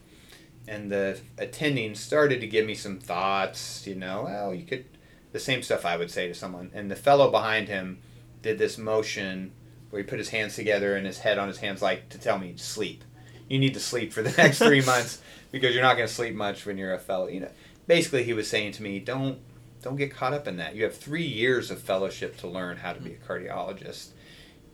And 0.66 0.92
the 0.92 1.20
attending 1.38 1.94
started 1.94 2.40
to 2.40 2.46
give 2.46 2.66
me 2.66 2.74
some 2.74 2.98
thoughts, 2.98 3.86
you 3.86 3.94
know, 3.94 4.24
well, 4.24 4.54
you 4.54 4.64
could, 4.64 4.84
the 5.32 5.40
same 5.40 5.62
stuff 5.62 5.84
I 5.84 5.96
would 5.96 6.10
say 6.10 6.28
to 6.28 6.34
someone. 6.34 6.70
And 6.74 6.90
the 6.90 6.96
fellow 6.96 7.30
behind 7.30 7.68
him 7.68 7.98
did 8.42 8.58
this 8.58 8.78
motion 8.78 9.52
where 9.90 10.02
he 10.02 10.08
put 10.08 10.18
his 10.18 10.30
hands 10.30 10.54
together 10.54 10.96
and 10.96 11.06
his 11.06 11.18
head 11.18 11.38
on 11.38 11.48
his 11.48 11.58
hands, 11.58 11.82
like 11.82 12.08
to 12.10 12.18
tell 12.18 12.38
me, 12.38 12.54
sleep. 12.56 13.04
You 13.48 13.58
need 13.58 13.74
to 13.74 13.80
sleep 13.80 14.12
for 14.12 14.22
the 14.22 14.30
next 14.42 14.58
three 14.58 14.82
months 14.82 15.20
because 15.50 15.74
you're 15.74 15.82
not 15.82 15.96
going 15.96 16.08
to 16.08 16.14
sleep 16.14 16.34
much 16.34 16.66
when 16.66 16.76
you're 16.76 16.94
a 16.94 16.98
fellow. 16.98 17.28
You 17.28 17.40
know, 17.40 17.50
basically, 17.86 18.24
he 18.24 18.32
was 18.32 18.48
saying 18.48 18.72
to 18.72 18.82
me, 18.82 18.98
don't 18.98 19.38
don't 19.82 19.96
get 19.96 20.14
caught 20.14 20.34
up 20.34 20.48
in 20.48 20.56
that. 20.56 20.74
You 20.74 20.84
have 20.84 20.96
three 20.96 21.26
years 21.26 21.70
of 21.70 21.80
fellowship 21.80 22.36
to 22.38 22.48
learn 22.48 22.78
how 22.78 22.92
to 22.92 23.00
be 23.00 23.12
a 23.12 23.16
cardiologist. 23.16 24.08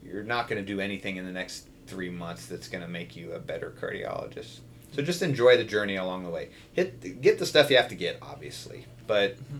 You're 0.02 0.22
not 0.22 0.48
going 0.48 0.64
to 0.64 0.66
do 0.66 0.80
anything 0.80 1.16
in 1.16 1.26
the 1.26 1.32
next 1.32 1.68
three 1.86 2.10
months 2.10 2.46
that's 2.46 2.68
going 2.68 2.82
to 2.82 2.88
make 2.88 3.14
you 3.14 3.32
a 3.32 3.38
better 3.38 3.74
cardiologist. 3.78 4.60
So 4.92 5.02
just 5.02 5.22
enjoy 5.22 5.56
the 5.56 5.64
journey 5.64 5.96
along 5.96 6.24
the 6.24 6.30
way. 6.30 6.50
Hit 6.72 7.20
get 7.20 7.38
the 7.38 7.46
stuff 7.46 7.70
you 7.70 7.76
have 7.76 7.88
to 7.88 7.94
get, 7.94 8.18
obviously, 8.22 8.86
but 9.06 9.36
mm-hmm. 9.36 9.58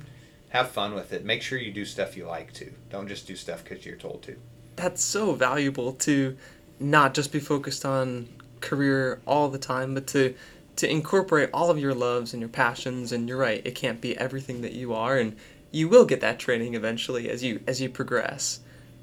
Have 0.55 0.71
fun 0.71 0.95
with 0.95 1.13
it. 1.13 1.25
Make 1.25 1.43
sure 1.43 1.59
you 1.59 1.73
do 1.73 1.85
stuff 1.85 2.17
you 2.17 2.27
like 2.27 2.53
to. 2.55 2.73
Don't 2.89 3.09
just 3.09 3.27
do 3.27 3.35
stuff 3.35 3.65
because 3.65 3.85
you're 3.85 3.97
told 3.97 4.23
to. 4.23 4.37
That's 4.77 5.03
so 5.03 5.35
valuable 5.35 5.93
to 5.93 6.37
not 6.79 7.13
just 7.13 7.33
be 7.33 7.41
focused 7.41 7.85
on 7.85 8.29
career 8.61 9.21
all 9.27 9.49
the 9.49 9.59
time, 9.59 9.95
but 9.95 10.07
to 10.09 10.35
to 10.77 10.91
incorporate 10.91 11.51
all 11.53 11.71
of 11.71 11.79
your 11.79 11.95
loves 11.95 12.33
and 12.33 12.41
your 12.41 12.49
passions 12.49 13.13
and 13.13 13.29
you're 13.29 13.39
right 13.39 13.63
it 13.65 13.77
can't 13.77 14.01
be 14.01 14.17
everything 14.19 14.63
that 14.63 14.73
you 14.73 14.93
are 14.93 15.17
and 15.17 15.37
you 15.71 15.89
will 15.89 16.05
get 16.05 16.21
that 16.21 16.39
training 16.39 16.75
eventually 16.75 17.31
as 17.31 17.45
you 17.45 17.61
as 17.69 17.81
you 17.81 17.89
progress 17.89 18.59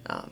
um, 0.07 0.29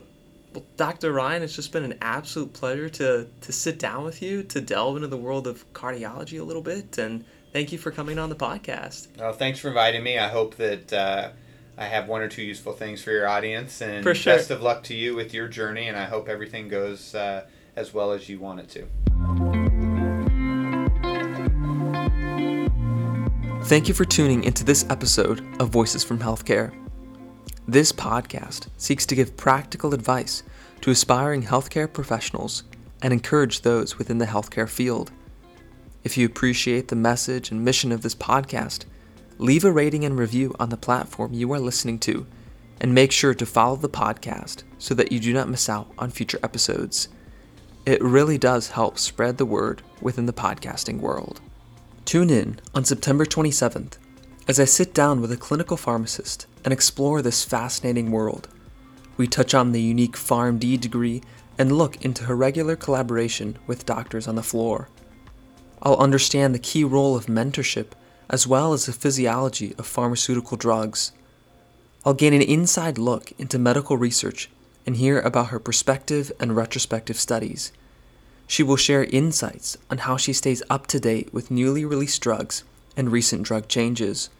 well, 0.52 0.64
dr 0.76 1.10
ryan 1.10 1.42
it's 1.42 1.56
just 1.56 1.72
been 1.72 1.84
an 1.84 1.96
absolute 2.02 2.52
pleasure 2.52 2.90
to 2.90 3.26
to 3.40 3.52
sit 3.52 3.78
down 3.78 4.04
with 4.04 4.20
you 4.20 4.42
to 4.42 4.60
delve 4.60 4.96
into 4.96 5.08
the 5.08 5.16
world 5.16 5.46
of 5.46 5.70
cardiology 5.72 6.38
a 6.38 6.44
little 6.44 6.60
bit 6.60 6.98
and 6.98 7.24
thank 7.52 7.72
you 7.72 7.78
for 7.78 7.90
coming 7.90 8.18
on 8.18 8.28
the 8.28 8.36
podcast 8.36 9.08
well 9.18 9.32
thanks 9.32 9.58
for 9.58 9.68
inviting 9.68 10.02
me 10.02 10.18
i 10.18 10.28
hope 10.28 10.56
that 10.56 10.92
uh, 10.92 11.30
I 11.80 11.86
have 11.86 12.08
one 12.08 12.20
or 12.20 12.28
two 12.28 12.42
useful 12.42 12.74
things 12.74 13.02
for 13.02 13.10
your 13.10 13.26
audience, 13.26 13.80
and 13.80 14.02
for 14.02 14.14
sure. 14.14 14.36
best 14.36 14.50
of 14.50 14.60
luck 14.60 14.82
to 14.84 14.94
you 14.94 15.16
with 15.16 15.32
your 15.32 15.48
journey. 15.48 15.88
And 15.88 15.96
I 15.96 16.04
hope 16.04 16.28
everything 16.28 16.68
goes 16.68 17.14
uh, 17.14 17.46
as 17.74 17.94
well 17.94 18.12
as 18.12 18.28
you 18.28 18.38
want 18.38 18.60
it 18.60 18.68
to. 18.68 18.86
Thank 23.64 23.88
you 23.88 23.94
for 23.94 24.04
tuning 24.04 24.44
into 24.44 24.62
this 24.62 24.84
episode 24.90 25.40
of 25.58 25.70
Voices 25.70 26.04
from 26.04 26.18
Healthcare. 26.18 26.74
This 27.66 27.92
podcast 27.92 28.68
seeks 28.76 29.06
to 29.06 29.14
give 29.14 29.36
practical 29.38 29.94
advice 29.94 30.42
to 30.82 30.90
aspiring 30.90 31.42
healthcare 31.44 31.90
professionals 31.90 32.64
and 33.00 33.10
encourage 33.10 33.62
those 33.62 33.96
within 33.96 34.18
the 34.18 34.26
healthcare 34.26 34.68
field. 34.68 35.12
If 36.02 36.16
you 36.16 36.24
appreciate 36.24 36.88
the 36.88 36.96
message 36.96 37.50
and 37.50 37.62
mission 37.62 37.92
of 37.92 38.00
this 38.02 38.14
podcast, 38.14 38.84
leave 39.38 39.64
a 39.64 39.72
rating 39.72 40.04
and 40.04 40.18
review 40.18 40.54
on 40.58 40.70
the 40.70 40.76
platform 40.76 41.34
you 41.34 41.52
are 41.52 41.60
listening 41.60 41.98
to, 42.00 42.26
and 42.80 42.94
make 42.94 43.12
sure 43.12 43.34
to 43.34 43.44
follow 43.44 43.76
the 43.76 43.88
podcast 43.88 44.62
so 44.78 44.94
that 44.94 45.12
you 45.12 45.20
do 45.20 45.34
not 45.34 45.50
miss 45.50 45.68
out 45.68 45.92
on 45.98 46.10
future 46.10 46.38
episodes. 46.42 47.08
It 47.84 48.02
really 48.02 48.38
does 48.38 48.70
help 48.70 48.98
spread 48.98 49.36
the 49.36 49.44
word 49.44 49.82
within 50.00 50.24
the 50.24 50.32
podcasting 50.32 51.00
world. 51.00 51.40
Tune 52.06 52.30
in 52.30 52.58
on 52.74 52.84
September 52.84 53.26
27th 53.26 53.98
as 54.48 54.58
I 54.58 54.64
sit 54.64 54.94
down 54.94 55.20
with 55.20 55.30
a 55.32 55.36
clinical 55.36 55.76
pharmacist 55.76 56.46
and 56.64 56.72
explore 56.72 57.20
this 57.20 57.44
fascinating 57.44 58.10
world. 58.10 58.48
We 59.18 59.28
touch 59.28 59.52
on 59.52 59.72
the 59.72 59.82
unique 59.82 60.16
PharmD 60.16 60.80
degree 60.80 61.22
and 61.58 61.76
look 61.76 62.02
into 62.02 62.24
her 62.24 62.34
regular 62.34 62.74
collaboration 62.74 63.58
with 63.66 63.84
doctors 63.84 64.26
on 64.26 64.34
the 64.34 64.42
floor. 64.42 64.88
I'll 65.82 65.96
understand 65.96 66.54
the 66.54 66.58
key 66.58 66.84
role 66.84 67.16
of 67.16 67.26
mentorship 67.26 67.92
as 68.30 68.46
well 68.46 68.72
as 68.72 68.86
the 68.86 68.92
physiology 68.92 69.74
of 69.76 69.86
pharmaceutical 69.86 70.56
drugs. 70.56 71.12
I'll 72.04 72.14
gain 72.14 72.32
an 72.32 72.42
inside 72.42 72.96
look 72.96 73.32
into 73.38 73.58
medical 73.58 73.96
research 73.96 74.48
and 74.86 74.96
hear 74.96 75.20
about 75.20 75.48
her 75.48 75.58
perspective 75.58 76.32
and 76.40 76.56
retrospective 76.56 77.16
studies. 77.16 77.72
She 78.46 78.62
will 78.62 78.76
share 78.76 79.04
insights 79.04 79.76
on 79.90 79.98
how 79.98 80.16
she 80.16 80.32
stays 80.32 80.62
up 80.70 80.86
to 80.88 81.00
date 81.00 81.32
with 81.34 81.50
newly 81.50 81.84
released 81.84 82.22
drugs 82.22 82.64
and 82.96 83.12
recent 83.12 83.42
drug 83.42 83.68
changes. 83.68 84.30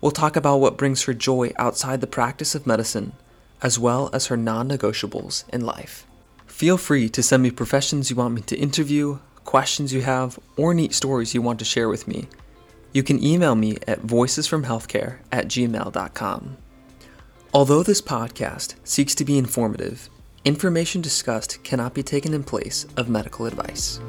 We'll 0.00 0.12
talk 0.12 0.36
about 0.36 0.58
what 0.58 0.76
brings 0.76 1.04
her 1.04 1.14
joy 1.14 1.52
outside 1.56 2.00
the 2.00 2.06
practice 2.06 2.54
of 2.54 2.66
medicine, 2.66 3.12
as 3.60 3.78
well 3.78 4.10
as 4.12 4.26
her 4.26 4.36
non 4.36 4.68
negotiables 4.68 5.44
in 5.50 5.64
life. 5.64 6.06
Feel 6.46 6.76
free 6.76 7.08
to 7.10 7.22
send 7.22 7.42
me 7.42 7.50
professions 7.50 8.10
you 8.10 8.16
want 8.16 8.34
me 8.34 8.42
to 8.42 8.56
interview, 8.56 9.18
questions 9.44 9.92
you 9.92 10.02
have, 10.02 10.38
or 10.56 10.74
neat 10.74 10.94
stories 10.94 11.34
you 11.34 11.42
want 11.42 11.58
to 11.58 11.64
share 11.64 11.88
with 11.88 12.06
me. 12.08 12.28
You 12.92 13.02
can 13.02 13.22
email 13.22 13.54
me 13.54 13.78
at 13.86 14.02
voicesfromhealthcare 14.02 15.18
at 15.30 15.46
gmail.com. 15.46 16.56
Although 17.54 17.82
this 17.82 18.00
podcast 18.00 18.74
seeks 18.84 19.14
to 19.16 19.24
be 19.24 19.38
informative, 19.38 20.08
information 20.44 21.00
discussed 21.00 21.62
cannot 21.64 21.94
be 21.94 22.02
taken 22.02 22.34
in 22.34 22.44
place 22.44 22.86
of 22.96 23.08
medical 23.08 23.46
advice. 23.46 24.00